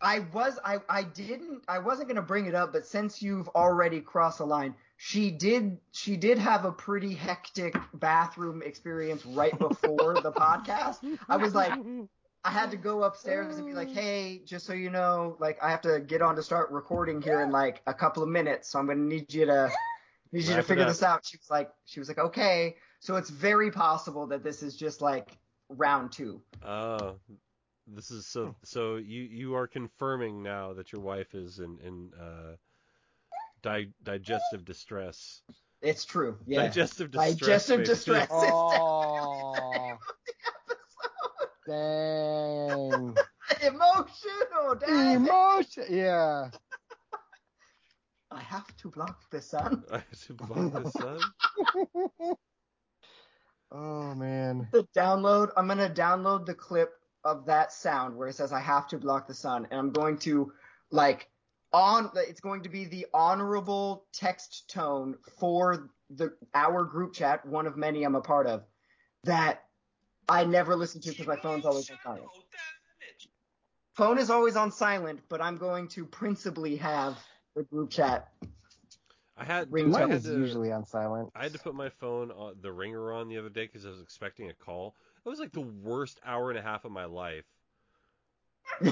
I 0.00 0.20
was 0.32 0.58
I 0.64 0.78
I 0.88 1.02
didn't 1.02 1.62
I 1.66 1.78
wasn't 1.78 2.08
gonna 2.08 2.22
bring 2.22 2.46
it 2.46 2.54
up, 2.54 2.72
but 2.72 2.86
since 2.86 3.20
you've 3.20 3.48
already 3.48 4.00
crossed 4.00 4.38
the 4.38 4.46
line, 4.46 4.74
she 4.96 5.30
did 5.30 5.78
she 5.92 6.16
did 6.16 6.38
have 6.38 6.64
a 6.64 6.72
pretty 6.72 7.14
hectic 7.14 7.76
bathroom 7.94 8.62
experience 8.62 9.26
right 9.26 9.56
before 9.58 10.14
the 10.20 10.32
podcast. 10.32 10.98
I 11.28 11.36
was 11.36 11.54
like, 11.54 11.72
I 12.44 12.50
had 12.50 12.70
to 12.70 12.76
go 12.76 13.02
upstairs 13.02 13.56
and 13.56 13.66
be 13.66 13.72
like, 13.72 13.88
mm. 13.88 13.94
hey, 13.94 14.42
just 14.44 14.66
so 14.66 14.72
you 14.72 14.90
know, 14.90 15.36
like 15.40 15.58
I 15.62 15.70
have 15.70 15.82
to 15.82 16.00
get 16.00 16.22
on 16.22 16.36
to 16.36 16.42
start 16.42 16.70
recording 16.70 17.20
here 17.20 17.40
in 17.40 17.50
like 17.50 17.82
a 17.86 17.94
couple 17.94 18.22
of 18.22 18.28
minutes, 18.28 18.70
so 18.70 18.78
I'm 18.78 18.86
gonna 18.86 19.00
need 19.00 19.34
you 19.34 19.46
to 19.46 19.70
need 20.32 20.44
you 20.44 20.50
Wrap 20.50 20.60
to 20.60 20.62
figure 20.62 20.84
this 20.84 21.02
out. 21.02 21.26
She 21.26 21.38
was 21.38 21.50
like 21.50 21.70
she 21.86 21.98
was 21.98 22.08
like, 22.08 22.18
okay. 22.18 22.76
So 23.00 23.16
it's 23.16 23.30
very 23.30 23.70
possible 23.70 24.28
that 24.28 24.44
this 24.44 24.62
is 24.62 24.76
just 24.76 25.00
like 25.00 25.36
round 25.68 26.12
two. 26.12 26.40
Oh, 26.64 27.16
this 27.94 28.10
is 28.10 28.26
so. 28.26 28.54
So 28.64 28.96
you 28.96 29.22
you 29.22 29.54
are 29.54 29.66
confirming 29.66 30.42
now 30.42 30.74
that 30.74 30.92
your 30.92 31.00
wife 31.00 31.34
is 31.34 31.58
in 31.58 31.78
in 31.84 32.10
uh, 32.20 32.56
di- 33.62 33.92
digestive 34.02 34.64
distress. 34.64 35.42
It's 35.80 36.04
true. 36.04 36.36
Yeah. 36.46 36.62
Digestive 36.62 37.10
distress. 37.10 37.36
Digestive 37.36 37.78
baby. 37.78 37.88
distress. 37.88 38.28
Oh, 38.30 39.96
dang. 41.66 43.16
Emotional, 43.62 44.74
dang. 44.80 45.16
Emotion. 45.16 45.84
Yeah. 45.88 46.50
I 48.30 48.40
have 48.40 48.76
to 48.78 48.90
block 48.90 49.30
the 49.30 49.40
sun. 49.40 49.84
I 49.92 49.96
had 49.96 50.18
to 50.26 50.34
block 50.34 50.72
the 50.72 50.90
sun. 50.90 52.36
Oh 53.70 54.14
man. 54.14 54.68
The 54.72 54.86
download. 54.96 55.50
I'm 55.56 55.68
gonna 55.68 55.90
download 55.90 56.46
the 56.46 56.54
clip 56.54 56.97
of 57.24 57.46
that 57.46 57.72
sound 57.72 58.16
where 58.16 58.28
it 58.28 58.34
says 58.34 58.52
I 58.52 58.60
have 58.60 58.88
to 58.88 58.98
block 58.98 59.26
the 59.26 59.34
sun, 59.34 59.66
and 59.70 59.78
I'm 59.78 59.90
going 59.90 60.18
to 60.18 60.52
like 60.90 61.28
on. 61.72 62.10
It's 62.14 62.40
going 62.40 62.62
to 62.62 62.68
be 62.68 62.84
the 62.84 63.06
honorable 63.12 64.06
text 64.12 64.70
tone 64.70 65.16
for 65.38 65.90
the 66.10 66.32
our 66.54 66.84
group 66.84 67.12
chat, 67.12 67.44
one 67.46 67.66
of 67.66 67.76
many 67.76 68.04
I'm 68.04 68.14
a 68.14 68.20
part 68.20 68.46
of, 68.46 68.64
that 69.24 69.64
I 70.28 70.44
never 70.44 70.76
listen 70.76 71.00
to 71.02 71.10
because 71.10 71.26
my 71.26 71.36
phone's 71.36 71.64
always 71.64 71.90
on 71.90 71.98
silent. 72.02 72.28
Phone 73.94 74.18
is 74.18 74.30
always 74.30 74.56
on 74.56 74.70
silent, 74.70 75.20
but 75.28 75.42
I'm 75.42 75.56
going 75.56 75.88
to 75.88 76.06
principally 76.06 76.76
have 76.76 77.18
the 77.56 77.64
group 77.64 77.90
chat. 77.90 78.28
I 79.36 79.44
had 79.44 79.72
Ring 79.72 79.90
Mine 79.90 80.10
is 80.10 80.26
usually 80.26 80.72
on 80.72 80.84
silent. 80.84 81.30
I 81.34 81.44
had 81.44 81.52
to 81.52 81.58
put 81.58 81.74
my 81.74 81.88
phone 81.88 82.30
on 82.30 82.56
the 82.60 82.72
ringer 82.72 83.12
on 83.12 83.28
the 83.28 83.38
other 83.38 83.48
day 83.48 83.66
because 83.66 83.86
I 83.86 83.90
was 83.90 84.00
expecting 84.00 84.50
a 84.50 84.54
call. 84.54 84.94
It 85.24 85.28
was 85.28 85.38
like 85.40 85.52
the 85.52 85.60
worst 85.60 86.20
hour 86.24 86.50
and 86.50 86.58
a 86.58 86.62
half 86.62 86.84
of 86.84 86.92
my 86.92 87.04
life. 87.04 87.44
Were 88.80 88.90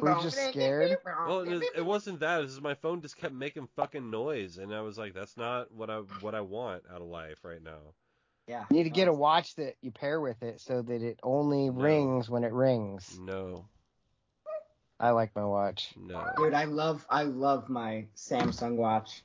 Were 0.00 0.16
you 0.16 0.22
just 0.22 0.36
scared? 0.48 0.98
Well, 1.26 1.40
it, 1.40 1.50
was, 1.50 1.62
it 1.76 1.84
wasn't 1.84 2.20
that. 2.20 2.40
It 2.40 2.42
was 2.42 2.60
my 2.60 2.74
phone 2.74 3.00
just 3.00 3.16
kept 3.16 3.32
making 3.34 3.68
fucking 3.76 4.10
noise, 4.10 4.58
and 4.58 4.74
I 4.74 4.82
was 4.82 4.98
like, 4.98 5.14
"That's 5.14 5.36
not 5.36 5.72
what 5.72 5.88
I 5.88 5.98
what 6.20 6.34
I 6.34 6.40
want 6.42 6.82
out 6.92 7.00
of 7.00 7.06
life 7.06 7.38
right 7.44 7.62
now." 7.62 7.94
Yeah. 8.46 8.64
You 8.70 8.76
need 8.76 8.84
to 8.84 8.90
get 8.90 9.08
a 9.08 9.12
watch 9.12 9.54
that 9.56 9.76
you 9.80 9.90
pair 9.90 10.20
with 10.20 10.42
it 10.42 10.60
so 10.60 10.82
that 10.82 11.02
it 11.02 11.18
only 11.22 11.70
No. 11.70 11.82
rings 11.82 12.28
when 12.28 12.44
it 12.44 12.52
rings. 12.52 13.18
No, 13.18 13.64
I 15.00 15.10
like 15.10 15.34
my 15.34 15.44
watch. 15.44 15.92
no. 15.96 16.24
Dude, 16.36 16.54
I 16.54 16.64
love 16.64 17.06
I 17.08 17.22
love 17.22 17.68
my 17.68 18.06
Samsung 18.14 18.76
watch. 18.76 19.22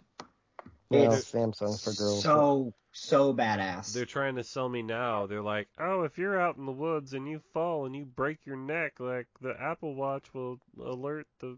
No, 0.91 1.11
It's 1.13 1.31
Samsung 1.31 1.81
for 1.81 1.93
girls. 1.93 2.21
So 2.21 2.73
so 2.91 3.33
badass. 3.33 3.93
They're 3.93 4.05
trying 4.05 4.35
to 4.35 4.43
sell 4.43 4.67
me 4.67 4.81
now. 4.81 5.25
They're 5.25 5.41
like, 5.41 5.69
"Oh, 5.79 6.03
if 6.03 6.17
you're 6.17 6.39
out 6.39 6.57
in 6.57 6.65
the 6.65 6.71
woods 6.71 7.13
and 7.13 7.27
you 7.27 7.39
fall 7.53 7.85
and 7.85 7.95
you 7.95 8.03
break 8.05 8.45
your 8.45 8.57
neck, 8.57 8.99
like 8.99 9.27
the 9.39 9.55
Apple 9.59 9.95
Watch 9.95 10.33
will 10.33 10.59
alert 10.77 11.27
the 11.39 11.57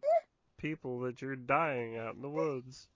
people 0.58 1.00
that 1.02 1.22
you're 1.22 1.36
dying 1.36 1.98
out 1.98 2.16
in 2.16 2.22
the 2.22 2.30
woods." 2.30 2.88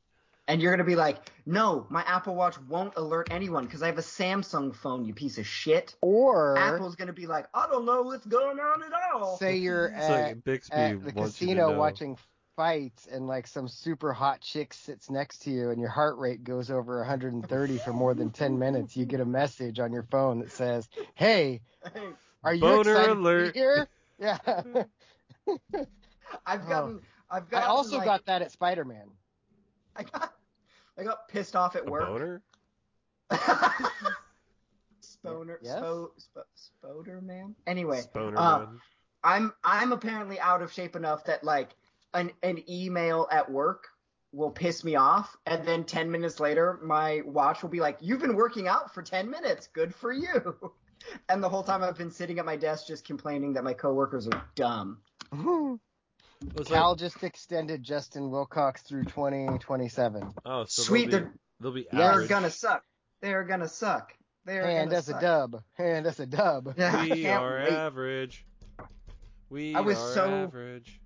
And 0.49 0.61
you're 0.61 0.71
gonna 0.71 0.85
be 0.85 0.95
like, 0.95 1.17
no, 1.45 1.85
my 1.89 2.03
Apple 2.03 2.33
Watch 2.33 2.57
won't 2.69 2.93
alert 2.95 3.27
anyone 3.31 3.65
because 3.65 3.83
I 3.83 3.87
have 3.87 3.97
a 3.97 4.01
Samsung 4.01 4.73
phone, 4.73 5.03
you 5.03 5.13
piece 5.13 5.37
of 5.37 5.45
shit. 5.45 5.95
or 6.01 6.57
Apple's 6.57 6.95
gonna 6.95 7.11
be 7.11 7.27
like, 7.27 7.47
I 7.53 7.67
don't 7.67 7.83
know 7.85 8.03
what's 8.03 8.25
going 8.25 8.59
on 8.59 8.83
at 8.83 8.93
all. 9.13 9.37
say 9.37 9.57
you're 9.57 9.87
It's 9.87 10.05
at, 10.05 10.27
like 10.27 10.43
Bixby 10.45 10.75
at 10.75 11.03
the 11.03 11.11
wants 11.13 11.41
you 11.41 11.47
to 11.47 11.53
casino 11.53 11.77
watching 11.77 12.17
fights 12.57 13.07
and 13.09 13.27
like 13.27 13.47
some 13.47 13.69
super 13.69 14.11
hot 14.11 14.41
chick 14.41 14.73
sits 14.73 15.09
next 15.09 15.43
to 15.43 15.51
you 15.51 15.69
and 15.69 15.79
your 15.79 15.91
heart 15.91 16.17
rate 16.17 16.43
goes 16.43 16.69
over 16.69 16.97
130 16.97 17.77
for 17.77 17.93
more 17.93 18.13
than 18.13 18.31
10 18.31 18.59
minutes. 18.59 18.97
You 18.97 19.05
get 19.05 19.21
a 19.21 19.25
message 19.25 19.79
on 19.79 19.93
your 19.93 20.03
phone 20.03 20.39
that 20.39 20.51
says, 20.51 20.89
"Hey, 21.15 21.61
are 22.43 22.53
you 22.53 22.61
Boner 22.61 22.91
excited 22.91 23.17
alert." 23.17 23.45
to 23.45 23.53
be 23.53 23.59
here?" 23.59 23.87
Yeah. 24.19 24.39
I've 26.45 26.67
gotten 26.67 27.01
I've 27.29 27.47
got 27.49 27.63
I 27.63 27.67
also 27.67 27.97
like, 27.97 28.05
got 28.05 28.25
that 28.25 28.41
at 28.41 28.51
Spider-Man. 28.51 29.07
I 29.95 30.01
got 30.03 30.33
I 30.97 31.03
got 31.03 31.27
pissed 31.27 31.55
off 31.55 31.75
at 31.75 31.87
A 31.87 31.91
work. 31.91 32.07
boner? 32.07 32.41
Sponer, 35.03 35.57
Yes? 35.61 35.79
Spo, 35.79 36.09
Spo, 36.19 36.41
Spoder 36.83 37.21
man. 37.21 37.53
Anyway, 37.67 38.01
Boner 38.11 38.37
uh, 38.39 38.59
man. 38.59 38.81
I'm 39.23 39.53
I'm 39.63 39.91
apparently 39.91 40.39
out 40.39 40.63
of 40.63 40.73
shape 40.73 40.95
enough 40.95 41.23
that 41.25 41.43
like 41.43 41.75
an 42.13 42.31
an 42.43 42.63
email 42.69 43.27
at 43.31 43.51
work 43.51 43.87
will 44.33 44.51
piss 44.51 44.83
me 44.83 44.95
off, 44.95 45.35
and 45.45 45.65
then 45.65 45.83
ten 45.85 46.11
minutes 46.11 46.39
later 46.39 46.79
my 46.83 47.21
watch 47.25 47.61
will 47.63 47.69
be 47.69 47.79
like, 47.79 47.97
"You've 48.01 48.21
been 48.21 48.35
working 48.35 48.67
out 48.67 48.93
for 48.93 49.01
ten 49.01 49.29
minutes. 49.29 49.67
Good 49.73 49.93
for 49.95 50.11
you." 50.11 50.55
And 51.29 51.43
the 51.43 51.47
whole 51.47 51.61
time 51.63 51.83
I've 51.83 51.97
been 51.97 52.09
sitting 52.11 52.39
at 52.39 52.45
my 52.45 52.57
desk 52.57 52.87
just 52.87 53.05
complaining 53.05 53.53
that 53.53 53.63
my 53.63 53.73
coworkers 53.73 54.27
are 54.27 54.43
dumb. 54.55 54.97
It 55.31 56.57
was 56.57 56.67
Cal 56.67 56.89
like, 56.89 56.99
just 56.99 57.23
extended 57.23 57.83
Justin 57.83 58.29
Wilcox 58.31 58.81
through 58.81 59.05
2027. 59.05 60.33
oh, 60.45 60.65
so 60.65 60.81
Sweet, 60.81 61.11
they'll 61.11 61.19
they're 61.21 61.29
be, 61.29 61.37
they'll 61.61 61.71
be 61.71 61.87
Yes. 61.93 62.17
they're 62.17 62.27
gonna 62.27 62.49
suck. 62.49 62.83
They're 63.21 63.43
gonna 63.43 63.67
suck. 63.67 64.11
They're 64.45 64.65
Hand 64.65 64.89
gonna 64.89 64.99
us 64.99 65.07
a 65.07 65.19
dub. 65.21 65.61
and 65.77 66.07
us 66.07 66.19
a 66.19 66.25
dub. 66.25 66.73
Yeah, 66.77 66.95
I 66.97 67.09
We 67.09 67.27
are 67.27 67.57
wait. 67.59 67.71
average. 67.73 68.45
We 69.49 69.75
I 69.75 69.81
was 69.81 69.97
are 69.99 70.13
so- 70.13 70.29
average. 70.29 70.99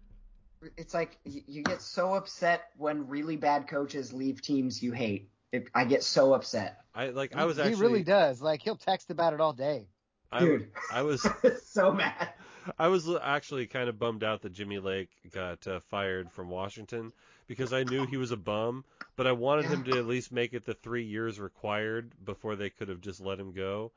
It's 0.78 0.94
like 0.94 1.18
you 1.26 1.64
get 1.64 1.82
so 1.82 2.14
upset 2.14 2.70
when 2.78 3.08
really 3.08 3.36
bad 3.36 3.68
coaches 3.68 4.14
leave 4.14 4.42
teams 4.42 4.82
you 4.82 4.92
hate. 4.92 5.30
It, 5.52 5.70
I 5.74 5.86
get 5.86 6.04
so 6.04 6.34
upset. 6.34 6.78
I 6.96 7.10
like. 7.10 7.36
I 7.36 7.46
was 7.46 7.60
actually 7.60 7.76
he 7.76 7.82
really 7.82 8.04
does. 8.04 8.42
Like 8.42 8.62
he'll 8.62 8.78
text 8.78 9.12
about 9.12 9.34
it 9.34 9.42
all 9.42 9.54
day. 9.54 9.88
I, 10.32 10.40
Dude. 10.40 10.70
I 10.92 11.02
was. 11.02 11.28
so 11.66 11.92
mad. 11.92 12.30
I 12.78 12.88
was 12.88 13.10
actually 13.22 13.66
kind 13.68 13.90
of 13.90 13.98
bummed 13.98 14.24
out 14.24 14.44
that 14.44 14.54
Jimmy 14.54 14.80
Lake 14.80 15.10
got 15.34 15.66
uh, 15.68 15.80
fired 15.80 16.32
from 16.32 16.50
Washington 16.50 17.12
because 17.48 17.74
I 17.74 17.84
knew 17.84 18.06
he 18.06 18.18
was 18.18 18.32
a 18.32 18.38
bum, 18.38 18.86
but 19.16 19.26
I 19.26 19.32
wanted 19.32 19.66
him 19.66 19.84
to 19.86 19.98
at 19.98 20.06
least 20.06 20.32
make 20.32 20.54
it 20.54 20.66
the 20.66 20.76
three 20.76 21.04
years 21.04 21.40
required 21.40 22.14
before 22.24 22.56
they 22.56 22.70
could 22.70 22.88
have 22.88 23.02
just 23.02 23.20
let 23.20 23.40
him 23.40 23.52
go. 23.52 23.92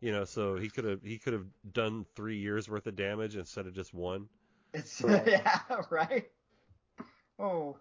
You 0.00 0.12
know, 0.12 0.24
so 0.24 0.56
he 0.56 0.68
could 0.68 0.84
have 0.84 1.02
he 1.02 1.18
could 1.18 1.32
have 1.32 1.46
done 1.72 2.04
three 2.14 2.38
years 2.38 2.68
worth 2.68 2.86
of 2.86 2.96
damage 2.96 3.36
instead 3.36 3.66
of 3.66 3.74
just 3.74 3.94
one. 3.94 4.28
It's 4.72 5.00
Right. 5.02 5.26
yeah, 5.26 5.60
right. 5.90 6.28
Oh, 7.38 7.76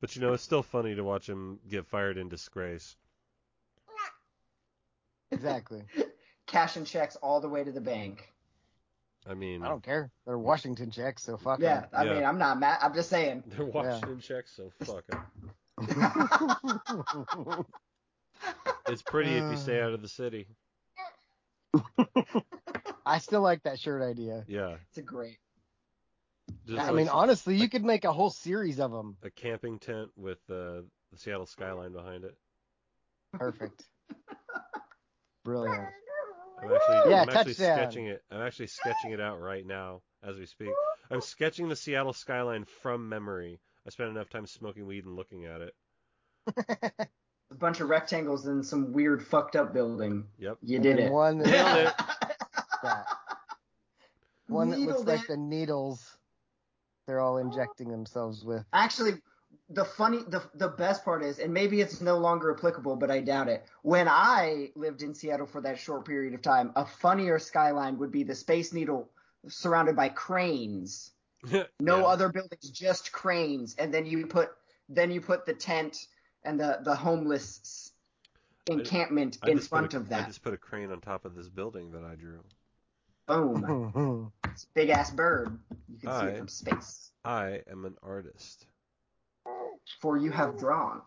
But 0.00 0.14
you 0.16 0.22
know, 0.22 0.32
it's 0.32 0.42
still 0.42 0.62
funny 0.62 0.94
to 0.94 1.02
watch 1.02 1.28
him 1.28 1.58
get 1.68 1.86
fired 1.86 2.16
in 2.16 2.28
disgrace. 2.28 2.96
Exactly. 5.32 5.82
cashing 6.46 6.84
checks 6.84 7.16
all 7.16 7.40
the 7.40 7.48
way 7.48 7.62
to 7.64 7.72
the 7.72 7.80
bank. 7.80 8.32
I 9.28 9.34
mean, 9.34 9.62
I 9.62 9.68
don't 9.68 9.82
care. 9.82 10.10
They're 10.26 10.38
Washington 10.38 10.90
checks, 10.90 11.22
so 11.22 11.36
fuck 11.36 11.60
Yeah, 11.60 11.82
'em. 11.82 11.88
I 11.92 12.04
Yeah. 12.04 12.14
mean, 12.14 12.24
I'm 12.24 12.38
not 12.38 12.58
mad. 12.58 12.78
I'm 12.82 12.94
just 12.94 13.10
saying. 13.10 13.44
they're 13.46 13.66
Washington 13.66 14.20
checks, 14.20 14.52
so 14.56 14.70
fuck 14.80 15.04
'em. 15.12 15.22
It's 18.88 19.02
pretty 19.02 19.36
if 19.36 19.50
you 19.50 19.56
stay 19.56 19.80
uh. 19.80 19.86
out 19.86 19.92
of 19.92 20.02
the 20.02 20.08
city. 20.08 20.46
I 23.06 23.18
still 23.18 23.42
like 23.42 23.62
that 23.64 23.78
shirt 23.78 24.02
idea. 24.02 24.44
Yeah, 24.48 24.76
It's 24.88 24.98
a 24.98 25.02
great. 25.02 25.38
Just 26.70 26.80
I 26.80 26.86
like 26.86 26.94
mean, 26.94 27.08
honestly, 27.08 27.56
you 27.56 27.68
could 27.68 27.84
make 27.84 28.04
a 28.04 28.12
whole 28.12 28.30
series 28.30 28.80
of 28.80 28.90
them. 28.92 29.16
a 29.22 29.30
camping 29.30 29.78
tent 29.78 30.10
with 30.16 30.38
uh, 30.48 30.82
the 31.12 31.16
Seattle 31.16 31.46
skyline 31.46 31.92
behind 31.92 32.24
it. 32.24 32.36
Perfect. 33.32 33.84
Brilliant. 35.44 35.86
I'm 36.62 36.72
actually, 36.72 37.10
Yeah, 37.10 37.22
I'm 37.22 37.30
actually 37.30 37.54
sketching 37.54 38.06
it. 38.06 38.22
I'm 38.30 38.42
actually 38.42 38.66
sketching 38.66 39.12
it 39.12 39.20
out 39.20 39.40
right 39.40 39.66
now 39.66 40.02
as 40.22 40.36
we 40.36 40.46
speak. 40.46 40.70
I'm 41.10 41.20
sketching 41.20 41.68
the 41.68 41.76
Seattle 41.76 42.12
skyline 42.12 42.64
from 42.82 43.08
memory. 43.08 43.60
I 43.86 43.90
spent 43.90 44.10
enough 44.10 44.28
time 44.28 44.46
smoking 44.46 44.86
weed 44.86 45.04
and 45.04 45.16
looking 45.16 45.46
at 45.46 45.60
it. 45.62 45.74
A 47.50 47.54
bunch 47.54 47.80
of 47.80 47.88
rectangles 47.88 48.46
and 48.46 48.64
some 48.64 48.92
weird 48.92 49.26
fucked 49.26 49.56
up 49.56 49.72
building. 49.72 50.24
Yep. 50.38 50.58
You 50.62 50.78
did 50.78 50.98
then 50.98 51.06
it. 51.06 51.12
One 51.12 51.38
that, 51.38 51.46
Nailed 51.48 51.88
it. 51.88 51.94
that. 52.82 53.06
One 54.46 54.70
that 54.70 54.78
looks 54.78 55.00
Needled 55.00 55.06
like 55.06 55.26
the 55.26 55.36
needles 55.36 56.09
they're 57.10 57.20
all 57.20 57.38
injecting 57.38 57.90
themselves 57.90 58.44
with. 58.44 58.64
Actually, 58.72 59.14
the 59.68 59.84
funny, 59.84 60.18
the 60.28 60.42
the 60.54 60.68
best 60.68 61.04
part 61.04 61.24
is, 61.24 61.40
and 61.40 61.52
maybe 61.52 61.80
it's 61.80 62.00
no 62.00 62.18
longer 62.18 62.54
applicable, 62.54 62.94
but 62.94 63.10
I 63.10 63.20
doubt 63.20 63.48
it. 63.48 63.66
When 63.82 64.06
I 64.06 64.70
lived 64.76 65.02
in 65.02 65.12
Seattle 65.12 65.46
for 65.46 65.60
that 65.62 65.76
short 65.76 66.04
period 66.04 66.34
of 66.34 66.42
time, 66.42 66.72
a 66.76 66.84
funnier 66.86 67.40
skyline 67.40 67.98
would 67.98 68.12
be 68.12 68.22
the 68.22 68.36
Space 68.36 68.72
Needle 68.72 69.10
surrounded 69.48 69.96
by 69.96 70.08
cranes. 70.08 71.10
No 71.82 71.96
Yeah. 71.96 72.04
other 72.08 72.28
buildings, 72.28 72.68
just 72.70 73.10
cranes, 73.10 73.74
and 73.76 73.92
then 73.92 74.04
you 74.04 74.26
put 74.26 74.50
then 74.90 75.10
you 75.10 75.20
put 75.22 75.46
the 75.46 75.54
tent 75.54 75.96
and 76.44 76.60
the 76.60 76.78
the 76.84 76.94
homeless 76.94 77.90
encampment 78.66 79.38
I 79.42 79.50
in 79.50 79.58
front 79.58 79.94
a- 79.94 79.96
of 79.96 80.10
that 80.10 80.24
I 80.24 80.26
just 80.26 80.42
put 80.42 80.52
a 80.52 80.58
crane 80.58 80.92
on 80.92 81.00
top 81.00 81.24
of 81.24 81.34
this 81.34 81.48
building 81.48 81.90
that 81.92 82.04
I 82.04 82.16
drew. 82.16 82.44
Boom, 83.26 84.30
it's 84.50 84.64
a 84.64 84.66
big 84.74 84.90
ass 84.90 85.10
bird. 85.10 85.58
You 85.88 85.98
can 85.98 86.20
see 86.20 86.26
it 86.26 86.38
from 86.38 86.48
space. 86.48 87.10
I 87.24 87.60
am 87.70 87.84
an 87.84 87.96
artist. 88.02 88.66
For 90.00 90.16
you 90.16 90.30
have 90.30 90.58
drawn. 90.58 91.02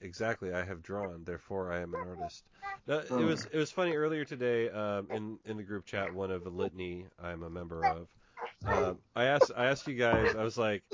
Exactly, 0.00 0.52
I 0.52 0.64
have 0.64 0.82
drawn, 0.82 1.24
therefore 1.24 1.72
I 1.72 1.80
am 1.80 1.94
an 1.94 2.00
artist. 2.00 2.44
Now, 2.86 2.98
it 2.98 3.10
was 3.10 3.46
it 3.52 3.58
was 3.58 3.70
funny 3.70 3.94
earlier 3.94 4.24
today 4.24 4.70
um, 4.70 5.08
in 5.10 5.38
in 5.44 5.56
the 5.56 5.62
group 5.62 5.84
chat, 5.84 6.14
one 6.14 6.30
of 6.30 6.46
a 6.46 6.50
litany 6.50 7.06
I'm 7.22 7.42
a 7.42 7.50
member 7.50 7.84
of. 7.84 8.08
Um, 8.64 8.98
I 9.14 9.24
asked 9.24 9.52
I 9.56 9.66
asked 9.66 9.86
you 9.86 9.94
guys, 9.94 10.34
I 10.36 10.42
was 10.42 10.56
like, 10.56 10.84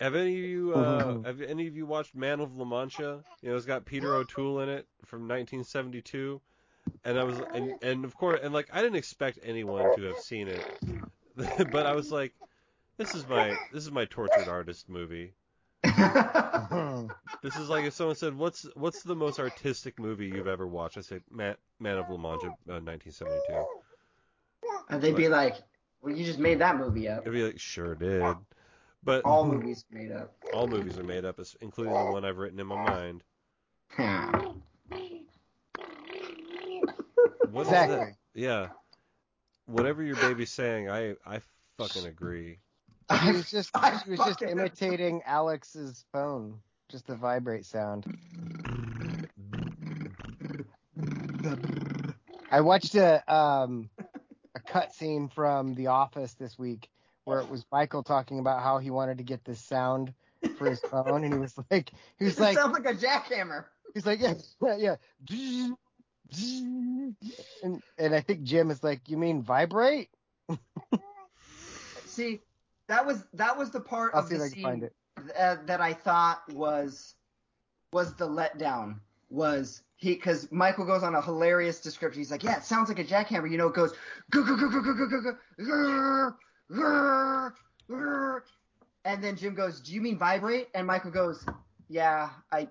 have 0.00 0.14
any 0.14 0.38
of 0.38 0.44
you 0.44 0.74
uh, 0.74 1.22
have 1.24 1.40
any 1.40 1.66
of 1.66 1.76
you 1.76 1.86
watched 1.86 2.14
Man 2.14 2.40
of 2.40 2.56
La 2.56 2.64
Mancha? 2.64 3.22
You 3.42 3.50
know, 3.50 3.56
it's 3.56 3.66
got 3.66 3.84
Peter 3.84 4.14
O'Toole 4.14 4.60
in 4.60 4.68
it 4.68 4.86
from 5.04 5.22
1972, 5.22 6.40
and 7.04 7.18
I 7.18 7.24
was 7.24 7.40
and 7.54 7.74
and 7.82 8.04
of 8.04 8.16
course 8.16 8.40
and 8.42 8.52
like 8.52 8.68
I 8.72 8.82
didn't 8.82 8.96
expect 8.96 9.38
anyone 9.42 9.90
to 9.96 10.02
have 10.02 10.18
seen 10.18 10.48
it, 10.48 10.66
but 11.70 11.86
I 11.86 11.94
was 11.94 12.10
like, 12.10 12.32
this 12.98 13.14
is 13.14 13.26
my 13.26 13.56
this 13.72 13.84
is 13.84 13.90
my 13.90 14.04
tortured 14.06 14.48
artist 14.48 14.88
movie. 14.88 15.32
This 17.42 17.56
is 17.56 17.68
like 17.68 17.84
if 17.84 17.92
someone 17.92 18.14
said, 18.14 18.36
"What's 18.36 18.66
what's 18.76 19.02
the 19.02 19.16
most 19.16 19.40
artistic 19.40 19.98
movie 19.98 20.26
you've 20.28 20.46
ever 20.46 20.66
watched?" 20.66 20.96
I 20.96 21.00
say, 21.00 21.20
"Man, 21.30 21.56
Man 21.80 21.98
of 21.98 22.08
La 22.08 22.16
Mancha, 22.16 22.46
uh, 22.46 22.78
1972." 22.78 23.52
And 24.88 25.02
they'd 25.02 25.16
be 25.16 25.28
like, 25.28 25.56
"Well, 26.00 26.14
you 26.14 26.24
just 26.24 26.38
made 26.38 26.60
that 26.60 26.76
movie 26.76 27.08
up." 27.08 27.26
I'd 27.26 27.32
be 27.32 27.42
like, 27.42 27.58
"Sure 27.58 27.96
did," 27.96 28.36
but 29.02 29.24
All 29.24 29.44
movies 29.44 29.84
are 29.90 29.98
made 29.98 30.12
up. 30.12 30.32
all 30.52 30.68
movies 30.68 30.98
are 30.98 31.04
made 31.04 31.24
up, 31.24 31.40
including 31.60 31.94
the 31.94 32.12
one 32.12 32.24
I've 32.24 32.38
written 32.38 32.60
in 32.60 32.66
my 32.68 32.76
mind. 32.76 33.24
What 37.52 37.66
is 37.66 37.70
that? 37.72 37.90
Exactly. 37.90 38.14
Yeah. 38.34 38.68
Whatever 39.66 40.02
your 40.02 40.16
baby's 40.16 40.50
saying, 40.50 40.88
I 40.90 41.14
I 41.26 41.40
fucking 41.78 42.06
agree. 42.06 42.58
She 43.22 43.32
was 43.32 43.50
just 43.50 43.70
I 43.74 44.00
she 44.02 44.10
was 44.10 44.18
just 44.18 44.40
fucking- 44.40 44.48
imitating 44.48 45.22
Alex's 45.26 46.04
phone, 46.12 46.58
just 46.88 47.06
the 47.06 47.14
vibrate 47.14 47.66
sound. 47.66 48.06
I 52.50 52.60
watched 52.60 52.94
a 52.94 53.22
um 53.32 53.90
a 54.54 54.60
cutscene 54.60 55.32
from 55.32 55.74
The 55.74 55.88
Office 55.88 56.34
this 56.34 56.58
week 56.58 56.88
where 57.24 57.38
it 57.40 57.48
was 57.48 57.64
Michael 57.70 58.02
talking 58.02 58.38
about 58.40 58.62
how 58.62 58.78
he 58.78 58.90
wanted 58.90 59.18
to 59.18 59.24
get 59.24 59.44
this 59.44 59.60
sound 59.60 60.12
for 60.58 60.68
his 60.68 60.80
phone, 60.80 61.22
and 61.24 61.32
he 61.32 61.38
was 61.38 61.54
like, 61.70 61.92
he 62.18 62.24
was 62.24 62.36
It 62.36 62.40
like, 62.42 62.58
sounds 62.58 62.72
like 62.72 62.84
a 62.86 62.94
jackhammer. 62.98 63.66
he's 63.94 64.04
like, 64.04 64.20
yeah, 64.20 64.34
yeah, 64.62 64.76
yeah. 64.76 64.96
And 67.62 67.82
and 67.98 68.14
I 68.14 68.20
think 68.20 68.42
Jim 68.42 68.70
is 68.70 68.82
like, 68.82 69.08
you 69.08 69.16
mean 69.16 69.42
vibrate? 69.42 70.08
See, 72.06 72.40
that 72.88 73.06
was 73.06 73.24
that 73.34 73.56
was 73.56 73.70
the 73.70 73.80
part 73.80 74.12
I'll 74.14 74.20
of 74.20 74.28
the 74.28 74.36
if 74.36 74.42
I 74.42 74.48
can 74.48 74.62
find 74.62 74.80
scene 74.82 74.90
uh, 75.38 75.56
that 75.66 75.80
I 75.80 75.92
thought 75.92 76.42
was 76.52 77.14
was 77.92 78.14
the 78.14 78.28
letdown. 78.28 78.96
Was 79.30 79.82
he? 79.96 80.14
Because 80.14 80.50
Michael 80.52 80.84
goes 80.84 81.02
on 81.02 81.14
a 81.14 81.22
hilarious 81.22 81.80
description. 81.80 82.20
He's 82.20 82.30
like, 82.30 82.42
"Yeah, 82.42 82.56
it 82.56 82.64
sounds 82.64 82.88
like 82.88 82.98
a 82.98 83.04
jackhammer." 83.04 83.50
You 83.50 83.56
know, 83.56 83.68
it 83.68 83.74
goes, 83.74 83.94
"Gur, 84.30 84.42
gur, 84.42 84.56
gur, 84.56 84.68
gur, 84.68 84.82
gur, 84.82 84.94
gur, 84.94 85.06
gur, 85.06 85.20
gur, 85.20 85.32
gur, 85.58 86.36
gur, 86.68 87.54
gur." 87.88 88.44
and 89.04 89.22
then 89.22 89.36
Jim 89.36 89.54
goes, 89.54 89.80
"Do 89.80 89.92
you 89.92 90.00
mean 90.00 90.18
vibrate?" 90.18 90.68
And 90.74 90.86
Michael 90.86 91.10
goes, 91.10 91.44
"Yeah, 91.88 92.30
I, 92.50 92.68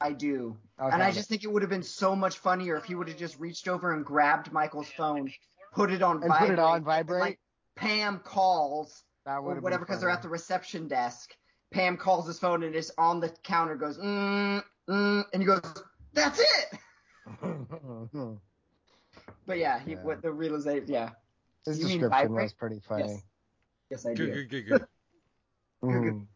I 0.00 0.12
do." 0.12 0.56
I'll 0.78 0.90
and 0.90 1.02
I 1.02 1.10
just 1.12 1.28
think 1.28 1.44
it 1.44 1.52
would 1.52 1.62
have 1.62 1.70
been 1.70 1.82
so 1.82 2.16
much 2.16 2.38
funnier 2.38 2.76
if 2.76 2.84
he 2.84 2.94
would 2.94 3.08
have 3.08 3.16
just 3.18 3.38
reached 3.38 3.68
over 3.68 3.92
and 3.92 4.04
grabbed 4.04 4.52
Michael's 4.52 4.90
phone, 4.90 5.30
put 5.72 5.90
it 5.92 6.02
on 6.02 6.16
and 6.22 6.28
vibrate, 6.28 6.48
put 6.48 6.52
it 6.54 6.58
on 6.58 6.84
vibrate. 6.84 7.20
like 7.20 7.38
Pam 7.76 8.18
calls 8.20 9.04
that 9.24 9.36
or 9.36 9.60
whatever 9.60 9.84
because 9.84 10.00
they're 10.00 10.10
at 10.10 10.22
the 10.22 10.28
reception 10.28 10.88
desk. 10.88 11.34
Pam 11.70 11.96
calls 11.96 12.26
his 12.26 12.38
phone 12.38 12.62
and 12.64 12.74
it's 12.74 12.90
on 12.98 13.20
the 13.20 13.28
counter. 13.44 13.76
Goes 13.76 13.98
mm, 13.98 14.62
mm, 14.88 15.24
and 15.32 15.42
he 15.42 15.46
goes, 15.46 15.62
"That's 16.12 16.40
it." 16.40 16.78
But 19.46 19.58
yeah, 19.58 19.78
he 19.80 19.92
Yeah. 19.92 20.02
what 20.02 20.22
the 20.22 20.32
realization. 20.32 20.86
Yeah, 20.88 21.10
His 21.66 21.78
You 21.78 21.84
description 21.84 22.08
vibrate? 22.10 22.44
was 22.44 22.52
pretty 22.54 22.80
funny. 22.80 23.22
yes, 23.90 24.06
I 24.06 24.14
Good, 24.14 24.32
do. 24.32 24.32
good, 24.32 24.48
good, 24.50 24.66
good. 24.66 24.86
Mhm. 25.82 26.26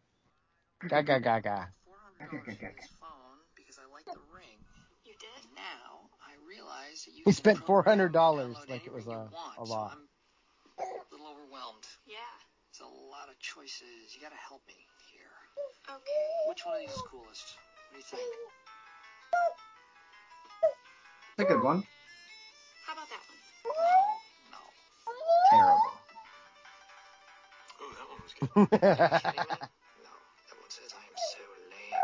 Gaga 0.87 1.19
gaga. 1.19 1.73
$400 1.87 2.29
for 2.59 2.65
his 2.75 2.89
phone 2.99 3.39
because 3.55 3.79
I 3.79 3.85
like 3.91 4.05
the 4.05 4.19
ring. 4.33 4.57
You 5.05 5.13
did? 5.19 5.29
And 5.45 5.55
now 5.55 6.09
I 6.21 6.33
realize 7.05 7.15
that 7.15 7.15
you 7.17 7.23
He 7.25 7.31
spent 7.31 7.59
$400 7.65 8.69
like 8.69 8.85
it 8.87 8.93
was 8.93 9.05
a- 9.07 9.09
want, 9.09 9.57
a 9.59 9.65
so 9.65 9.73
lot. 9.73 9.91
I'm 9.93 10.07
a 10.79 11.11
little 11.11 11.27
overwhelmed. 11.27 11.85
Yeah. 12.05 12.15
It's 12.69 12.79
a 12.81 12.85
lot 12.85 13.29
of 13.29 13.39
choices. 13.39 14.13
You 14.13 14.21
gotta 14.21 14.35
help 14.35 14.61
me 14.67 14.75
here. 15.11 15.31
Okay. 15.89 16.49
Which 16.49 16.65
one 16.65 16.75
of 16.75 16.81
these 16.81 16.91
is 16.91 17.01
coolest? 17.09 17.55
What 17.91 17.93
do 17.93 17.97
you 17.97 18.03
think? 18.03 18.21
It's 21.37 21.43
a 21.43 21.45
good 21.53 21.63
one. 21.63 21.83
How 22.85 22.93
about 22.93 23.07
that 23.09 23.19
one? 23.23 23.39
No, 24.51 24.59
no. 24.59 24.61
Terrible. 25.51 25.93
Oh, 27.81 27.91
that 27.95 28.07
one 28.11 28.19
was 28.23 28.33
good. 28.39 28.49
Are 28.55 28.61
you 28.61 28.67
kidding 28.67 29.51
me? 29.55 29.67
No, 30.03 30.11
that 30.47 30.57
one 30.59 30.69
says 30.71 30.91
I 30.91 31.03
am 31.03 31.15
so 31.31 31.43
lame. 31.71 32.03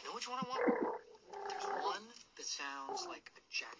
You 0.00 0.08
know 0.08 0.14
which 0.14 0.28
one 0.28 0.38
I 0.40 0.48
want? 0.48 0.60
There's 1.48 1.64
one 1.64 2.04
that 2.36 2.46
sounds 2.46 3.06
like 3.08 3.32
a 3.36 3.40
jackhammer. 3.52 3.79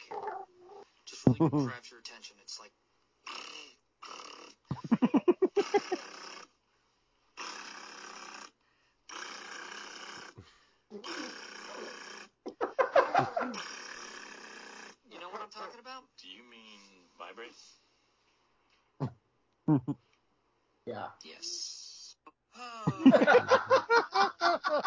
Just 1.07 1.27
really 1.27 1.41
grabs 1.51 1.91
your 1.91 2.01
attention. 2.01 2.37
It's 2.43 2.61
like. 2.61 2.73
You 15.11 15.19
know 15.21 15.29
what 15.31 15.43
I'm 15.43 15.51
talking 15.51 15.81
about? 15.81 16.05
Do 16.21 16.29
you 16.29 16.43
mean 16.51 16.81
vibrate? 17.19 17.57
Yeah. 20.87 21.07
Yes. 21.25 22.17
Oh, 22.63 24.83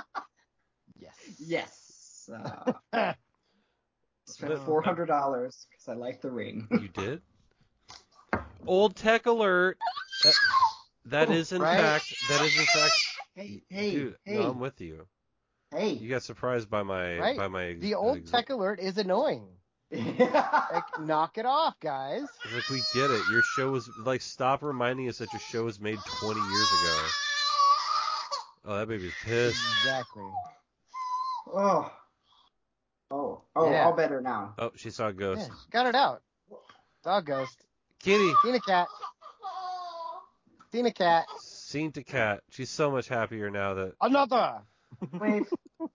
yes. 1.00 1.16
Yes. 1.40 2.30
Uh, 2.34 2.74
spent 4.56 4.60
But- 4.60 4.64
uh, 4.64 4.66
four 4.66 4.82
hundred 4.82 5.06
dollars 5.08 5.68
because 5.70 5.88
I 5.88 5.94
like 5.94 6.22
the 6.22 6.32
ring. 6.32 6.68
You 6.72 6.88
did? 6.94 7.22
Old 8.66 8.96
tech 8.96 9.26
alert. 9.26 9.78
That, 10.24 10.34
that 11.06 11.30
oh, 11.30 11.34
is 11.34 11.52
in 11.52 11.62
Right? 11.62 11.80
fact. 11.80 12.06
That 12.30 12.42
is 12.42 12.58
in 12.58 12.66
fact. 12.66 12.94
Hey, 13.36 13.62
hey, 13.70 13.92
Dude, 13.92 14.16
hey, 14.26 14.36
no, 14.40 14.52
I'm 14.52 14.60
with 14.60 14.80
you. 14.80 15.06
hey. 15.72 15.90
You 15.94 16.08
got 16.10 16.24
surprised 16.24 16.70
by 16.70 16.84
my 16.84 17.18
Right. 17.20 17.38
by 17.38 17.48
my. 17.48 17.74
The 17.80 17.96
old 17.96 18.18
ex- 18.20 18.32
tech 18.32 18.50
alert 18.50 18.80
is 18.80 18.98
annoying. 18.98 19.48
Like, 19.94 21.00
knock 21.02 21.38
it 21.38 21.46
off, 21.46 21.80
guys. 21.80 22.24
It's 22.46 22.54
like 22.56 22.70
we 22.70 22.82
get 23.00 23.12
it. 23.12 23.22
Your 23.32 23.44
show 23.44 23.70
was 23.72 23.88
like 24.04 24.22
stop 24.22 24.64
reminding 24.64 25.08
us 25.08 25.20
that 25.20 25.32
your 25.34 25.40
show 25.40 25.66
was 25.66 25.80
made 25.80 26.00
20 26.20 26.40
years 26.40 26.72
ago. 26.72 27.08
Oh, 28.66 28.78
that 28.78 28.88
baby's 28.88 29.14
pissed. 29.24 29.62
Exactly. 29.84 30.24
oh. 31.54 31.92
Oh. 33.14 33.42
Oh, 33.56 33.70
Yeah. 33.70 33.86
all 33.86 33.94
better 33.94 34.22
now. 34.22 34.56
Oh, 34.58 34.72
she 34.76 34.90
saw 34.90 35.06
a 35.06 35.08
Yeah, 35.10 35.14
ghost. 35.14 35.52
got 35.70 35.86
it 35.86 35.94
out. 35.94 36.24
Dog 37.04 37.26
ghost. 37.28 37.64
Kitty, 38.00 38.34
Seen 38.44 38.56
a 38.56 38.60
cat. 38.60 38.88
Seen 40.72 40.86
a 40.88 40.92
cat. 40.92 41.26
seen 41.40 41.92
to 41.92 42.04
cat. 42.04 42.42
She's 42.50 42.72
so 42.72 42.90
much 42.90 43.08
happier 43.08 43.52
now 43.52 43.76
that 43.76 43.94
Another. 44.02 44.62
Wave. 45.12 45.48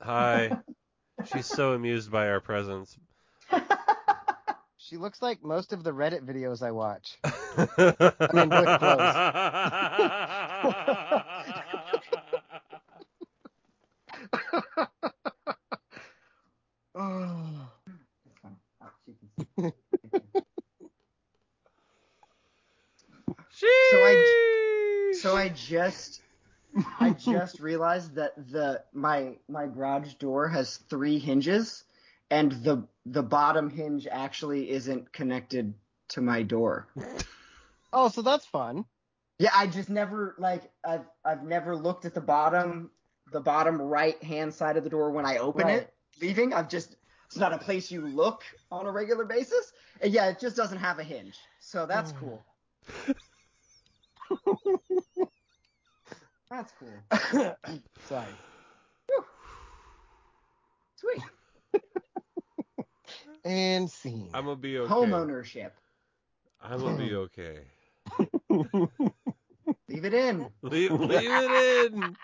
Hi. 0.00 0.56
She's 1.26 1.44
so 1.46 1.72
amused 1.74 2.10
by 2.10 2.28
our 2.28 2.40
presence. 2.40 2.96
She 4.80 4.96
looks 4.96 5.20
like 5.20 5.42
most 5.44 5.74
of 5.74 5.84
the 5.84 5.90
Reddit 5.92 6.22
videos 6.24 6.62
I 6.62 6.70
watch. 6.70 7.18
I 7.24 8.28
mean, 8.32 8.48
with 8.48 8.80
Oh. 16.94 17.68
So 25.12 25.27
I 25.38 25.48
just 25.54 26.20
I 27.00 27.10
just 27.10 27.60
realized 27.60 28.14
that 28.16 28.34
the 28.50 28.82
my 28.92 29.36
my 29.48 29.66
garage 29.66 30.14
door 30.14 30.48
has 30.48 30.76
three 30.88 31.18
hinges 31.18 31.84
and 32.30 32.52
the 32.52 32.86
the 33.06 33.22
bottom 33.22 33.70
hinge 33.70 34.06
actually 34.10 34.70
isn't 34.70 35.12
connected 35.12 35.74
to 36.08 36.20
my 36.20 36.42
door. 36.42 36.88
Oh, 37.92 38.08
so 38.08 38.22
that's 38.22 38.46
fun. 38.46 38.84
Yeah, 39.38 39.50
I 39.54 39.66
just 39.66 39.88
never 39.88 40.34
like 40.38 40.70
I've 40.84 41.06
I've 41.24 41.44
never 41.44 41.76
looked 41.76 42.04
at 42.04 42.14
the 42.14 42.20
bottom 42.20 42.90
the 43.32 43.40
bottom 43.40 43.80
right 43.80 44.22
hand 44.22 44.52
side 44.52 44.76
of 44.76 44.84
the 44.84 44.90
door 44.90 45.10
when 45.10 45.24
I 45.26 45.38
open 45.38 45.66
Right. 45.66 45.82
it 45.82 45.94
leaving. 46.20 46.52
I've 46.52 46.68
just 46.68 46.96
it's 47.26 47.36
not 47.36 47.52
a 47.52 47.58
place 47.58 47.90
you 47.90 48.06
look 48.06 48.42
on 48.70 48.86
a 48.86 48.90
regular 48.90 49.24
basis. 49.24 49.72
And 50.00 50.12
yeah, 50.12 50.28
it 50.30 50.40
just 50.40 50.56
doesn't 50.56 50.78
have 50.78 50.98
a 50.98 51.04
hinge. 51.04 51.36
So 51.60 51.86
that's 51.86 52.12
mm. 52.12 52.20
cool. 52.20 52.44
That's 56.50 56.72
cool. 56.78 56.98
Sorry. 58.08 58.26
Sweet. 60.96 61.22
And 63.44 63.90
scene. 63.90 64.30
I'm 64.34 64.44
gonna 64.44 64.56
be 64.56 64.78
okay. 64.78 64.88
Home 64.92 65.14
ownership. 65.14 65.74
I'm 66.60 66.80
gonna 66.80 66.98
be 66.98 67.14
okay. 67.14 67.60
Leave 69.88 70.04
it 70.04 70.14
in. 70.14 70.48
Leave, 70.62 70.90
leave 70.92 71.30
it 71.30 71.92
in. 71.92 72.16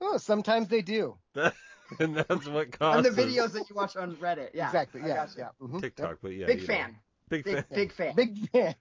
oh, 0.00 0.18
sometimes 0.18 0.68
they 0.68 0.82
do. 0.82 1.16
and 1.34 2.16
that's 2.16 2.46
what 2.46 2.72
causes. 2.72 3.06
And 3.06 3.16
the 3.16 3.22
videos 3.22 3.52
that 3.52 3.68
you 3.70 3.74
watch 3.76 3.96
on 3.96 4.16
Reddit. 4.16 4.50
Yeah. 4.54 4.66
exactly. 4.66 5.00
Yeah. 5.00 5.14
gotcha. 5.14 5.38
Yeah. 5.38 5.48
mhm, 5.66 5.80
TikTok, 5.80 6.18
but 6.22 6.32
yeah, 6.32 6.46
Big 6.46 6.60
you 6.60 6.66
know. 6.68 6.74
fan. 6.74 6.96
Big, 7.28 7.44
Big 7.44 7.54
fan. 7.54 7.64
big 7.74 7.92
fan. 7.92 8.14
Big 8.14 8.50
fan. 8.50 8.74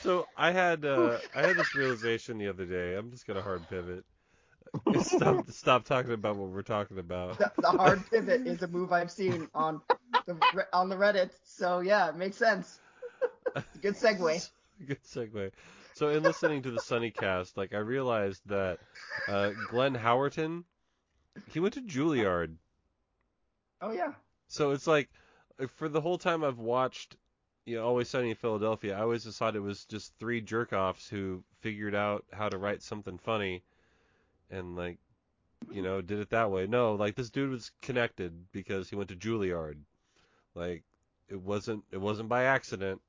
So 0.00 0.26
I 0.36 0.50
had 0.50 0.84
uh, 0.84 1.18
I 1.34 1.42
had 1.42 1.56
this 1.56 1.74
realization 1.74 2.38
the 2.38 2.48
other 2.48 2.64
day. 2.64 2.96
I'm 2.96 3.10
just 3.10 3.26
gonna 3.26 3.42
hard 3.42 3.68
pivot. 3.68 4.04
Stop 5.00 5.50
stop 5.50 5.84
talking 5.84 6.12
about 6.12 6.36
what 6.36 6.50
we're 6.50 6.62
talking 6.62 6.98
about. 6.98 7.38
The, 7.38 7.52
the 7.58 7.70
hard 7.70 8.02
pivot 8.10 8.46
is 8.46 8.62
a 8.62 8.68
move 8.68 8.92
I've 8.92 9.10
seen 9.10 9.48
on 9.54 9.80
the 10.26 10.38
on 10.72 10.88
the 10.88 10.96
Reddit. 10.96 11.30
So 11.44 11.80
yeah, 11.80 12.08
it 12.08 12.16
makes 12.16 12.36
sense. 12.36 12.80
Good 13.82 13.94
segue. 13.94 14.48
Good 14.86 15.02
segue. 15.02 15.50
So 15.94 16.08
in 16.08 16.22
listening 16.22 16.62
to 16.62 16.70
the 16.70 16.80
Sunny 16.80 17.10
cast, 17.10 17.56
like 17.56 17.74
I 17.74 17.78
realized 17.78 18.42
that 18.46 18.78
uh, 19.28 19.50
Glenn 19.68 19.94
Howerton, 19.96 20.64
he 21.46 21.60
went 21.60 21.74
to 21.74 21.82
Juilliard. 21.82 22.56
Oh 23.80 23.90
yeah. 23.92 24.12
So 24.48 24.70
it's 24.70 24.86
like 24.86 25.10
for 25.68 25.88
the 25.88 26.00
whole 26.00 26.18
time 26.18 26.44
I've 26.44 26.58
watched, 26.58 27.16
you 27.70 27.76
know, 27.76 27.86
Always 27.86 28.08
Sunny 28.08 28.30
in 28.30 28.36
Philadelphia, 28.36 28.98
I 28.98 29.02
always 29.02 29.22
just 29.22 29.38
thought 29.38 29.54
it 29.54 29.60
was 29.60 29.84
just 29.84 30.12
three 30.18 30.40
jerk 30.40 30.72
offs 30.72 31.08
who 31.08 31.44
figured 31.60 31.94
out 31.94 32.24
how 32.32 32.48
to 32.48 32.58
write 32.58 32.82
something 32.82 33.16
funny, 33.16 33.62
and 34.50 34.74
like, 34.74 34.98
you 35.70 35.80
know, 35.80 36.00
did 36.00 36.18
it 36.18 36.30
that 36.30 36.50
way. 36.50 36.66
No, 36.66 36.94
like 36.94 37.14
this 37.14 37.30
dude 37.30 37.50
was 37.50 37.70
connected 37.80 38.32
because 38.50 38.90
he 38.90 38.96
went 38.96 39.08
to 39.10 39.14
Juilliard. 39.14 39.76
Like 40.56 40.82
it 41.28 41.40
wasn't 41.40 41.84
it 41.92 42.00
wasn't 42.00 42.28
by 42.28 42.44
accident. 42.44 43.00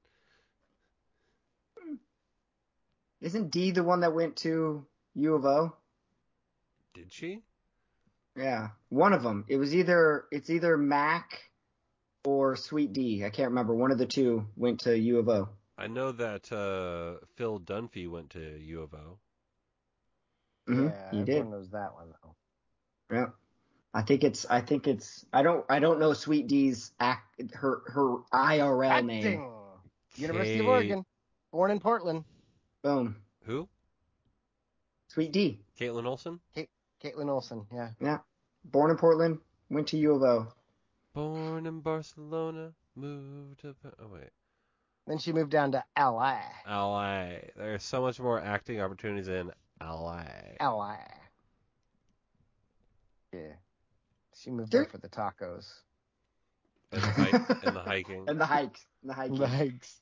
Isn't 3.19 3.49
D 3.49 3.71
the 3.71 3.83
one 3.83 4.01
that 4.01 4.13
went 4.13 4.35
to 4.37 4.85
U 5.15 5.33
of 5.33 5.43
O? 5.43 5.73
Did 6.93 7.11
she? 7.11 7.41
Yeah, 8.37 8.69
one 8.89 9.13
of 9.13 9.23
them. 9.23 9.43
It 9.47 9.57
was 9.57 9.73
either 9.73 10.25
it's 10.31 10.51
either 10.51 10.77
Mac 10.77 11.50
or 12.25 12.55
Sweet 12.55 12.93
D. 12.93 13.23
I 13.25 13.29
can't 13.29 13.49
remember. 13.49 13.73
One 13.75 13.91
of 13.91 13.97
the 13.97 14.05
two 14.05 14.45
went 14.55 14.81
to 14.81 14.97
U 14.97 15.19
of 15.19 15.29
O. 15.29 15.49
I 15.77 15.87
know 15.87 16.11
that 16.11 16.51
uh, 16.51 17.25
Phil 17.35 17.59
Dunphy 17.59 18.09
went 18.09 18.31
to 18.31 18.59
U 18.59 18.81
of 18.81 18.93
O. 18.93 19.17
hmm 20.67 20.87
Yeah, 20.87 21.11
he 21.11 21.23
did. 21.23 21.47
knows 21.49 21.69
that 21.71 21.93
one 21.93 22.13
though. 22.23 22.35
Yeah. 23.15 23.25
I 23.93 24.03
think 24.03 24.23
it's. 24.23 24.45
I 24.49 24.61
think 24.61 24.87
it's. 24.87 25.25
I 25.33 25.41
don't. 25.43 25.65
I 25.69 25.79
don't 25.79 25.99
know 25.99 26.13
Sweet 26.13 26.47
D's 26.47 26.91
act. 26.99 27.41
Her 27.53 27.81
her 27.87 28.17
IRL 28.31 29.05
name. 29.05 29.25
Acting. 29.25 29.51
University 30.15 30.59
of 30.59 30.67
Oregon. 30.67 31.05
Born 31.51 31.71
in 31.71 31.79
Portland. 31.81 32.23
Boom. 32.83 33.17
Who? 33.45 33.67
Sweet 35.09 35.33
D. 35.33 35.59
Kaitlin 35.77 36.05
Olson? 36.05 36.39
Kaitlin 37.03 37.27
Olson. 37.29 37.65
Yeah. 37.73 37.89
Yeah. 37.99 38.19
Born 38.63 38.91
in 38.91 38.97
Portland. 38.97 39.39
Went 39.69 39.87
to 39.89 39.97
U 39.97 40.13
of 40.15 40.21
O. 40.23 40.47
Born 41.13 41.65
in 41.65 41.81
Barcelona, 41.81 42.71
moved 42.95 43.61
to. 43.61 43.75
Pa- 43.83 43.89
Oh 43.99 44.07
wait, 44.13 44.29
Then 45.07 45.17
she 45.17 45.33
moved 45.33 45.51
down 45.51 45.71
to 45.73 45.83
LA. 45.97 46.39
LA. 46.67 47.27
There's 47.57 47.83
so 47.83 48.01
much 48.01 48.19
more 48.19 48.39
acting 48.39 48.79
opportunities 48.81 49.27
in 49.27 49.51
LA. 49.81 50.23
LA. 50.61 50.95
Yeah. 53.33 53.39
She 54.35 54.51
moved 54.51 54.71
there 54.71 54.81
There- 54.83 54.89
for 54.89 54.97
the 54.97 55.09
tacos. 55.09 55.67
And 56.93 57.01
the, 57.01 57.07
hike, 57.07 57.49
and 57.63 57.75
the 57.75 57.79
hiking. 57.81 58.25
And 58.27 58.39
the 58.41 58.45
hikes. 58.45 58.85
The 59.03 59.13
hiking. 59.13 59.37
The 59.39 59.47
hikes. 59.47 60.01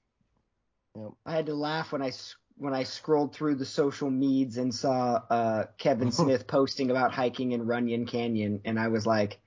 I 1.25 1.31
had 1.31 1.45
to 1.45 1.53
laugh 1.53 1.91
when 1.91 2.01
I 2.01 2.07
s- 2.07 2.35
when 2.57 2.73
I 2.73 2.83
scrolled 2.83 3.33
through 3.33 3.55
the 3.55 3.65
social 3.65 4.09
meds 4.09 4.57
and 4.57 4.73
saw 4.73 5.21
uh, 5.29 5.65
Kevin 5.77 6.11
Smith 6.11 6.45
posting 6.47 6.89
about 6.91 7.13
hiking 7.13 7.51
in 7.51 7.65
Runyon 7.67 8.05
Canyon, 8.07 8.61
and 8.65 8.79
I 8.79 8.87
was 8.87 9.05
like, 9.05 9.39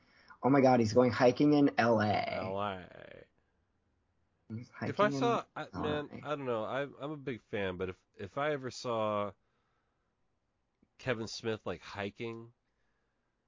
"Oh 0.43 0.51
my 0.51 0.61
God, 0.61 0.81
he's 0.81 0.93
going 0.93 1.11
hiking 1.11 1.53
in 1.53 1.71
L.A." 1.79 2.41
LA. 2.43 2.79
If 4.51 4.69
I 4.81 4.87
hiking 4.87 5.05
in- 5.15 5.21
saw, 5.21 5.43
I, 5.57 5.67
man, 5.75 6.09
I 6.25 6.31
don't 6.31 6.45
know. 6.45 6.65
I, 6.65 6.83
I'm 7.01 7.11
a 7.13 7.17
big 7.17 7.41
fan, 7.51 7.77
but 7.77 7.89
if 7.89 7.97
if 8.19 8.37
I 8.37 8.53
ever 8.53 8.71
saw 8.71 9.31
Kevin 10.99 11.27
Smith 11.27 11.61
like 11.65 11.81
hiking, 11.83 12.49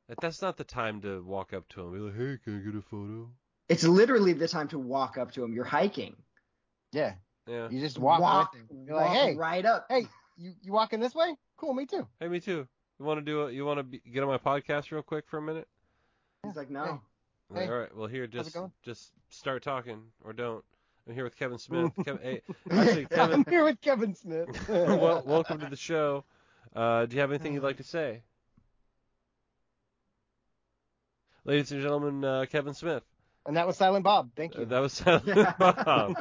like, 0.08 0.20
that's 0.20 0.40
not 0.40 0.56
the 0.56 0.64
time 0.64 1.02
to 1.02 1.22
walk 1.22 1.52
up 1.52 1.68
to 1.70 1.82
him 1.82 1.92
be 1.92 1.98
like, 1.98 2.16
"Hey, 2.16 2.38
can 2.42 2.60
I 2.60 2.64
get 2.64 2.74
a 2.78 2.82
photo?" 2.82 3.28
it's 3.68 3.84
literally 3.84 4.32
the 4.32 4.48
time 4.48 4.68
to 4.68 4.78
walk 4.78 5.18
up 5.18 5.32
to 5.32 5.44
him. 5.44 5.52
You're 5.52 5.64
hiking. 5.64 6.16
Yeah. 6.92 7.14
Yeah. 7.46 7.68
You 7.70 7.80
just 7.80 7.98
walk, 7.98 8.52
with 8.52 8.60
him. 8.60 8.86
You're 8.86 8.96
like, 8.96 9.10
hey, 9.10 9.34
right 9.36 9.64
up. 9.64 9.86
hey, 9.88 10.06
you, 10.36 10.52
you 10.62 10.72
walking 10.72 11.00
this 11.00 11.14
way? 11.14 11.34
Cool, 11.56 11.74
me 11.74 11.86
too. 11.86 12.06
Hey, 12.20 12.28
me 12.28 12.40
too. 12.40 12.66
You 12.98 13.04
want 13.04 13.18
to 13.18 13.24
do 13.24 13.46
it? 13.46 13.54
You 13.54 13.64
want 13.64 13.90
to 13.90 13.98
get 14.10 14.22
on 14.22 14.28
my 14.28 14.38
podcast 14.38 14.90
real 14.90 15.02
quick 15.02 15.24
for 15.28 15.38
a 15.38 15.42
minute? 15.42 15.68
He's 16.46 16.56
like, 16.56 16.70
no. 16.70 16.84
Hey. 17.52 17.60
Like, 17.60 17.68
All 17.70 17.78
right. 17.78 17.96
Well, 17.96 18.06
here, 18.06 18.26
just 18.26 18.56
just 18.82 19.10
start 19.30 19.62
talking 19.62 20.00
or 20.24 20.32
don't. 20.32 20.64
I'm 21.06 21.14
here 21.14 21.24
with 21.24 21.36
Kevin 21.36 21.58
Smith. 21.58 21.92
Kev, 21.98 22.22
hey, 22.22 22.40
actually, 22.70 23.06
Kevin, 23.06 23.34
I'm 23.40 23.44
here 23.48 23.64
with 23.64 23.80
Kevin 23.82 24.14
Smith. 24.14 24.48
well, 24.68 25.22
welcome 25.26 25.58
to 25.60 25.66
the 25.66 25.76
show. 25.76 26.24
Uh, 26.74 27.04
do 27.06 27.14
you 27.14 27.20
have 27.20 27.30
anything 27.30 27.52
you'd 27.52 27.62
like 27.62 27.76
to 27.76 27.82
say? 27.84 28.22
Ladies 31.44 31.70
and 31.72 31.82
gentlemen, 31.82 32.24
uh, 32.24 32.46
Kevin 32.50 32.72
Smith. 32.72 33.02
And 33.46 33.58
that 33.58 33.66
was 33.66 33.76
Silent 33.76 34.02
Bob. 34.04 34.30
Thank 34.34 34.56
Uh, 34.56 34.60
you. 34.60 34.64
that 34.66 34.78
was 34.78 34.94
Silent 34.94 35.26
Bob. 35.58 36.16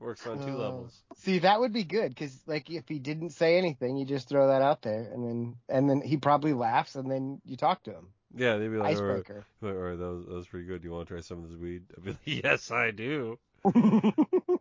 It 0.00 0.04
works 0.04 0.26
on 0.26 0.38
two 0.38 0.54
Uh, 0.54 0.58
levels. 0.58 1.02
See, 1.16 1.40
that 1.40 1.60
would 1.60 1.72
be 1.74 1.84
good 1.84 2.08
because, 2.08 2.34
like, 2.46 2.70
if 2.70 2.88
he 2.88 2.98
didn't 2.98 3.30
say 3.30 3.58
anything, 3.58 3.96
you 3.98 4.06
just 4.06 4.28
throw 4.28 4.48
that 4.48 4.62
out 4.62 4.80
there, 4.82 5.02
and 5.12 5.26
then 5.28 5.56
and 5.68 5.90
then 5.90 6.00
he 6.00 6.16
probably 6.16 6.54
laughs, 6.54 6.94
and 6.96 7.10
then 7.10 7.40
you 7.44 7.56
talk 7.56 7.82
to 7.84 7.92
him. 7.92 8.08
Yeah, 8.34 8.56
they'd 8.56 8.68
be 8.68 8.76
like, 8.76 8.96
all 8.96 9.02
right, 9.02 9.16
Icebreaker. 9.18 9.44
all 9.62 9.72
right, 9.72 9.98
that 9.98 10.06
was, 10.06 10.24
that 10.26 10.34
was 10.34 10.46
pretty 10.46 10.66
good. 10.66 10.80
Do 10.82 10.88
you 10.88 10.94
want 10.94 11.08
to 11.08 11.14
try 11.14 11.20
some 11.20 11.42
of 11.44 11.50
this 11.50 11.58
weed? 11.58 11.82
I'd 11.96 12.04
be 12.04 12.10
like, 12.12 12.20
yes, 12.44 12.70
I 12.70 12.90
do. 12.92 13.38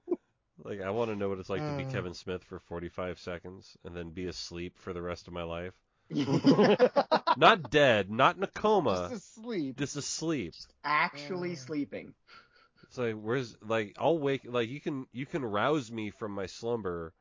Like, 0.62 0.82
I 0.82 0.90
want 0.90 1.10
to 1.10 1.16
know 1.16 1.30
what 1.30 1.40
it's 1.40 1.50
like 1.50 1.62
to 1.62 1.78
be 1.78 1.86
Uh. 1.86 1.90
Kevin 1.90 2.14
Smith 2.14 2.44
for 2.44 2.60
45 2.60 3.18
seconds 3.20 3.78
and 3.86 3.96
then 3.96 4.10
be 4.10 4.26
asleep 4.26 4.78
for 4.78 4.92
the 4.92 5.02
rest 5.02 5.28
of 5.28 5.34
my 5.34 5.44
life. 5.44 5.74
Not 7.38 7.72
dead, 7.72 8.12
not 8.12 8.36
in 8.36 8.44
a 8.44 8.48
coma, 8.48 9.08
Just 9.10 9.38
asleep. 9.38 9.78
just 9.78 9.96
asleep. 9.96 10.54
Actually 10.84 11.54
Uh. 11.54 11.56
sleeping. 11.56 12.14
It's 12.90 12.98
like 12.98 13.14
where's 13.14 13.56
like 13.62 13.96
I'll 14.00 14.18
wake 14.18 14.42
like 14.46 14.68
you 14.68 14.82
can 14.82 15.06
you 15.12 15.28
can 15.28 15.46
rouse 15.46 15.92
me 15.92 16.10
from 16.10 16.32
my 16.32 16.48
slumber 16.48 17.14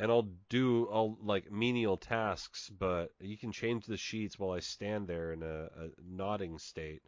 and 0.00 0.10
I'll 0.10 0.28
do 0.48 0.86
all 0.86 1.16
like 1.22 1.50
menial 1.50 1.96
tasks, 1.96 2.68
but 2.76 3.12
you 3.20 3.38
can 3.38 3.52
change 3.52 3.86
the 3.86 3.96
sheets 3.96 4.36
while 4.36 4.50
I 4.50 4.58
stand 4.60 5.06
there 5.06 5.32
in 5.32 5.44
a, 5.44 5.64
a 5.66 5.88
nodding 6.04 6.58
state. 6.58 7.02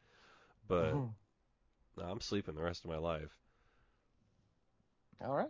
But 0.69 0.93
Mhm. 0.93 1.13
no, 1.97 2.05
I'm 2.05 2.21
sleeping 2.21 2.55
the 2.55 2.63
rest 2.63 2.85
of 2.85 2.91
my 2.91 2.99
life. 2.99 3.37
All 5.21 5.35
right. 5.35 5.49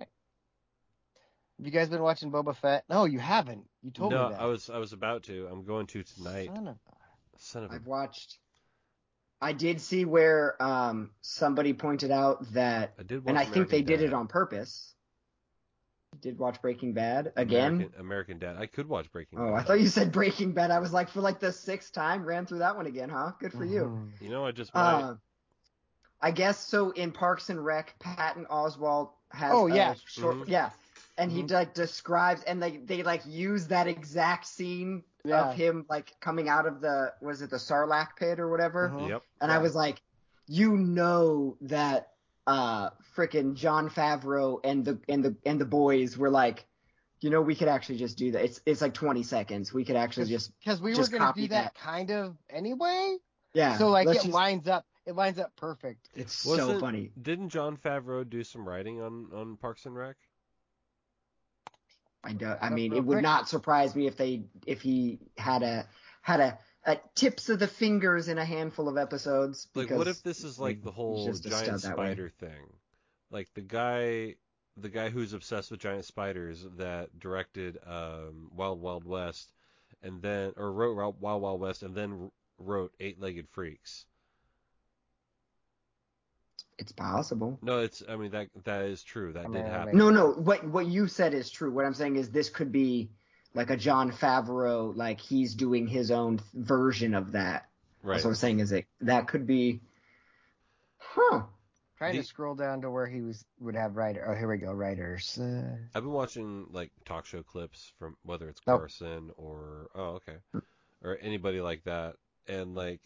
Have 1.59 1.67
you 1.67 1.71
guys 1.71 1.91
been 1.91 2.03
watching 2.03 2.33
Boba 2.33 2.57
Fett? 2.57 2.85
No, 2.89 3.05
you 3.05 3.19
haven't. 3.19 3.69
You 3.83 3.91
told 3.91 4.13
no, 4.13 4.29
me 4.29 4.33
that. 4.33 4.41
I 4.41 4.47
was 4.47 4.71
I 4.71 4.79
was 4.79 4.95
about 4.95 5.25
to. 5.25 5.47
I'm 5.53 5.65
going 5.65 5.87
to 5.89 6.03
tonight. 6.03 6.51
Son 6.55 6.69
of 6.69 6.79
Son 7.37 7.65
of 7.65 7.73
a 7.73 7.75
I've 7.75 7.87
watched. 7.87 8.39
I 9.41 9.53
did 9.53 9.81
see 9.81 10.05
where 10.05 10.61
um 10.63 11.11
somebody 11.21 11.73
pointed 11.73 12.11
out 12.11 12.53
that, 12.53 12.95
I 12.99 13.03
did 13.03 13.25
watch 13.25 13.31
and 13.31 13.39
I 13.39 13.45
think 13.45 13.69
they 13.69 13.79
American 13.79 13.87
did 13.87 14.01
it 14.01 14.15
on 14.15 14.27
purpose. 14.27 14.95
Did 16.21 16.39
watch 16.39 16.61
Breaking 16.61 16.95
Bad 16.95 17.33
again? 17.37 17.75
American, 17.75 18.01
American 18.01 18.39
Dad. 18.39 18.57
I 18.59 18.67
could 18.67 18.89
watch 18.89 19.11
Breaking 19.13 19.39
Oh, 19.39 19.53
Bad. 19.53 19.55
I 19.55 19.63
thought 19.63 19.81
you 19.81 19.87
said 19.87 20.11
Breaking 20.11 20.53
Bad. 20.53 20.71
I 20.71 20.81
was 20.81 20.93
like, 20.93 21.09
for 21.11 21.21
like 21.21 21.39
the 21.39 21.53
sixth 21.53 21.93
time, 21.93 22.25
ran 22.25 22.47
through 22.47 22.59
that 22.59 22.77
one 22.77 22.87
again, 22.87 23.09
huh? 23.09 23.33
Good 23.39 23.53
for 23.53 23.65
you. 23.65 23.85
Mhm. 23.85 24.23
You 24.23 24.31
know, 24.31 24.45
I 24.45 24.51
just. 24.51 24.75
Uh, 24.75 25.15
I 26.21 26.33
guess 26.33 26.59
so. 26.59 26.91
In 26.91 27.13
Parks 27.13 27.51
and 27.51 27.65
Rec, 27.65 27.95
Patton 28.01 28.47
Oswalt 28.47 29.11
has. 29.31 29.53
Oh, 29.53 29.69
a 29.69 29.75
yeah. 29.75 29.95
short, 30.07 30.37
Mhm. 30.37 30.49
yeah, 30.49 30.71
and 31.19 31.31
he 31.31 31.43
Mhm. 31.45 31.51
like 31.53 31.75
describes 31.75 32.43
and 32.43 32.61
they 32.61 32.79
they 32.79 33.03
like 33.05 33.25
use 33.27 33.69
that 33.69 33.87
exact 33.87 34.47
scene 34.47 35.05
Yeah. 35.25 35.51
of 35.51 35.55
him 35.57 35.85
like 35.89 36.15
coming 36.21 36.49
out 36.49 36.67
of 36.67 36.81
the 36.81 37.13
was 37.21 37.43
it 37.43 37.51
the 37.51 37.57
Sarlacc 37.57 38.17
pit 38.17 38.39
or 38.41 38.49
whatever, 38.49 38.91
Mhm. 38.95 39.09
Yep. 39.09 39.23
and 39.41 39.51
I 39.53 39.59
was 39.59 39.75
like, 39.75 40.01
you 40.47 40.77
know 40.77 41.57
that 41.63 42.13
uh 42.47 42.91
frickin' 43.15 43.55
Jon 43.55 43.91
Favreau 43.91 44.61
and 44.65 44.85
the 44.85 44.99
and 45.09 45.25
the 45.25 45.37
and 45.45 45.61
the 45.61 45.67
boys 45.67 46.17
were 46.17 46.31
like. 46.31 46.65
You 47.21 47.31
know, 47.31 47.43
we 47.43 47.57
could 47.57 47.67
actually 47.67 47.99
just 47.99 48.17
do 48.17 48.31
that. 48.31 48.45
It's 48.45 48.61
it's 48.65 48.81
like 48.81 48.95
20 48.95 49.25
seconds. 49.25 49.73
We 49.75 49.85
could 49.85 49.97
actually 49.97 50.27
just 50.29 50.57
Because 50.61 50.81
we 50.81 50.93
were 50.93 50.97
Just 50.97 51.11
gonna 51.11 51.33
do 51.35 51.49
that, 51.49 51.49
that. 51.49 51.75
kind 51.75 52.13
of 52.13 52.37
anyway. 52.49 53.17
yeah. 53.55 53.77
so 53.77 53.89
like 53.89 54.07
it 54.07 54.15
just- 54.15 54.29
lines 54.29 54.69
up. 54.69 54.87
It 55.05 55.17
lines 55.17 55.37
up 55.41 55.57
perfect. 55.57 56.09
It's 56.15 56.33
so 56.33 56.51
Wasn't- 56.51 56.81
funny. 56.81 57.11
Didn't 57.21 57.49
Jon 57.49 57.77
Favreau 57.77 58.29
do 58.29 58.45
some 58.45 58.69
writing 58.69 59.01
on 59.01 59.33
on 59.35 59.57
Parks 59.57 59.85
and 59.85 59.97
Rec? 59.97 60.15
I 62.29 62.33
don't. 62.35 62.59
I 62.61 62.69
mean, 62.71 62.93
it 62.93 63.05
would 63.05 63.23
not 63.23 63.49
surprise 63.49 63.97
me 63.97 64.07
if 64.07 64.17
they 64.17 64.43
if 64.67 64.83
he 64.83 65.19
had 65.37 65.63
a 65.63 65.87
had 66.21 66.41
a, 66.41 66.59
a 66.85 66.99
tips 67.15 67.49
of 67.49 67.59
the 67.59 67.67
fingers 67.67 68.29
in 68.29 68.37
a 68.37 68.45
handful 68.45 68.89
of 68.89 68.99
episodes. 68.99 69.69
Like, 69.75 69.87
Because 69.87 69.99
what 69.99 70.09
if 70.09 70.23
this 70.23 70.45
is 70.45 70.59
like 70.59 70.83
the 70.83 70.91
whole 70.91 71.25
giant 71.25 71.81
stud 71.81 71.81
that 71.81 71.99
way. 71.99 72.07
spider 72.07 72.29
thing? 72.39 72.73
Like 73.31 73.49
the 73.55 73.63
guy, 73.63 74.35
the 74.77 74.91
guy 74.91 75.09
who's 75.09 75.33
obsessed 75.33 75.71
with 75.71 75.81
giant 75.81 76.05
spiders 76.05 76.67
that 76.77 77.19
directed 77.19 77.79
um, 77.87 78.51
Wild 78.55 78.81
Wild 78.81 79.05
West, 79.05 79.53
and 80.03 80.21
then 80.21 80.53
or 80.57 80.71
wrote 80.71 80.97
Wild 80.97 81.21
Wild, 81.21 81.43
Wild 81.43 81.61
West, 81.61 81.83
and 81.83 81.95
then 81.95 82.31
wrote 82.59 82.93
Eight 83.01 83.19
Legged 83.19 83.49
Freaks. 83.49 84.05
It's 86.79 86.93
possible? 86.93 87.59
No, 87.61 87.81
it's. 87.81 88.03
I 88.09 88.15
mean 88.17 88.31
that 88.31 88.49
that 88.65 88.83
is 88.85 89.03
true. 89.03 89.33
That 89.33 89.41
I 89.41 89.43
did 89.45 89.53
mean, 89.53 89.65
I 89.65 89.69
happen. 89.69 89.99
No, 89.99 90.11
no. 90.11 90.31
What 90.31 90.65
what 90.65 90.87
you 90.87 91.09
said 91.09 91.35
is 91.35 91.51
true. 91.51 91.73
What 91.73 91.85
I'm 91.85 91.95
saying 91.95 92.17
is 92.17 92.31
this 92.31 92.49
could 92.51 92.71
be 92.71 93.11
like 93.55 93.71
a 93.71 93.77
Jon 93.77 94.13
Favreau, 94.13 94.95
like 94.97 95.21
he's 95.21 95.55
doing 95.55 95.87
his 95.89 96.11
own 96.13 96.41
version 96.55 97.15
of 97.15 97.33
that. 97.33 97.69
right. 98.03 98.15
That's 98.15 98.25
what 98.25 98.31
I'm 98.31 98.37
saying. 98.37 98.61
Is 98.61 98.71
it 98.73 98.87
that 99.01 99.27
could 99.27 99.47
be? 99.47 99.81
Huh. 100.99 101.43
Trying 101.97 102.13
The- 102.13 102.19
to 102.23 102.25
scroll 102.25 102.55
down 102.55 102.83
to 102.83 102.91
where 102.93 103.09
he 103.09 103.23
was 103.23 103.45
would 103.59 103.75
have 103.75 103.97
writer. 103.97 104.25
Oh, 104.31 104.39
here 104.39 104.49
we 104.49 104.59
go. 104.59 104.73
Writers. 104.73 105.37
Uh, 105.37 105.77
I've 105.95 106.05
been 106.05 106.13
watching 106.13 106.67
like 106.71 106.93
talk 107.05 107.27
show 107.27 107.43
clips 107.43 107.93
from 107.99 108.17
whether 108.23 108.49
it's 108.49 108.61
Oh. 108.69 108.79
Carson 108.79 109.33
or 109.37 109.89
oh 109.97 110.21
okay, 110.21 110.37
or 111.03 111.19
anybody 111.21 111.61
like 111.61 111.83
that, 111.85 112.15
and 112.47 112.77
like 112.77 113.01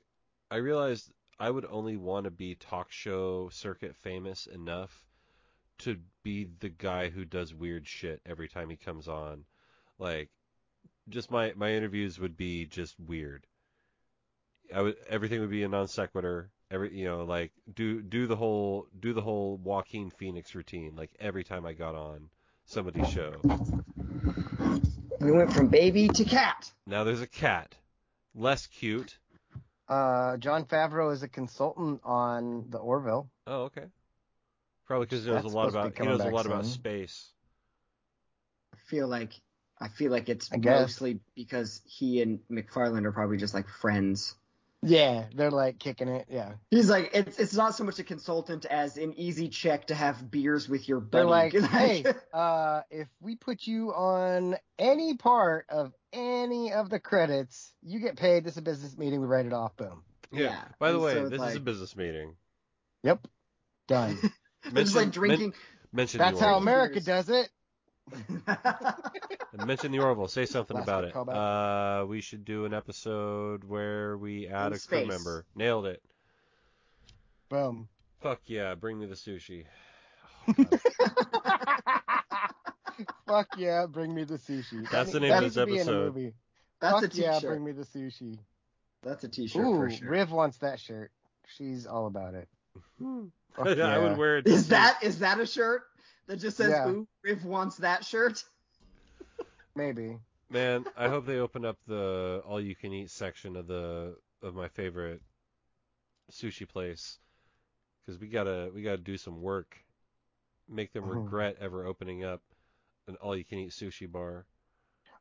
I 0.51 0.57
realized 0.57 1.11
I 1.39 1.51
would 1.51 1.67
only 1.69 1.97
want 1.97 2.25
to 2.25 2.31
be 2.31 2.55
talk 2.55 2.93
show 2.93 3.49
circuit 3.51 3.97
famous 3.97 4.47
enough 4.47 5.05
to 5.79 5.97
be 6.23 6.49
the 6.61 6.69
guy 6.69 7.09
who 7.09 7.25
does 7.25 7.55
weird 7.55 7.87
shit 7.87 8.21
every 8.25 8.49
time 8.49 8.71
he 8.71 8.77
comes 8.77 9.09
on. 9.09 9.45
Like 9.99 10.31
just 11.09 11.31
my 11.31 11.53
my 11.57 11.73
interviews 11.73 12.19
would 12.19 12.37
be 12.37 12.67
just 12.67 12.99
weird. 12.99 13.47
I 14.75 14.83
would 14.83 14.97
everything 15.09 15.41
would 15.41 15.51
be 15.51 15.65
a 15.65 15.69
non 15.69 15.89
sequitur. 15.89 16.51
Every 16.71 16.97
you 16.97 17.05
know 17.05 17.25
like 17.25 17.53
do 17.75 18.01
do 18.01 18.27
the 18.27 18.37
whole 18.37 18.87
do 18.99 19.13
the 19.13 19.21
whole 19.21 19.57
Joaquin 19.57 20.11
Phoenix 20.11 20.55
routine 20.55 20.95
like 20.97 21.11
every 21.19 21.45
time 21.45 21.67
I 21.67 21.73
got 21.73 21.95
on 21.95 22.31
somebody's 22.65 23.09
show. 23.11 23.35
We 25.21 25.31
went 25.31 25.53
from 25.53 25.69
baby 25.69 26.09
to 26.09 26.25
cat. 26.25 26.73
Now 26.87 27.05
there's 27.05 27.21
a 27.21 27.27
cat, 27.27 27.75
less 28.35 28.67
cute. 28.67 29.19
Uh, 29.93 30.39
Jon 30.39 30.65
Favreau 30.65 31.13
is 31.13 31.23
a 31.23 31.29
consultant 31.29 32.01
on 32.03 32.65
the 32.71 32.79
Orville. 32.79 33.29
Oh 33.47 33.65
okay. 33.65 33.85
Probably 34.87 35.05
because 35.05 35.25
he 35.25 35.31
knows 35.31 35.43
That's 35.43 35.53
a 35.53 35.57
lot 35.57 35.71
supposed 35.71 35.85
to 35.85 35.91
be 35.91 36.05
about 36.05 36.07
he 36.07 36.11
knows 36.11 36.21
a 36.21 36.25
back 36.25 36.33
lot 36.33 36.47
about 36.47 36.67
space. 36.67 37.31
I 38.73 38.79
feel 38.87 39.07
like 39.07 39.33
I 39.79 39.89
feel 39.89 40.11
like 40.11 40.31
it's 40.31 40.49
mostly 40.57 41.21
because 41.35 41.83
he 41.85 42.23
and 42.23 42.41
MacFarlane 42.49 43.05
are 43.05 43.13
probably 43.13 43.37
just 43.37 43.53
like 43.53 43.69
friends. 43.69 44.35
Yeah, 44.83 45.27
they're 45.35 45.51
like 45.51 45.79
kicking 45.79 46.09
it. 46.09 46.27
Yeah, 46.31 46.55
He's 46.71 46.89
like, 46.89 47.11
it's 47.13 47.39
it's 47.39 47.55
not 47.55 47.75
so 47.75 47.85
much 47.85 47.99
a 47.99 48.05
consultant 48.05 48.65
as 48.65 48.97
an 48.97 49.13
easy 49.19 49.49
check 49.49 49.89
to 49.89 49.95
have 49.95 50.31
beers 50.31 50.71
with 50.71 50.89
your 50.89 51.01
buddy. 51.01 51.21
they're 51.21 51.27
like, 51.27 51.53
hey, 51.71 52.05
uh, 52.33 52.81
if 52.91 53.09
we 53.21 53.37
put 53.37 53.67
you 53.67 53.93
on 53.93 54.57
any 54.79 55.19
part 55.19 55.67
of 55.69 55.93
any 56.13 56.73
of 56.73 56.91
the 56.91 56.99
credits, 57.01 57.73
you 57.83 58.01
get 58.01 58.17
paid. 58.17 58.45
This 58.45 58.55
is 58.55 58.59
a 58.59 58.63
business 58.63 58.97
meeting. 58.99 59.21
We 59.21 59.27
write 59.27 59.47
it 59.47 59.53
off. 59.53 59.77
Boom. 59.77 60.03
Yeah, 60.33 60.63
By 60.79 60.91
the 60.93 60.95
and 60.97 61.05
way, 61.05 61.13
so 61.15 61.21
it's 61.23 61.31
this 61.31 61.43
is 61.43 61.57
a 61.57 61.61
business 61.61 61.97
meeting. 61.97 62.37
Yep. 63.03 63.27
Done. 63.89 64.19
they're 64.23 64.31
just 64.85 64.95
Mention- 64.95 64.97
like 64.97 65.11
drinking. 65.13 65.55
Mention 65.93 66.19
That's 66.19 66.39
the 66.39 66.45
how 66.47 66.57
America 66.57 67.01
does 67.01 67.29
it. 67.29 67.51
Mention 69.67 69.93
the 69.93 69.99
Orville. 69.99 70.27
Say 70.29 70.47
something 70.47 70.75
Last 70.77 70.85
about 70.89 71.05
it. 71.05 71.15
Uh, 71.17 72.07
we 72.07 72.21
should 72.23 72.45
do 72.47 72.65
an 72.65 72.73
episode 72.73 73.63
where 73.65 74.17
we 74.17 74.49
add 74.49 74.69
In 74.69 74.73
a 74.73 74.79
crew 74.79 75.07
member. 75.07 75.45
Nailed 75.55 75.87
it. 75.87 76.03
Boom. 77.51 77.89
Fuck 78.23 78.41
yeah, 78.47 78.75
bring 78.75 78.99
me 78.99 79.07
the 79.07 79.15
sushi. 79.15 79.65
Oh, 80.55 80.65
God. 81.45 82.22
Fuck 83.27 83.49
yeah, 83.57 83.87
bring 83.87 84.15
me 84.15 84.25
the 84.25 84.39
sushi. 84.39 84.89
That's 84.91 85.13
the 85.13 85.21
name 85.21 85.31
that 85.31 85.45
of 85.45 85.55
this 85.55 85.57
needs 85.57 85.57
to 85.57 85.67
be 85.67 85.73
in 85.73 85.79
a 85.79 85.81
episode. 85.81 86.15
movie. 86.15 86.35
That's 86.81 86.95
Fuck 86.95 87.05
a 87.05 87.09
t-shirt. 87.09 87.43
yeah, 87.43 87.49
bring 87.49 87.65
me 87.65 87.73
the 87.73 87.85
sushi. 87.85 88.39
That's 89.03 89.25
a 89.25 89.29
t-shirt 89.29 89.65
Ooh, 89.67 89.77
for 89.77 89.91
sure. 89.91 90.09
Riv 90.09 90.31
wants 90.33 90.59
that 90.59 90.79
shirt. 90.81 91.11
She's 91.57 91.87
all 91.87 92.07
about 92.07 92.35
it. 92.35 92.49
Fuck 93.55 93.67
I 93.67 93.99
would 93.99 94.17
wear 94.17 94.39
it. 94.39 94.47
Is 94.47 94.69
that 94.69 95.03
is 95.03 95.19
that 95.21 95.39
a 95.41 95.47
shirt 95.47 95.83
that 96.27 96.37
just 96.37 96.57
says 96.57 96.71
Yeah. 96.71 96.89
"Ooh, 96.89 97.07
Riv 97.23 97.45
wants 97.45 97.77
that 97.79 98.05
shirt"? 98.05 98.43
Maybe. 99.77 100.19
Man, 100.51 100.85
I 100.97 101.09
hope 101.09 101.27
they 101.27 101.39
open 101.39 101.65
up 101.65 101.79
the 101.87 102.43
all 102.47 102.61
you 102.61 102.75
can 102.75 102.93
eat 102.93 103.11
section 103.11 103.57
of 103.57 103.67
the 103.67 104.17
of 104.43 104.55
my 104.55 104.69
favorite 104.69 105.21
sushi 106.31 106.67
place 106.69 107.19
cuz 108.07 108.19
we 108.19 108.29
got 108.29 108.45
to 108.45 108.71
we 108.75 108.83
got 108.83 108.93
to 108.93 109.03
do 109.03 109.17
some 109.17 109.41
work. 109.43 109.77
Make 110.69 110.93
them 110.93 111.05
Mhm. 111.05 111.25
regret 111.25 111.57
ever 111.61 111.87
opening 111.87 112.25
up 112.25 112.41
an 113.09 113.17
all 113.17 113.37
you 113.37 113.45
can 113.45 113.59
eat 113.59 113.71
sushi 113.71 114.11
bar. 114.11 114.47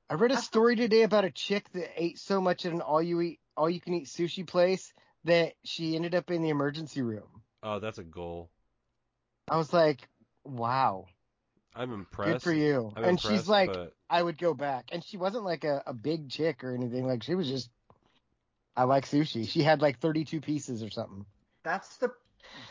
I 0.10 0.16
read 0.16 0.32
a 0.32 0.38
story 0.38 0.76
today 0.76 1.04
about 1.04 1.26
a 1.26 1.32
chick 1.32 1.70
that 1.74 1.92
ate 1.96 2.20
so 2.20 2.42
much 2.42 2.66
at 2.66 2.74
an 2.74 2.82
all 2.82 3.02
you 3.02 3.22
eat 3.22 3.40
all 3.58 3.70
you 3.70 3.80
can 3.80 3.94
eat 3.94 4.08
sushi 4.08 4.46
place 4.46 4.94
that 5.24 5.54
she 5.64 5.96
ended 5.96 6.16
up 6.16 6.32
in 6.32 6.42
the 6.42 6.50
emergency 6.50 7.02
room. 7.02 7.42
Oh, 7.64 7.80
that's 7.80 7.98
a 7.98 8.04
goal. 8.04 8.50
I 9.50 9.58
was 9.58 9.74
like, 9.74 10.08
wow, 10.44 11.06
I'm 11.76 11.94
impressed. 11.94 12.32
good 12.32 12.42
for 12.42 12.54
you. 12.54 12.92
I'm 12.96 13.04
and 13.06 13.20
she's 13.20 13.48
like, 13.48 13.68
but 13.74 13.94
I 14.10 14.22
would 14.22 14.38
go 14.38 14.54
back. 14.54 14.90
And 14.92 15.04
she 15.04 15.18
wasn't 15.18 15.46
like 15.46 15.64
a, 15.64 15.84
a 15.86 15.94
big 15.94 16.30
chick 16.30 16.64
or 16.64 16.74
anything. 16.74 17.06
Like 17.06 17.24
she 17.24 17.36
was 17.36 17.48
just, 17.48 17.70
I 18.76 18.84
like 18.84 19.06
sushi. 19.08 19.48
She 19.48 19.64
had 19.64 19.82
like 19.82 20.00
32 20.00 20.42
pieces 20.42 20.84
or 20.84 20.90
something. 20.90 21.26
That's 21.64 21.98
the 21.98 22.12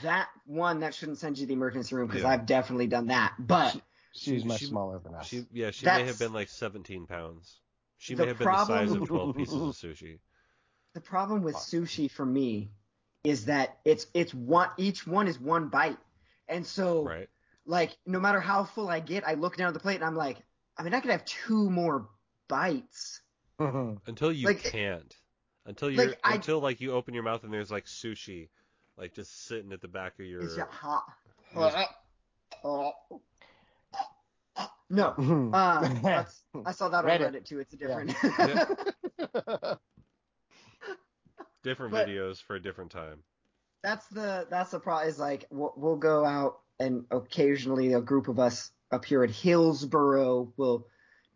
that 0.03 0.29
one 0.47 0.81
that 0.81 0.95
shouldn't 0.95 1.19
send 1.19 1.39
you 1.39 1.45
to 1.45 1.49
the 1.49 1.55
emergency 1.55 1.95
room 1.95 2.07
because 2.07 2.23
Yeah. 2.23 2.31
I've 2.31 2.47
definitely 2.47 2.87
done 2.87 3.07
that. 3.07 3.35
But 3.39 3.81
She 4.13 4.35
was 4.35 4.45
much 4.45 4.61
she- 4.61 4.67
smaller 4.67 4.99
than 4.99 5.15
us. 5.15 5.27
she 5.29 5.47
yeah, 5.53 5.71
she 5.71 5.87
may 5.87 6.05
have 6.05 6.19
been 6.19 6.33
like 6.33 6.49
17 6.49 7.07
pounds. 7.07 7.61
She 7.99 8.15
The 8.15 8.23
may 8.23 8.29
have 8.29 8.39
been 8.39 8.47
the 8.49 8.65
size 8.65 8.89
problem- 8.89 9.03
of 9.03 9.09
12 9.09 9.37
pieces 9.37 9.55
of 9.55 9.61
sushi. 9.77 10.19
the 10.95 11.01
problem 11.01 11.43
with 11.43 11.55
sushi 11.57 12.11
for 12.11 12.25
me 12.27 12.71
is 13.25 13.45
that 13.47 13.79
it's 13.85 14.07
it's 14.15 14.33
one 14.35 14.71
each 14.79 15.07
one 15.07 15.29
is 15.29 15.39
one 15.39 15.69
bite, 15.69 15.99
and 16.49 16.67
so 16.67 17.05
Right. 17.05 17.29
like 17.67 17.97
no 18.07 18.19
matter 18.19 18.41
how 18.41 18.65
full 18.65 18.89
I 18.89 19.01
get, 19.01 19.27
I 19.29 19.35
look 19.35 19.57
down 19.57 19.69
at 19.69 19.75
the 19.75 19.81
plate 19.81 19.97
and 19.97 20.05
I'm 20.05 20.17
like, 20.17 20.39
I 20.77 20.83
mean, 20.83 20.95
I 20.95 21.01
could 21.01 21.11
have 21.11 21.25
two 21.27 21.69
more 21.71 22.09
bites. 22.49 23.21
Until 23.59 24.33
you 24.33 24.47
Like, 24.47 24.63
can't. 24.65 25.15
Until 25.67 25.91
you're 25.91 26.07
like, 26.09 26.21
I- 26.25 26.35
until 26.37 26.61
like 26.61 26.81
you 26.81 26.93
open 26.93 27.13
your 27.15 27.23
mouth 27.23 27.45
and 27.45 27.53
there's 27.53 27.71
like 27.71 27.85
sushi 27.85 28.49
like 28.97 29.13
just 29.15 29.47
sitting 29.47 29.73
at 29.73 29.81
the 29.83 29.89
back 29.89 30.19
of 30.19 30.25
your 30.27 30.41
It's 30.43 30.57
just 30.57 30.71
hot. 30.71 31.05
No, 34.91 35.51
uh, 35.55 35.89
that's, 36.03 36.43
I 36.67 36.73
saw 36.73 36.89
that 36.89 37.05
on 37.05 37.11
Reddit. 37.11 37.33
Reddit 37.33 37.45
too. 37.45 37.61
It's 37.61 37.73
a 37.73 37.77
different. 37.77 38.09
different 41.63 41.93
but- 41.93 42.09
videos 42.09 42.43
for 42.43 42.57
a 42.57 42.63
different 42.63 42.91
time. 42.91 43.23
that's 43.83 44.07
the 44.09 44.47
that's 44.51 44.73
the 44.73 44.81
problem. 44.81 45.09
Is 45.09 45.19
like 45.19 45.47
we'll, 45.51 45.73
we'll 45.77 45.97
go 45.97 46.25
out 46.25 46.59
and 46.79 47.05
occasionally 47.11 47.93
a 47.93 48.01
group 48.01 48.29
of 48.29 48.39
us 48.39 48.71
up 48.91 49.05
here 49.05 49.23
at 49.23 49.31
Hillsboro 49.31 50.53
will 50.57 50.87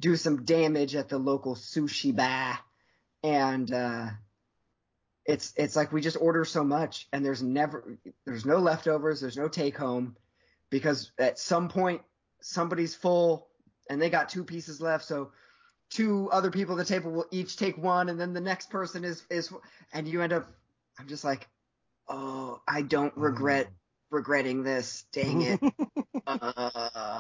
do 0.01 0.17
some 0.17 0.45
damage 0.45 0.97
at 0.97 1.09
the 1.09 1.19
local 1.19 1.55
sushi 1.55 2.15
bar, 2.15 2.59
and 3.23 3.73
uh, 3.73 4.09
it's 5.25 5.53
it's 5.57 5.77
like 5.77 5.93
we 5.93 6.01
just 6.01 6.17
order 6.21 6.45
so 6.45 6.65
much, 6.65 7.07
and 7.13 7.25
there's 7.25 7.43
never 7.43 7.99
there's 8.27 8.45
no 8.45 8.59
leftovers, 8.59 9.21
there's 9.21 9.37
no 9.37 9.49
take 9.49 9.77
home, 9.77 10.17
because 10.71 11.13
at 11.19 11.39
some 11.39 11.69
point 11.69 12.03
somebody's 12.45 12.95
full 12.95 13.49
and 13.89 14.01
they 14.01 14.11
got 14.11 14.29
two 14.29 14.45
pieces 14.45 14.81
left, 14.81 15.05
so 15.05 15.33
two 15.91 16.29
other 16.31 16.51
people 16.51 16.79
at 16.79 16.87
the 16.87 16.93
table 16.93 17.11
will 17.11 17.27
each 17.31 17.57
take 17.57 17.77
one, 17.79 18.09
and 18.09 18.21
then 18.21 18.33
the 18.33 18.41
next 18.41 18.71
person 18.71 19.05
is 19.05 19.23
is, 19.31 19.53
and 19.93 20.07
you 20.07 20.23
end 20.23 20.33
up. 20.33 20.47
I'm 20.99 21.09
just 21.09 21.25
like, 21.25 21.49
oh, 22.09 22.61
I 22.69 22.83
don't 22.83 23.13
oh. 23.17 23.21
regret 23.21 23.69
regretting 24.11 24.63
this. 24.63 25.05
Dang 25.13 25.43
it. 25.43 25.61
Uh, 26.27 26.41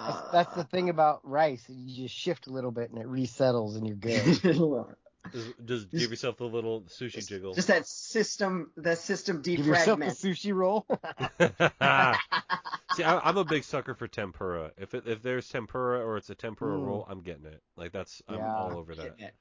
that's, 0.06 0.32
that's 0.32 0.56
the 0.56 0.64
thing 0.64 0.88
about 0.88 1.20
rice. 1.28 1.62
You 1.68 2.04
just 2.04 2.14
shift 2.14 2.46
a 2.46 2.50
little 2.50 2.70
bit 2.70 2.88
and 2.88 2.98
it 2.98 3.06
resettles 3.06 3.76
and 3.76 3.86
you're 3.86 3.96
good. 3.96 4.24
Just, 5.32 5.54
just 5.64 5.90
give 5.90 6.10
yourself 6.10 6.40
a 6.40 6.44
little 6.44 6.82
sushi 6.82 7.26
jiggle. 7.26 7.54
Just 7.54 7.68
that 7.68 7.86
system, 7.86 8.70
that 8.76 8.98
system 8.98 9.42
defragment. 9.42 9.56
Give 9.56 9.66
yourself 9.66 10.00
a 10.00 10.04
sushi 10.04 10.54
roll. 10.54 10.86
See, 12.94 13.02
I, 13.04 13.18
I'm 13.20 13.36
a 13.36 13.44
big 13.44 13.64
sucker 13.64 13.94
for 13.94 14.06
tempura. 14.08 14.72
If 14.76 14.94
it, 14.94 15.06
if 15.06 15.22
there's 15.22 15.48
tempura 15.48 16.04
or 16.04 16.16
it's 16.16 16.30
a 16.30 16.34
tempura 16.34 16.76
Mm. 16.78 16.84
roll, 16.84 17.06
I'm 17.08 17.20
getting 17.20 17.46
it. 17.46 17.62
Like 17.76 17.92
that's 17.92 18.22
I'm 18.28 18.38
Yeah. 18.38 18.54
all 18.54 18.76
over 18.76 18.94
that. 18.94 19.32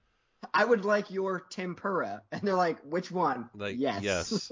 I 0.54 0.66
would 0.66 0.84
like 0.84 1.10
your 1.10 1.40
tempura, 1.40 2.22
and 2.32 2.42
they're 2.42 2.56
like, 2.56 2.80
which 2.82 3.12
one? 3.12 3.50
Like 3.56 3.76
yes. 3.78 4.04
yes. 4.04 4.52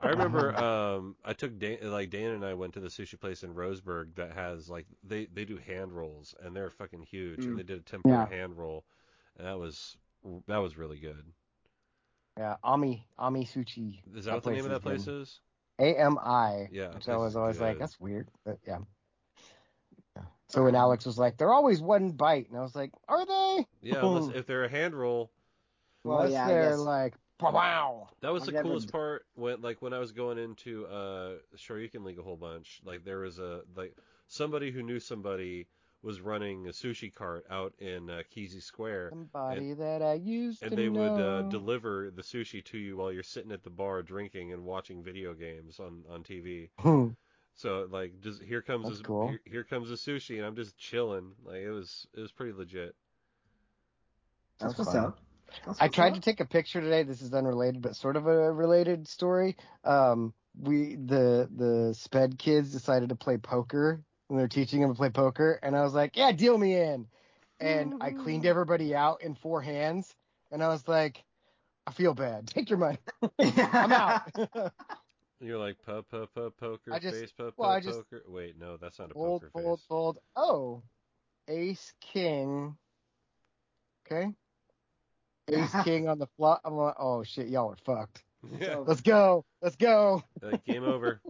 I 0.00 0.08
remember 0.08 0.56
um 0.56 1.14
I 1.24 1.34
took 1.34 1.58
Dan, 1.58 1.78
like 1.82 2.10
Dan 2.10 2.30
and 2.30 2.44
I 2.44 2.54
went 2.54 2.72
to 2.74 2.80
the 2.80 2.88
sushi 2.88 3.20
place 3.20 3.42
in 3.42 3.54
Roseburg 3.54 4.14
that 4.16 4.32
has 4.32 4.68
like 4.70 4.86
they 5.04 5.26
they 5.26 5.44
do 5.44 5.58
hand 5.58 5.92
rolls 5.92 6.34
and 6.42 6.56
they're 6.56 6.70
fucking 6.70 7.02
huge 7.02 7.40
Mm. 7.40 7.48
and 7.48 7.58
they 7.58 7.62
did 7.64 7.80
a 7.80 7.82
tempura 7.82 8.14
Yeah. 8.14 8.26
hand 8.36 8.56
roll 8.56 8.84
and 9.36 9.46
that 9.46 9.58
was 9.58 9.96
that 10.48 10.58
was 10.58 10.76
really 10.78 10.98
good. 10.98 11.24
yeah, 12.38 12.56
Ami 12.64 13.06
Ami 13.18 13.44
Sushi. 13.44 14.00
Is 14.16 14.24
that, 14.24 14.34
what 14.34 14.42
the 14.44 14.50
name 14.52 14.64
of 14.64 14.70
that 14.70 14.82
place 14.82 15.06
is? 15.06 15.40
A 15.80 15.98
M 15.98 16.18
I. 16.18 16.68
Yeah, 16.70 16.94
Which 16.94 17.08
I 17.08 17.16
was 17.16 17.32
is 17.32 17.36
always 17.36 17.60
like, 17.60 17.78
that's 17.78 17.98
weird, 17.98 18.28
but 18.44 18.58
yeah. 18.66 18.78
Yeah. 20.16 20.22
So 20.48 20.64
when 20.64 20.74
Alex 20.74 21.06
was 21.06 21.18
like, 21.18 21.36
they're 21.36 21.52
always 21.52 21.80
one 21.80 22.10
bite, 22.12 22.48
and 22.48 22.58
I 22.58 22.60
was 22.62 22.76
like, 22.76 22.92
are 23.08 23.24
they? 23.24 23.66
Yeah, 23.82 24.04
unless, 24.04 24.36
if 24.36 24.46
they're 24.46 24.64
a 24.64 24.68
hand 24.68 24.94
roll, 24.94 25.30
Well, 26.04 26.18
Unless 26.18 26.32
yeah, 26.32 26.48
they're 26.48 26.76
like, 26.76 27.14
wow. 27.40 28.08
That 28.20 28.32
was 28.32 28.48
I've 28.48 28.54
the 28.54 28.62
coolest 28.62 28.88
d- 28.88 28.92
part 28.92 29.26
when 29.34 29.60
like 29.62 29.80
when 29.80 29.92
I 29.92 29.98
was 29.98 30.12
going 30.12 30.38
into 30.38 30.86
uh 30.86 31.36
Shoryuken 31.56 32.04
League 32.04 32.18
a 32.18 32.22
whole 32.22 32.36
bunch. 32.36 32.80
Like 32.84 33.04
there 33.04 33.20
was 33.20 33.38
a 33.38 33.62
like 33.76 33.96
somebody 34.28 34.70
who 34.70 34.82
knew 34.82 35.00
somebody 35.00 35.66
was 36.02 36.20
running 36.20 36.66
a 36.66 36.70
sushi 36.70 37.12
cart 37.14 37.44
out 37.50 37.74
in 37.78 38.08
uh, 38.08 38.22
Kesey 38.34 38.62
Square 38.62 39.10
Somebody 39.10 39.74
that 39.74 40.02
I 40.02 40.14
used 40.14 40.62
to 40.62 40.70
do. 40.70 40.74
and 40.74 40.76
to 40.76 40.82
they 40.82 40.88
would 40.88 41.20
uh, 41.20 41.42
deliver 41.42 42.10
the 42.10 42.22
sushi 42.22 42.64
to 42.66 42.78
you 42.78 42.96
while 42.96 43.12
you're 43.12 43.22
sitting 43.22 43.52
at 43.52 43.62
the 43.62 43.70
bar 43.70 44.02
drinking 44.02 44.52
and 44.52 44.64
watching 44.64 45.02
video 45.02 45.34
games 45.34 45.78
on 45.78 46.02
on 46.10 46.22
TV. 46.22 46.70
Hmm. 46.78 47.08
So 47.54 47.86
like 47.90 48.20
just 48.20 48.42
here 48.42 48.62
comes 48.62 48.84
That's 48.84 48.96
this 48.98 49.06
cool. 49.06 49.28
here, 49.28 49.40
here 49.44 49.64
comes 49.64 49.88
the 49.90 49.96
sushi 49.96 50.36
and 50.38 50.46
I'm 50.46 50.56
just 50.56 50.76
chilling. 50.78 51.32
Like 51.44 51.58
it 51.58 51.70
was 51.70 52.06
it 52.16 52.20
was 52.20 52.32
pretty 52.32 52.52
legit. 52.52 52.94
That's 54.58 54.74
That's 54.74 54.78
what's 54.78 54.92
fun. 54.92 55.04
up. 55.06 55.18
That's 55.66 55.80
I 55.80 55.84
what's 55.86 55.94
tried 55.96 56.08
up. 56.08 56.14
to 56.14 56.20
take 56.20 56.40
a 56.40 56.44
picture 56.46 56.80
today. 56.80 57.02
This 57.02 57.22
is 57.22 57.32
unrelated, 57.34 57.82
but 57.82 57.96
sort 57.96 58.16
of 58.16 58.26
a 58.26 58.52
related 58.52 59.08
story. 59.08 59.56
Um, 59.84 60.32
we 60.58 60.96
the 60.96 61.48
the 61.54 61.94
sped 61.94 62.38
kids 62.38 62.72
decided 62.72 63.08
to 63.10 63.14
play 63.16 63.36
poker, 63.36 64.02
and 64.30 64.38
they're 64.38 64.48
teaching 64.48 64.80
him 64.80 64.88
to 64.90 64.94
play 64.94 65.10
poker, 65.10 65.58
and 65.62 65.76
I 65.76 65.82
was 65.82 65.92
like, 65.92 66.16
"Yeah, 66.16 66.32
deal 66.32 66.56
me 66.56 66.76
in." 66.76 67.06
And 67.58 67.94
I 68.00 68.12
cleaned 68.12 68.46
everybody 68.46 68.94
out 68.94 69.22
in 69.22 69.34
four 69.34 69.60
hands, 69.60 70.14
and 70.50 70.62
I 70.62 70.68
was 70.68 70.86
like, 70.88 71.22
"I 71.86 71.92
feel 71.92 72.14
bad. 72.14 72.46
Take 72.48 72.70
your 72.70 72.78
money. 72.78 72.98
I'm 73.38 73.92
out." 73.92 74.22
You're 75.42 75.58
like 75.58 75.76
po 75.86 76.02
po 76.02 76.26
po 76.34 76.50
poker 76.50 76.92
I 76.92 76.98
just- 76.98 77.18
face 77.18 77.32
po 77.32 77.46
po 77.50 77.54
well, 77.58 77.70
I 77.70 77.80
just- 77.80 77.98
poker. 77.98 78.22
Wait, 78.28 78.58
no, 78.58 78.76
that's 78.76 78.98
not 78.98 79.10
a 79.10 79.14
fold, 79.14 79.42
poker 79.42 79.50
fold, 79.52 79.78
face. 79.80 79.86
fold. 79.88 80.18
Oh, 80.36 80.82
ace 81.48 81.92
king. 82.00 82.76
Okay. 84.06 84.32
Ace 85.48 85.74
king 85.84 86.08
on 86.08 86.18
the 86.18 86.26
flop. 86.36 86.60
I'm 86.64 86.74
like, 86.76 86.94
oh 86.98 87.22
shit, 87.24 87.48
y'all 87.48 87.70
are 87.72 87.76
fucked. 87.84 88.22
Yeah, 88.58 88.76
Let's 88.86 89.00
go. 89.02 89.44
Let's 89.60 89.76
go. 89.76 90.22
like, 90.40 90.64
game 90.64 90.84
over. 90.84 91.20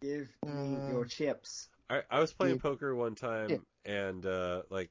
Give 0.00 0.28
me 0.46 0.76
Uh, 0.76 0.88
your 0.90 1.04
chips. 1.04 1.68
I, 1.92 2.02
I 2.10 2.20
was 2.20 2.32
playing 2.32 2.54
Yeah. 2.54 2.62
poker 2.62 2.94
one 2.94 3.14
time 3.14 3.50
Yeah. 3.50 3.56
and 3.84 4.26
uh, 4.26 4.62
like 4.70 4.90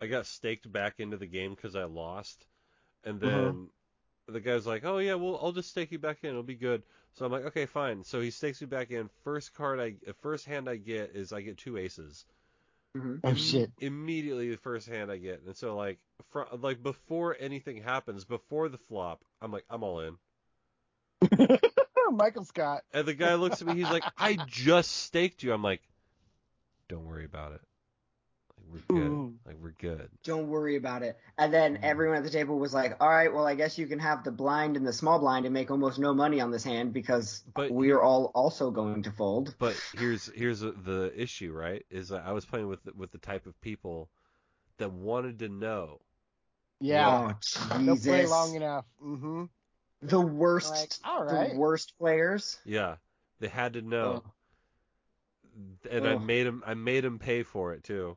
I 0.00 0.06
got 0.06 0.26
staked 0.26 0.70
back 0.72 1.00
into 1.00 1.16
the 1.16 1.26
game 1.26 1.54
because 1.54 1.76
I 1.76 1.84
lost, 1.84 2.46
and 3.04 3.20
then 3.20 3.28
Uh-huh. 3.28 3.52
the 4.28 4.40
guy's 4.40 4.66
like, 4.66 4.84
"Oh 4.84 4.98
yeah, 4.98 5.14
well 5.14 5.38
I'll 5.42 5.52
just 5.52 5.70
stake 5.70 5.92
you 5.92 5.98
back 5.98 6.18
in. 6.24 6.30
It'll 6.30 6.42
be 6.42 6.54
good." 6.56 6.82
So 7.14 7.24
I'm 7.26 7.32
like, 7.32 7.44
"Okay, 7.46 7.66
fine." 7.66 8.04
So 8.04 8.20
he 8.20 8.30
stakes 8.30 8.60
me 8.60 8.66
back 8.68 8.90
in. 8.90 9.10
First 9.24 9.54
card 9.54 9.80
I, 9.80 9.96
first 10.22 10.46
hand 10.46 10.68
I 10.68 10.76
get 10.76 11.12
is 11.14 11.32
I 11.32 11.42
get 11.42 11.58
two 11.58 11.76
aces. 11.78 12.24
hmm 12.94 13.16
Oh 13.24 13.34
shit. 13.34 13.70
Immediately 13.80 14.50
the 14.50 14.56
first 14.58 14.88
hand 14.88 15.10
I 15.10 15.18
get, 15.18 15.42
and 15.42 15.56
so 15.56 15.76
like, 15.76 15.98
fr- 16.30 16.54
like 16.58 16.82
before 16.82 17.36
anything 17.40 17.78
happens, 17.82 18.24
before 18.24 18.68
the 18.68 18.78
flop, 18.78 19.24
I'm 19.42 19.52
like, 19.52 19.64
I'm 19.70 19.82
all 19.82 20.00
in. 20.00 20.16
Michael 22.12 22.44
Scott. 22.44 22.82
And 22.92 23.06
the 23.06 23.14
guy 23.14 23.34
looks 23.34 23.60
at 23.60 23.68
me, 23.68 23.74
he's 23.74 23.90
like, 23.90 24.04
I 24.18 24.36
just 24.36 24.90
staked 24.92 25.42
you. 25.42 25.52
I'm 25.52 25.62
like, 25.62 25.82
don't 26.90 27.06
worry 27.06 27.24
about 27.24 27.52
it. 27.52 27.60
Like 28.58 28.66
we're 28.90 28.96
good. 28.98 29.06
Ooh. 29.06 29.34
Like 29.46 29.56
we're 29.62 29.74
good. 29.78 30.10
Don't 30.24 30.48
worry 30.48 30.76
about 30.76 31.02
it. 31.02 31.18
And 31.38 31.54
then 31.54 31.76
Mm. 31.76 31.82
everyone 31.84 32.16
at 32.18 32.24
the 32.24 32.30
table 32.30 32.58
was 32.58 32.74
like, 32.74 32.96
"All 33.00 33.08
right, 33.08 33.32
well, 33.32 33.46
I 33.46 33.54
guess 33.54 33.78
you 33.78 33.86
can 33.86 33.98
have 34.00 34.22
the 34.24 34.30
blind 34.32 34.76
and 34.76 34.86
the 34.86 34.92
small 34.92 35.18
blind 35.18 35.46
and 35.46 35.54
make 35.54 35.70
almost 35.70 35.98
no 35.98 36.12
money 36.12 36.40
on 36.40 36.50
this 36.50 36.64
hand 36.64 36.92
because 36.92 37.42
But 37.54 37.70
we 37.70 37.90
are 37.92 38.02
all 38.02 38.26
also 38.34 38.70
going 38.70 39.04
to 39.04 39.12
fold." 39.12 39.54
But 39.58 39.76
here's 39.96 40.26
here's 40.34 40.60
the 40.60 41.12
issue, 41.16 41.52
right? 41.52 41.86
Is 41.90 42.08
that 42.10 42.26
I 42.26 42.32
was 42.32 42.44
playing 42.44 42.68
with 42.68 42.84
with 42.94 43.12
the 43.12 43.18
type 43.18 43.46
of 43.46 43.58
people 43.62 44.10
that 44.78 44.92
wanted 44.92 45.38
to 45.38 45.48
know. 45.48 46.00
Yeah. 46.80 47.34
Oh, 47.36 47.78
They'll 47.78 47.94
Jesus. 47.94 48.06
play 48.06 48.26
long 48.26 48.54
enough. 48.54 48.84
Mm-hmm. 49.02 49.44
The 50.02 50.20
worst, 50.20 50.70
Like, 50.70 50.92
all 51.04 51.24
right. 51.24 51.52
the 51.52 51.58
worst 51.58 51.92
players. 51.98 52.58
Yeah, 52.64 52.96
they 53.38 53.48
had 53.48 53.74
to 53.74 53.82
know, 53.82 54.22
Oh. 54.24 54.32
And 55.90 56.06
I 56.06 56.12
Oh. 56.14 56.18
made 56.18 56.46
him 56.46 56.62
I 56.66 56.74
made 56.74 57.04
them 57.04 57.18
pay 57.18 57.42
for 57.42 57.72
it 57.72 57.84
too. 57.84 58.16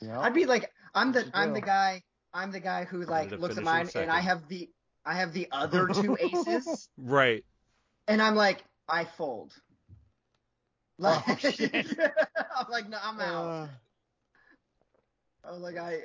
Yeah. 0.00 0.20
I'd 0.20 0.34
be 0.34 0.44
like, 0.46 0.70
I'm 0.94 1.12
the 1.12 1.28
I'm 1.34 1.52
the 1.54 1.60
guy 1.60 2.02
I'm 2.34 2.50
the 2.52 2.60
guy 2.60 2.84
who 2.84 3.02
like 3.04 3.30
looks 3.32 3.56
at 3.56 3.64
mine 3.64 3.86
second. 3.86 4.02
and 4.02 4.10
I 4.12 4.20
have 4.20 4.46
the 4.48 4.68
I 5.04 5.14
have 5.14 5.32
the 5.32 5.48
other 5.52 5.88
two 5.88 6.16
aces 6.20 6.88
Right. 6.98 7.44
and 8.08 8.20
I'm 8.22 8.34
like 8.34 8.64
I 8.88 9.04
fold. 9.04 9.52
Like, 10.98 11.22
Oh, 11.28 11.36
shit. 11.50 11.74
I'm 12.56 12.70
like 12.70 12.88
no, 12.88 12.96
I'm 13.02 13.20
out. 13.20 13.44
Uh, 13.46 13.68
I 15.44 15.50
was 15.52 15.60
like 15.60 15.76
I 15.76 16.00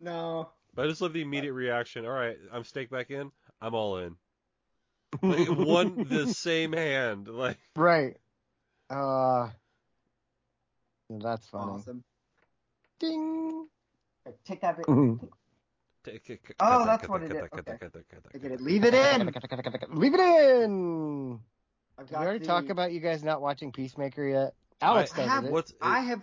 no. 0.00 0.50
But 0.74 0.84
I 0.84 0.88
just 0.88 1.00
love 1.00 1.14
the 1.14 1.22
immediate 1.22 1.54
reaction. 1.54 2.04
All 2.04 2.12
right, 2.12 2.36
I'm 2.52 2.62
staked 2.64 2.92
back 2.92 3.10
in. 3.10 3.32
I'm 3.62 3.74
all 3.74 3.96
in. 3.96 4.16
Like, 5.22 5.48
one 5.48 6.04
the 6.06 6.26
same 6.34 6.72
hand. 6.74 7.28
Like 7.28 7.56
right. 7.76 8.14
Uh. 8.90 9.48
That's 11.10 11.46
funny. 11.46 11.72
Awesome. 11.72 12.04
Ding. 12.98 13.68
Take 14.44 14.60
that 14.62 14.76
bit. 14.76 14.86
Mhm. 14.86 15.28
take- 16.02 16.24
cut 16.24 16.38
that, 16.48 16.54
Oh, 16.60 16.84
that's 16.86 17.02
that, 17.02 17.10
what 17.10 17.20
cut 17.22 17.30
it 17.30 17.34
that, 17.34 17.44
is. 17.44 17.50
cut 17.50 17.64
that, 17.66 17.72
Okay. 17.74 17.78
cut 17.78 17.92
that, 17.92 18.08
cut 18.08 18.22
that, 18.24 18.34
I 18.34 18.38
get 18.38 18.52
it. 18.52 18.60
Leave 18.60 18.84
it 18.84 18.94
in. 18.94 19.26
Leave 19.90 20.14
it 20.14 20.20
in. 20.20 21.40
Did 21.98 22.10
we 22.10 22.16
already 22.16 22.38
the- 22.40 22.44
talk 22.46 22.68
about 22.68 22.92
you 22.92 23.00
guys 23.00 23.22
not 23.24 23.40
watching 23.40 23.72
Peacemaker 23.72 24.24
yet? 24.26 24.54
Alex 24.80 25.12
I 25.14 25.16
does 25.18 25.28
have- 25.28 25.44
it. 25.46 25.52
What's 25.52 25.70
it, 25.72 25.78
I 25.80 26.00
have 26.00 26.22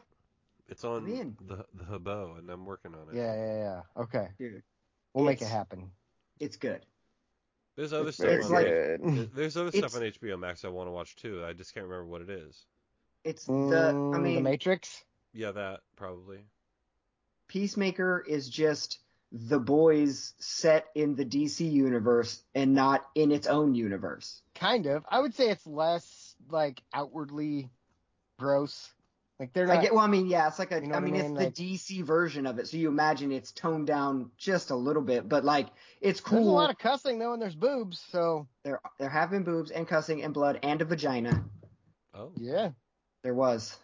it's 0.67 0.83
on 0.83 1.07
in. 1.07 1.35
the 1.41 1.65
the 1.73 1.83
Habo, 1.85 2.37
and 2.39 2.49
I'm 2.49 2.65
working 2.65 2.93
on 2.95 3.09
it. 3.09 3.15
Yeah, 3.15 3.35
yeah, 3.35 3.57
yeah. 3.57 4.01
Okay. 4.03 4.29
dude. 4.37 4.63
We'll 5.13 5.25
make 5.25 5.41
it 5.41 5.47
happen. 5.47 5.91
It's 6.39 6.55
good. 6.57 6.85
There's 7.75 7.91
other 7.93 8.09
It's 8.09 8.17
stuff. 8.17 8.27
very 8.27 8.43
on 8.43 8.51
like- 8.51 8.65
there- 8.65 8.97
there's 9.33 9.57
other 9.57 9.71
stuff 9.71 9.95
on 9.95 10.03
HBO 10.03 10.37
Max 10.37 10.63
I 10.63 10.69
want 10.69 10.87
to 10.87 10.91
watch 10.91 11.15
too. 11.15 11.43
I 11.43 11.53
just 11.53 11.73
can't 11.73 11.85
remember 11.87 12.05
what 12.05 12.21
it 12.21 12.29
is. 12.29 12.65
It's 13.23 13.45
the 13.45 13.89
I 14.13 14.17
Mm, 14.17 14.23
The 14.23 14.41
Matrix. 14.41 15.03
Yeah, 15.33 15.51
that 15.51 15.81
probably. 15.95 16.45
Peacemaker 17.47 18.23
is 18.27 18.49
just 18.49 18.99
the 19.31 19.59
boys 19.59 20.33
set 20.39 20.85
in 20.95 21.15
the 21.15 21.25
DC 21.25 21.69
universe 21.69 22.43
and 22.53 22.73
not 22.73 23.01
in 23.15 23.31
its 23.31 23.47
own 23.47 23.73
universe. 23.75 24.41
Kind 24.55 24.85
of. 24.85 25.03
I 25.09 25.19
would 25.19 25.33
say 25.33 25.49
it's 25.49 25.65
less 25.65 26.35
like 26.49 26.81
outwardly 26.93 27.69
gross. 28.37 28.91
Like 29.39 29.53
they're 29.53 29.65
not. 29.65 29.77
I 29.79 29.81
get 29.81 29.93
well, 29.93 30.03
I 30.03 30.07
mean, 30.07 30.27
yeah, 30.27 30.47
it's 30.47 30.59
like 30.59 30.71
a 30.71 30.75
You 30.75 30.81
know 30.87 30.95
I 30.95 30.99
what 30.99 31.01
I 31.01 31.05
mean, 31.05 31.13
mean? 31.13 31.21
it's 31.21 31.31
Like- 31.31 31.55
the 31.55 31.75
DC 31.75 32.03
version 32.03 32.45
of 32.45 32.59
it. 32.59 32.67
So 32.67 32.77
you 32.77 32.87
imagine 32.87 33.31
it's 33.31 33.51
toned 33.51 33.87
down 33.87 34.29
just 34.37 34.69
a 34.69 34.75
little 34.75 35.01
bit, 35.01 35.27
but 35.27 35.43
like 35.43 35.67
it's 35.99 36.21
cool. 36.21 36.37
There's 36.37 36.47
a 36.47 36.51
lot 36.51 36.69
of 36.69 36.77
cussing 36.77 37.17
though, 37.17 37.33
and 37.33 37.41
there's 37.41 37.55
boobs. 37.55 37.99
So 38.11 38.47
there 38.63 38.79
there 38.99 39.09
have 39.09 39.31
been 39.31 39.43
boobs 39.43 39.71
and 39.71 39.87
cussing 39.87 40.21
and 40.23 40.33
blood 40.33 40.59
and 40.61 40.81
a 40.81 40.85
vagina. 40.85 41.43
Oh, 42.13 42.31
yeah. 42.37 42.69
There 43.23 43.33
was. 43.33 43.77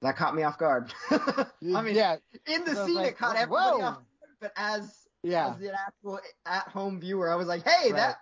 That 0.00 0.16
caught 0.16 0.34
me 0.34 0.42
off 0.42 0.58
guard. 0.58 0.92
I 1.10 1.46
mean, 1.82 1.94
yeah, 1.94 2.16
in 2.46 2.64
the 2.64 2.72
I 2.72 2.74
was 2.74 2.86
scene, 2.86 2.94
like, 2.96 3.08
it 3.12 3.18
caught 3.18 3.36
whoa. 3.36 3.42
everybody 3.42 3.82
off. 3.82 3.94
guard, 3.94 4.04
But 4.40 4.52
as 4.56 5.08
yeah. 5.22 5.54
as 5.54 5.60
an 5.60 5.70
actual 5.86 6.18
at-home 6.44 6.98
viewer, 7.00 7.30
I 7.30 7.36
was 7.36 7.46
like, 7.46 7.62
"Hey, 7.62 7.92
Right. 7.92 7.96
that, 7.96 8.16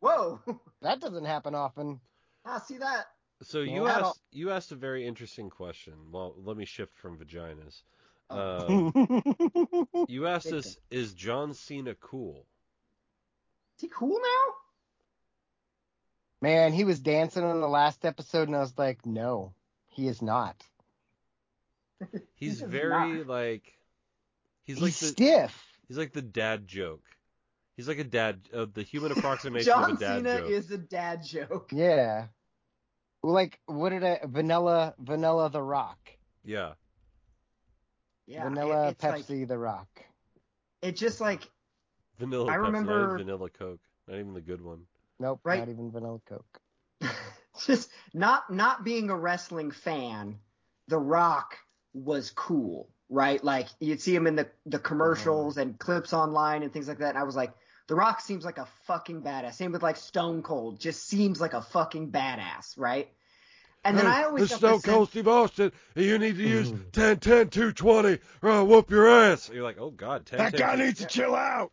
whoa, 0.00 0.40
That 0.82 1.00
doesn't 1.00 1.26
happen 1.26 1.54
often. 1.54 2.00
I 2.46 2.58
see 2.60 2.78
that." 2.78 3.06
So 3.42 3.60
you 3.60 3.82
Well, 3.82 4.04
I 4.04 4.08
asked 4.08 4.20
you 4.32 4.50
asked 4.50 4.72
a 4.72 4.76
very 4.76 5.06
interesting 5.06 5.50
question. 5.50 5.92
Well, 6.10 6.34
let 6.38 6.56
me 6.56 6.64
shift 6.64 6.96
from 6.96 7.18
vaginas. 7.18 7.82
Oh. 8.30 8.92
Um, 8.96 10.06
you 10.08 10.26
asked 10.26 10.50
us, 10.52 10.78
is 10.90 11.12
John 11.12 11.52
Cena 11.52 11.94
cool? 11.96 12.46
Is 13.76 13.82
he 13.82 13.88
cool 13.88 14.18
now? 14.18 14.54
Man, 16.40 16.72
he 16.72 16.84
was 16.84 16.98
dancing 16.98 17.44
on 17.44 17.60
the 17.60 17.68
last 17.68 18.04
episode, 18.04 18.48
and 18.48 18.56
I 18.56 18.60
was 18.60 18.76
like, 18.78 19.04
no, 19.06 19.52
he 19.96 20.06
is 20.08 20.20
not. 20.22 20.62
He's 22.34 22.60
He 22.60 22.66
very 22.66 23.18
not. 23.18 23.26
like 23.26 23.78
he's 24.64 24.76
He's, 24.76 24.82
like 24.82 24.92
the 24.94 25.06
stiff. 25.06 25.64
he's 25.88 25.96
like 25.96 26.12
the 26.12 26.20
dad 26.22 26.66
joke. 26.66 27.02
He's 27.76 27.88
like 27.88 27.98
a 27.98 28.04
dad, 28.04 28.40
uh, 28.54 28.66
the 28.72 28.82
human 28.82 29.12
approximation 29.16 29.66
John 29.66 29.90
of 29.92 29.96
a 29.96 30.00
dad 30.00 30.16
Cena 30.16 30.38
joke. 30.40 30.50
is 30.50 30.70
a 30.70 30.78
dad 30.78 31.24
joke. 31.24 31.70
Yeah. 31.72 32.26
Like, 33.22 33.58
what 33.66 33.90
did 33.90 34.04
I, 34.04 34.20
Vanilla, 34.24 34.94
Vanilla 34.98 35.50
the 35.50 35.62
Rock. 35.62 35.98
Yeah, 36.44 36.74
Yeah, 38.26 38.44
Vanilla 38.44 38.88
it, 38.88 38.90
it's 38.92 39.02
like 39.04 39.26
Pepsi 39.26 39.48
the 39.48 39.58
Rock. 39.58 39.88
it 40.82 40.96
just 40.96 41.20
like 41.20 41.48
vanilla. 42.18 42.46
I 42.50 42.56
Pepsi, 42.56 42.60
not 42.62 42.68
even 42.68 42.86
remember- 42.86 43.18
vanilla 43.18 43.50
Coke, 43.50 43.80
not 44.06 44.18
even 44.18 44.32
the 44.34 44.40
good 44.42 44.60
one. 44.62 44.82
Nope, 45.18 45.40
Right. 45.44 45.58
not 45.60 45.68
even 45.70 45.90
Vanilla 45.90 46.20
Coke. 46.28 46.60
just 47.66 47.90
not 48.14 48.50
not 48.50 48.84
being 48.84 49.10
a 49.10 49.16
wrestling 49.16 49.70
fan, 49.70 50.38
The 50.88 50.98
Rock 50.98 51.56
was 51.94 52.30
cool, 52.30 52.88
right? 53.08 53.42
Like 53.42 53.68
you'd 53.80 54.00
see 54.00 54.14
him 54.14 54.26
in 54.26 54.36
the 54.36 54.48
the 54.66 54.78
commercials 54.78 55.56
and 55.56 55.78
clips 55.78 56.12
online 56.12 56.62
and 56.62 56.72
things 56.72 56.88
like 56.88 56.98
that. 56.98 57.10
And 57.10 57.18
I 57.18 57.22
was 57.24 57.36
like, 57.36 57.52
The 57.88 57.94
Rock 57.94 58.20
seems 58.20 58.44
like 58.44 58.58
a 58.58 58.66
fucking 58.86 59.22
badass. 59.22 59.54
Same 59.54 59.72
with 59.72 59.82
like 59.82 59.96
Stone 59.96 60.42
Cold, 60.42 60.80
just 60.80 61.06
seems 61.06 61.40
like 61.40 61.54
a 61.54 61.62
fucking 61.62 62.10
badass, 62.10 62.74
right? 62.76 63.08
And 63.84 63.96
then 63.96 64.06
I 64.08 64.24
always 64.24 64.48
got 64.48 64.60
the 64.60 64.78
sense- 64.80 65.10
Steve 65.10 65.28
Austin, 65.28 65.70
you 65.94 66.18
need 66.18 66.36
to 66.36 66.42
use 66.42 66.72
Mhm. 66.72 66.90
10, 66.90 67.20
10, 67.20 67.48
220, 67.50 68.18
or 68.42 68.50
I'll 68.50 68.66
whoop 68.66 68.90
your 68.90 69.06
ass. 69.08 69.48
You're 69.48 69.62
like, 69.62 69.78
oh 69.78 69.90
god, 69.90 70.26
10, 70.26 70.38
That 70.38 70.50
10, 70.50 70.58
guy 70.58 70.76
10. 70.76 70.86
needs 70.86 70.98
to 70.98 71.06
chill 71.06 71.36
out. 71.36 71.70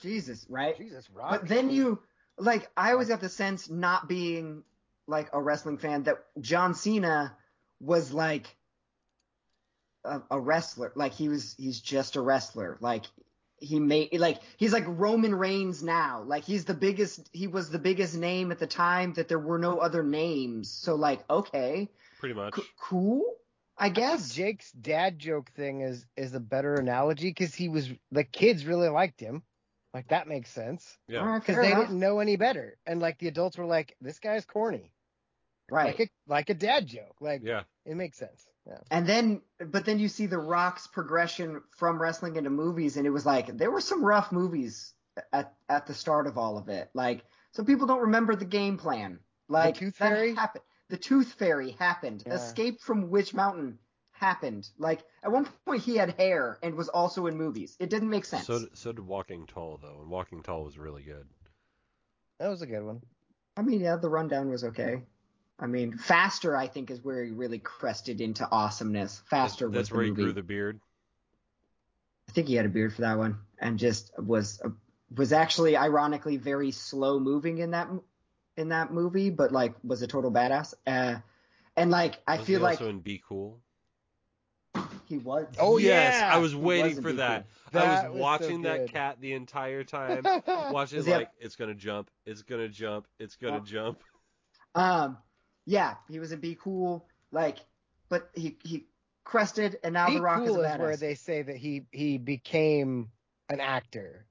Jesus, 0.00 0.46
right? 0.48 0.74
Jesus, 0.78 1.10
Rock. 1.10 1.30
But 1.30 1.48
then 1.48 1.68
you 1.68 1.98
like 2.38 2.70
I 2.78 2.92
always 2.92 3.08
got 3.08 3.20
the 3.20 3.28
sense 3.28 3.68
not 3.68 4.08
being 4.08 4.62
like 5.10 5.28
a 5.32 5.42
wrestling 5.42 5.76
fan 5.78 6.04
that 6.04 6.24
John 6.40 6.74
Cena 6.74 7.36
was 7.80 8.12
like 8.12 8.46
a, 10.04 10.20
a 10.30 10.40
wrestler. 10.40 10.92
Like 10.94 11.12
he 11.12 11.28
was 11.28 11.54
he's 11.58 11.80
just 11.80 12.16
a 12.16 12.20
wrestler. 12.20 12.78
Like 12.80 13.04
he 13.58 13.78
made 13.78 14.18
like 14.18 14.38
he's 14.56 14.72
like 14.72 14.84
Roman 14.86 15.34
Reigns 15.34 15.82
now. 15.82 16.22
Like 16.22 16.44
he's 16.44 16.64
the 16.64 16.74
biggest 16.74 17.28
he 17.32 17.46
was 17.46 17.70
the 17.70 17.78
biggest 17.78 18.16
name 18.16 18.50
at 18.52 18.58
the 18.58 18.66
time 18.66 19.12
that 19.14 19.28
there 19.28 19.38
were 19.38 19.58
no 19.58 19.78
other 19.78 20.02
names. 20.02 20.70
So 20.70 20.94
like 20.94 21.20
okay, 21.28 21.88
Pretty 22.18 22.34
much. 22.34 22.54
c- 22.54 22.62
cool, 22.80 23.24
I 23.76 23.86
I 23.86 23.88
guess. 23.90 24.32
Jake's 24.34 24.72
dad 24.72 25.18
joke 25.18 25.50
thing 25.50 25.82
is 25.82 26.06
is 26.16 26.34
a 26.34 26.40
better 26.40 26.74
analogy 26.74 27.28
because 27.28 27.54
he 27.54 27.68
was 27.68 27.88
the 28.12 28.24
kids 28.24 28.64
really 28.64 28.88
liked 28.88 29.20
him. 29.20 29.42
Like 29.92 30.08
that 30.08 30.28
makes 30.28 30.50
sense 30.50 30.96
Yeah. 31.08 31.38
Because 31.38 31.56
they 31.56 31.72
enough. 31.72 31.86
didn't 31.88 31.98
know 31.98 32.20
any 32.20 32.36
better, 32.36 32.78
and 32.86 33.00
like 33.00 33.18
the 33.18 33.26
adults 33.28 33.58
were 33.58 33.66
like, 33.66 33.96
"This 34.00 34.20
guy's 34.20 34.44
corny," 34.44 34.92
right. 35.70 35.98
like 35.98 36.00
a 36.00 36.10
like 36.26 36.50
a 36.50 36.54
dad 36.54 36.86
joke. 36.86 37.16
Like 37.20 37.42
Yeah. 37.44 37.62
it 37.84 37.96
makes 37.96 38.18
sense. 38.18 38.46
Yeah. 38.66 38.78
And 38.90 39.06
then, 39.06 39.40
but 39.58 39.84
then 39.84 39.98
you 39.98 40.08
see 40.08 40.26
the 40.26 40.38
Rock's 40.38 40.86
progression 40.86 41.62
from 41.76 42.00
wrestling 42.00 42.36
into 42.36 42.50
movies, 42.50 42.96
and 42.96 43.06
it 43.06 43.10
was 43.10 43.24
like 43.26 43.56
there 43.56 43.70
were 43.70 43.80
some 43.80 44.04
rough 44.04 44.32
movies 44.32 44.92
at 45.32 45.54
at 45.68 45.86
the 45.86 45.94
start 45.94 46.26
of 46.26 46.38
all 46.38 46.58
of 46.58 46.68
it. 46.68 46.90
Like 46.94 47.24
some 47.52 47.64
people 47.64 47.86
don't 47.86 48.02
remember 48.02 48.36
the 48.36 48.44
game 48.44 48.76
plan. 48.78 49.18
Like 49.48 49.76
Tooth 49.76 49.98
that 49.98 50.12
Fairy? 50.12 50.34
happened. 50.34 50.64
The 50.90 50.96
Tooth 50.96 51.32
Fairy 51.34 51.70
happened. 51.72 52.22
Yeah. 52.26 52.34
Escape 52.34 52.80
from 52.80 53.10
Witch 53.10 53.32
Mountain 53.34 53.78
happened. 54.12 54.68
Like 54.78 55.00
at 55.24 55.32
one 55.32 55.48
point 55.64 55.82
he 55.82 55.96
had 55.96 56.10
hair 56.18 56.58
and 56.62 56.74
was 56.74 56.88
also 56.88 57.26
in 57.26 57.36
movies. 57.36 57.76
It 57.80 57.90
didn't 57.90 58.10
make 58.10 58.24
sense. 58.24 58.46
So 58.46 58.66
so 58.74 58.92
did 58.92 59.04
Walking 59.06 59.46
Tall 59.46 59.78
though, 59.82 60.00
and 60.02 60.10
Walking 60.10 60.42
Tall 60.42 60.64
was 60.64 60.78
really 60.78 61.02
good. 61.02 61.26
That 62.38 62.48
was 62.48 62.62
a 62.62 62.66
good 62.66 62.82
one. 62.84 63.02
I 63.56 63.62
mean, 63.62 63.80
yeah, 63.80 63.96
the 63.96 64.08
rundown 64.08 64.48
was 64.48 64.64
okay. 64.64 65.02
I 65.60 65.66
mean, 65.66 65.96
Faster 65.96 66.56
I 66.56 66.66
think 66.66 66.90
is 66.90 67.04
where 67.04 67.22
he 67.22 67.32
really 67.32 67.58
crested 67.58 68.20
into 68.20 68.48
awesomeness. 68.50 69.22
Faster 69.26 69.68
That's 69.68 69.76
was 69.78 69.90
the 69.90 69.94
where 69.96 70.04
he 70.04 70.10
movie. 70.10 70.22
grew 70.22 70.32
the 70.32 70.42
beard. 70.42 70.80
I 72.28 72.32
think 72.32 72.48
he 72.48 72.54
had 72.54 72.64
a 72.66 72.70
beard 72.70 72.94
for 72.94 73.02
that 73.02 73.18
one, 73.18 73.38
and 73.58 73.78
just 73.78 74.12
was 74.18 74.62
was 75.16 75.32
actually 75.32 75.76
ironically 75.76 76.36
very 76.36 76.70
slow 76.70 77.18
moving 77.18 77.58
in 77.58 77.72
that 77.72 77.88
in 78.56 78.68
that 78.68 78.92
movie, 78.92 79.30
but 79.30 79.52
like 79.52 79.74
was 79.84 80.02
a 80.02 80.06
total 80.06 80.30
badass. 80.30 80.74
Uh, 80.86 81.16
and 81.76 81.90
like 81.90 82.20
I 82.26 82.38
Was 82.38 82.46
feel 82.46 82.60
he 82.60 82.64
like 82.64 82.78
also 82.78 82.88
in 82.88 83.00
Be 83.00 83.20
Cool. 83.26 83.60
he 85.06 85.18
was. 85.18 85.46
Oh, 85.58 85.78
yes, 85.78 86.20
yeah! 86.20 86.30
I 86.32 86.38
was 86.38 86.54
waiting 86.54 86.94
was 86.96 86.98
for 86.98 87.10
in 87.10 87.16
Be 87.16 87.20
that. 87.22 87.46
I 87.74 87.76
That 87.76 87.90
was 87.90 88.00
was 88.00 88.12
so 88.12 88.18
watching 88.18 88.62
that 88.62 88.86
cat 88.86 89.20
the 89.20 89.32
entire 89.32 89.84
time. 89.84 90.24
Watching 90.72 91.00
Is 91.00 91.06
he 91.06 91.12
like 91.12 91.30
it's 91.40 91.56
gonna 91.56 91.74
jump, 91.74 92.10
it's 92.26 92.42
gonna 92.42 92.68
jump, 92.68 93.06
it's 93.18 93.36
gonna 93.36 93.58
Oh. 93.60 93.64
jump. 93.64 94.04
Um, 94.74 95.18
yeah, 95.70 95.94
he 96.08 96.18
was 96.18 96.32
in 96.32 96.40
Be 96.40 96.56
Cool, 96.60 97.06
like, 97.30 97.58
but 98.08 98.28
he 98.34 98.58
he 98.64 98.86
crested, 99.22 99.78
and 99.84 99.94
now 99.94 100.08
Be 100.08 100.16
The 100.16 100.20
Rock 100.20 100.38
cool 100.38 100.60
is 100.60 100.66
a 100.66 100.74
is 100.74 100.78
where 100.80 100.96
they 100.96 101.14
say 101.14 101.42
that 101.42 101.56
he 101.56 101.82
he 101.92 102.18
became 102.18 103.08
an 103.48 103.60
actor. 103.60 104.26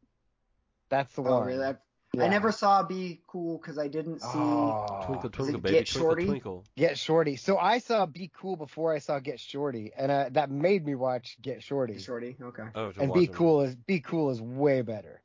That's 0.90 1.14
the 1.14 1.22
oh 1.22 1.38
one. 1.38 1.48
really? 1.48 1.66
I, 1.66 1.76
Yeah. 2.14 2.26
I 2.26 2.28
never 2.28 2.52
saw 2.52 2.84
Be 2.84 3.22
Cool 3.26 3.58
because 3.58 3.80
I 3.80 3.88
didn't 3.88 4.20
see. 4.20 4.28
Oh, 4.38 5.04
Twinkle 5.06 5.30
twinkle 5.30 5.62
baby, 5.62 5.78
Get 5.78 5.88
Shorty? 5.88 6.26
twinkle. 6.26 6.66
Get 6.76 6.98
Shorty. 6.98 7.38
So 7.38 7.58
I 7.58 7.78
saw 7.78 8.06
Be 8.06 8.30
Cool 8.36 8.58
before 8.58 8.94
I 8.94 9.00
saw 9.00 9.20
Get 9.20 9.40
Shorty, 9.40 9.94
and 9.96 10.12
uh, 10.12 10.30
that 10.32 10.52
made 10.52 10.86
me 10.86 10.96
watch 10.96 11.38
Get 11.42 11.64
Shorty. 11.64 12.00
Shorty. 12.00 12.36
Okay. 12.42 12.66
Oh, 12.76 12.92
and 13.00 13.14
Be. 13.14 13.28
Cool 13.28 13.62
is 13.62 13.76
Be 13.76 14.02
Cool 14.02 14.32
is 14.32 14.42
way 14.42 14.82
better. 14.82 15.22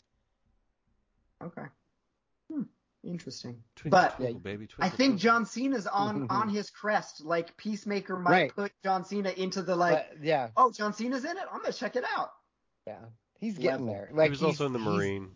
Okay. 1.42 1.66
Interesting. 3.06 3.62
Twinkle, 3.76 4.00
But- 4.00 4.16
twinkle, 4.16 4.40
baby, 4.40 4.66
I 4.78 4.88
think 4.88 4.96
twinkle. 4.96 5.18
John 5.18 5.46
Cena's 5.46 5.86
on 5.86 6.26
on 6.30 6.48
his 6.48 6.70
crest. 6.70 7.22
Like 7.24 7.56
Peacemaker 7.56 8.16
might 8.18 8.30
Right. 8.30 8.54
put 8.54 8.72
John 8.82 9.04
Cena 9.04 9.30
into 9.30 9.62
the 9.62 9.76
like, 9.76 10.08
But, 10.10 10.24
yeah, 10.24 10.48
oh, 10.56 10.72
John 10.72 10.92
Cena's 10.94 11.24
in 11.24 11.36
it. 11.36 11.44
I'm 11.52 11.60
gonna 11.60 11.72
check 11.72 11.96
it 11.96 12.04
out. 12.16 12.30
yeah, 12.86 13.00
he's 13.38 13.58
getting 13.58 13.86
Level. 13.86 13.94
there. 13.94 14.10
Like 14.12 14.24
he 14.26 14.30
was 14.30 14.40
he's- 14.40 14.48
also 14.52 14.66
in 14.66 14.72
the 14.72 14.78
Marine. 14.78 15.30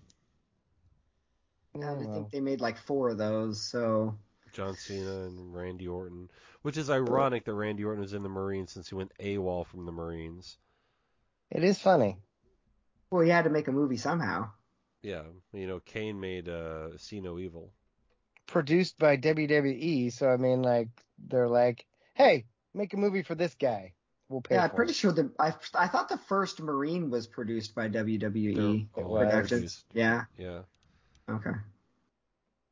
Oh, 1.80 2.00
I 2.00 2.12
think 2.12 2.30
they 2.30 2.40
made 2.40 2.60
like 2.60 2.78
four 2.78 3.10
of 3.10 3.18
those. 3.18 3.60
So 3.62 4.16
John 4.52 4.74
Cena 4.74 5.26
and 5.26 5.54
Randy 5.54 5.86
Orton, 5.86 6.30
which 6.62 6.76
is 6.76 6.90
ironic 6.90 7.44
that 7.44 7.54
Randy 7.54 7.84
Orton 7.84 8.00
was 8.00 8.14
in 8.14 8.22
the 8.22 8.28
Marines 8.28 8.72
since 8.72 8.88
he 8.88 8.94
went 8.94 9.12
AWOL 9.20 9.66
from 9.66 9.84
the 9.86 9.92
Marines. 9.92 10.56
It 11.50 11.62
is 11.62 11.78
funny. 11.78 12.18
well, 13.10 13.22
he 13.22 13.30
had 13.30 13.44
to 13.44 13.50
make 13.50 13.68
a 13.68 13.72
movie 13.72 13.96
somehow. 13.96 14.50
Yeah, 15.02 15.22
you 15.52 15.66
know, 15.66 15.80
Kane 15.80 16.18
made 16.20 16.48
uh, 16.48 16.96
See 16.98 17.20
No 17.20 17.38
Evil. 17.38 17.72
Produced 18.46 18.98
by 18.98 19.16
WWE, 19.16 20.12
so 20.12 20.28
I 20.28 20.36
mean, 20.36 20.62
like 20.62 20.88
they're 21.18 21.48
like, 21.48 21.84
hey, 22.14 22.46
make 22.74 22.94
a 22.94 22.96
movie 22.96 23.22
for 23.22 23.34
this 23.34 23.54
guy. 23.54 23.92
We'll 24.28 24.40
pay 24.40 24.56
Yeah, 24.56 24.64
I'm 24.64 24.70
pretty 24.70 24.90
it. 24.92 24.96
sure 24.96 25.12
the 25.12 25.30
I 25.38 25.52
I 25.74 25.86
thought 25.88 26.08
the 26.08 26.18
first 26.18 26.60
Marine 26.60 27.10
was 27.10 27.26
produced 27.26 27.74
by 27.74 27.88
WWE 27.88 28.88
They're 28.94 29.04
It 29.04 29.06
all 29.06 29.10
was. 29.12 29.26
Productions. 29.26 29.84
Yeah. 29.92 30.24
Yeah, 30.38 30.60
Okay. 31.30 31.50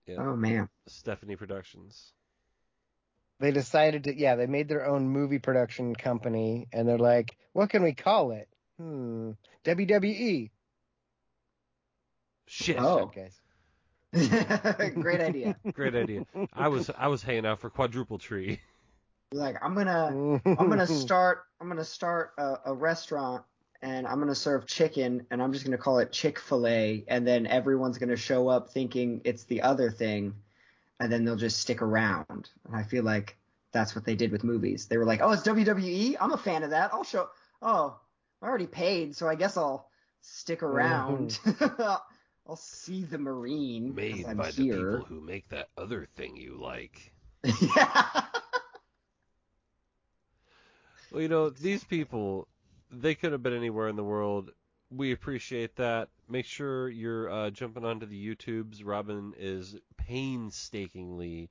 yeah. 0.07 0.17
Oh 0.19 0.37
man. 0.37 0.69
Stephanie 0.87 1.37
Productions. 1.37 2.13
They 3.39 3.51
decided 3.51 4.05
to, 4.05 4.19
yeah, 4.19 4.37
they 4.37 4.47
made 4.47 4.67
their 4.69 4.87
own 4.87 5.09
movie 5.11 5.39
production 5.39 5.95
company, 5.95 6.69
and 6.73 6.89
they're 6.89 6.97
like, 6.97 7.37
what 7.53 7.69
can 7.69 7.83
we 7.83 7.93
call 7.93 8.31
it? 8.31 8.49
Hmm, 8.79 9.33
WWE. 9.65 10.51
Shit. 12.47 12.79
Oh. 12.79 13.11
Guys. 13.15 13.41
Great 14.95 15.21
idea. 15.21 15.57
Great 15.73 15.95
idea. 15.95 16.25
I 16.53 16.69
was 16.69 16.91
I 16.97 17.09
was 17.09 17.23
hanging 17.23 17.45
out 17.47 17.61
for 17.61 17.71
Quadruple 17.71 18.19
Tree. 18.19 18.61
Like 19.33 19.57
I'm 19.63 19.75
gonna 19.75 20.41
I'm 20.45 20.69
gonna 20.69 20.87
start 20.87 21.45
I'm 21.61 21.69
gonna 21.69 21.85
start 21.85 22.33
a, 22.39 22.57
a 22.67 22.75
restaurant 22.75 23.45
and 23.83 24.07
I'm 24.07 24.19
gonna 24.19 24.35
serve 24.35 24.67
chicken 24.67 25.27
and 25.31 25.43
I'm 25.43 25.53
just 25.53 25.65
gonna 25.65 25.77
call 25.77 25.99
it 25.99 26.13
Chick 26.13 26.39
Fil 26.39 26.67
A 26.67 27.05
and 27.09 27.27
then 27.27 27.47
everyone's 27.47 27.99
gonna 27.99 28.17
show 28.17 28.49
up 28.49 28.71
thinking 28.71 29.21
it's 29.25 29.45
the 29.45 29.63
other 29.63 29.91
thing 29.91 30.35
and 31.01 31.13
then 31.13 31.25
they'll 31.25 31.37
just 31.37 31.59
stick 31.59 31.83
around. 31.83 32.49
And 32.67 32.75
I 32.75 32.85
feel 32.85 33.05
like 33.05 33.37
that's 33.73 33.95
what 33.95 34.05
they 34.05 34.15
did 34.15 34.33
with 34.33 34.45
movies. 34.45 34.87
They 34.87 34.97
were 34.97 35.05
like, 35.05 35.21
oh, 35.23 35.33
it's 35.33 35.43
WWE. 35.43 36.17
I'm 36.21 36.33
a 36.33 36.39
fan 36.39 36.63
of 36.63 36.71
that. 36.71 36.95
I'll 36.95 37.05
show. 37.05 37.29
Oh, 37.61 37.99
I 38.41 38.47
already 38.47 38.67
paid, 38.67 39.15
so 39.15 39.29
I 39.29 39.35
guess 39.35 39.57
I'll 39.57 39.91
stick 40.23 40.63
around. 40.63 41.39
I'll 42.49 42.57
see 42.57 43.03
the 43.03 43.19
Marine. 43.19 43.95
Made 43.95 44.25
I'm 44.27 44.37
by 44.37 44.51
here. 44.51 44.77
the 44.77 44.99
people 44.99 45.05
who 45.07 45.21
make 45.21 45.49
that 45.49 45.69
other 45.77 46.07
thing 46.17 46.37
you 46.37 46.59
like. 46.61 47.13
yeah. 47.61 48.23
Well, 51.13 51.23
you 51.23 51.29
know, 51.29 51.51
these 51.51 51.85
people, 51.85 52.49
they 52.91 53.15
could 53.15 53.33
have 53.33 53.43
been 53.43 53.53
anywhere 53.55 53.89
in 53.89 53.97
the 53.97 54.05
world. 54.05 54.51
We 54.91 55.13
appreciate 55.13 55.77
that. 55.77 56.09
Make 56.29 56.47
sure 56.47 56.89
you're 56.89 57.31
uh, 57.31 57.51
jumping 57.51 57.85
onto 57.85 58.07
the 58.07 58.35
YouTubes. 58.37 58.83
Robin 58.85 59.33
is 59.39 59.77
painstakingly 59.97 61.49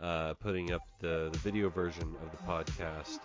uh, 0.00 0.34
putting 0.34 0.72
up 0.72 0.82
the, 1.00 1.28
the 1.32 1.38
video 1.38 1.68
version 1.70 2.14
of 2.22 2.30
the 2.32 2.36
podcast. 2.38 3.20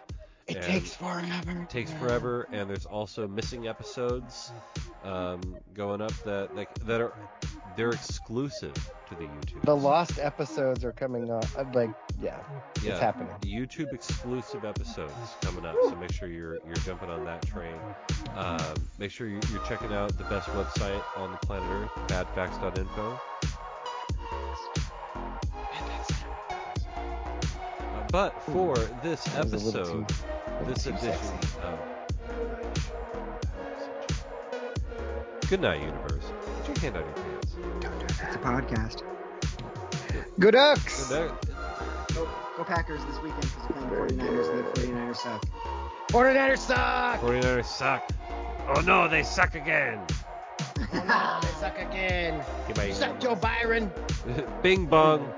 It 0.47 0.61
takes 0.61 0.93
forever. 0.95 1.61
It 1.61 1.69
takes 1.69 1.91
forever, 1.93 2.47
and 2.51 2.69
there's 2.69 2.85
also 2.85 3.27
missing 3.27 3.67
episodes 3.67 4.51
um, 5.03 5.41
going 5.73 6.01
up 6.01 6.11
that, 6.25 6.53
that 6.55 6.67
that 6.85 7.01
are 7.01 7.13
they're 7.75 7.91
exclusive 7.91 8.73
to 9.07 9.15
the 9.15 9.23
YouTube. 9.23 9.61
The 9.63 9.75
lost 9.75 10.19
episodes 10.19 10.83
are 10.83 10.91
coming 10.91 11.31
up. 11.31 11.45
uh, 11.57 11.63
Like, 11.73 11.89
yeah, 12.19 12.39
Yeah. 12.83 12.91
it's 12.91 12.99
happening. 12.99 13.29
YouTube 13.41 13.93
exclusive 13.93 14.65
episodes 14.65 15.13
coming 15.41 15.65
up, 15.65 15.75
so 15.83 15.95
make 15.95 16.11
sure 16.11 16.27
you're 16.27 16.57
you're 16.65 16.75
jumping 16.85 17.09
on 17.09 17.23
that 17.25 17.45
train. 17.45 17.79
Um, 18.35 18.59
make 18.99 19.11
sure 19.11 19.27
you're, 19.27 19.41
you're 19.51 19.63
checking 19.65 19.93
out 19.93 20.15
the 20.17 20.23
best 20.25 20.47
website 20.49 21.01
on 21.17 21.31
the 21.31 21.37
planet 21.37 21.69
Earth, 21.71 21.91
badfacts.info. 22.07 23.17
But 28.11 28.39
for 28.43 28.75
this 29.01 29.23
That 29.25 29.35
a 29.35 29.39
episode, 29.47 29.71
too- 29.71 29.79
little 29.79 30.05
this 30.65 30.83
too 30.83 30.89
edition 30.91 31.39
of 31.61 31.79
Good 35.49 35.61
night, 35.61 35.81
universe. 35.81 36.23
Put 36.65 36.67
your 36.67 36.79
hand 36.79 36.97
on 36.97 37.03
your 37.03 37.13
pants. 37.13 37.55
Don't 37.81 37.99
do 37.99 38.07
that. 38.07 38.27
It's 38.27 38.35
a 38.35 38.39
podcast. 38.39 39.03
Good 40.39 40.53
Ducks. 40.53 41.09
Good 41.09 41.29
night. 41.29 41.41
Go, 42.15 42.29
go 42.57 42.63
Packers 42.63 43.03
this 43.05 43.21
weekend 43.21 43.41
because 43.41 43.67
they're 43.69 44.05
playing 44.07 44.17
the 44.17 44.23
49ers 44.23 44.49
and 44.51 44.59
the 44.59 44.81
49ers 44.81 45.15
suck. 45.17 45.45
49ers 46.09 46.57
suck. 46.57 47.19
49ers 47.21 47.65
suck. 47.65 48.09
Oh 48.75 48.81
no, 48.81 49.07
they 49.07 49.23
suck 49.23 49.55
again. 49.55 49.99
Oh, 50.95 51.03
no, 51.05 51.39
they 51.41 51.53
suck 51.59 51.79
again. 51.79 52.43
Goodbye. 52.67 52.91
Suck 52.91 53.19
Joe 53.19 53.35
Byron. 53.35 53.91
Bing 54.63 54.85
bong. 54.85 55.31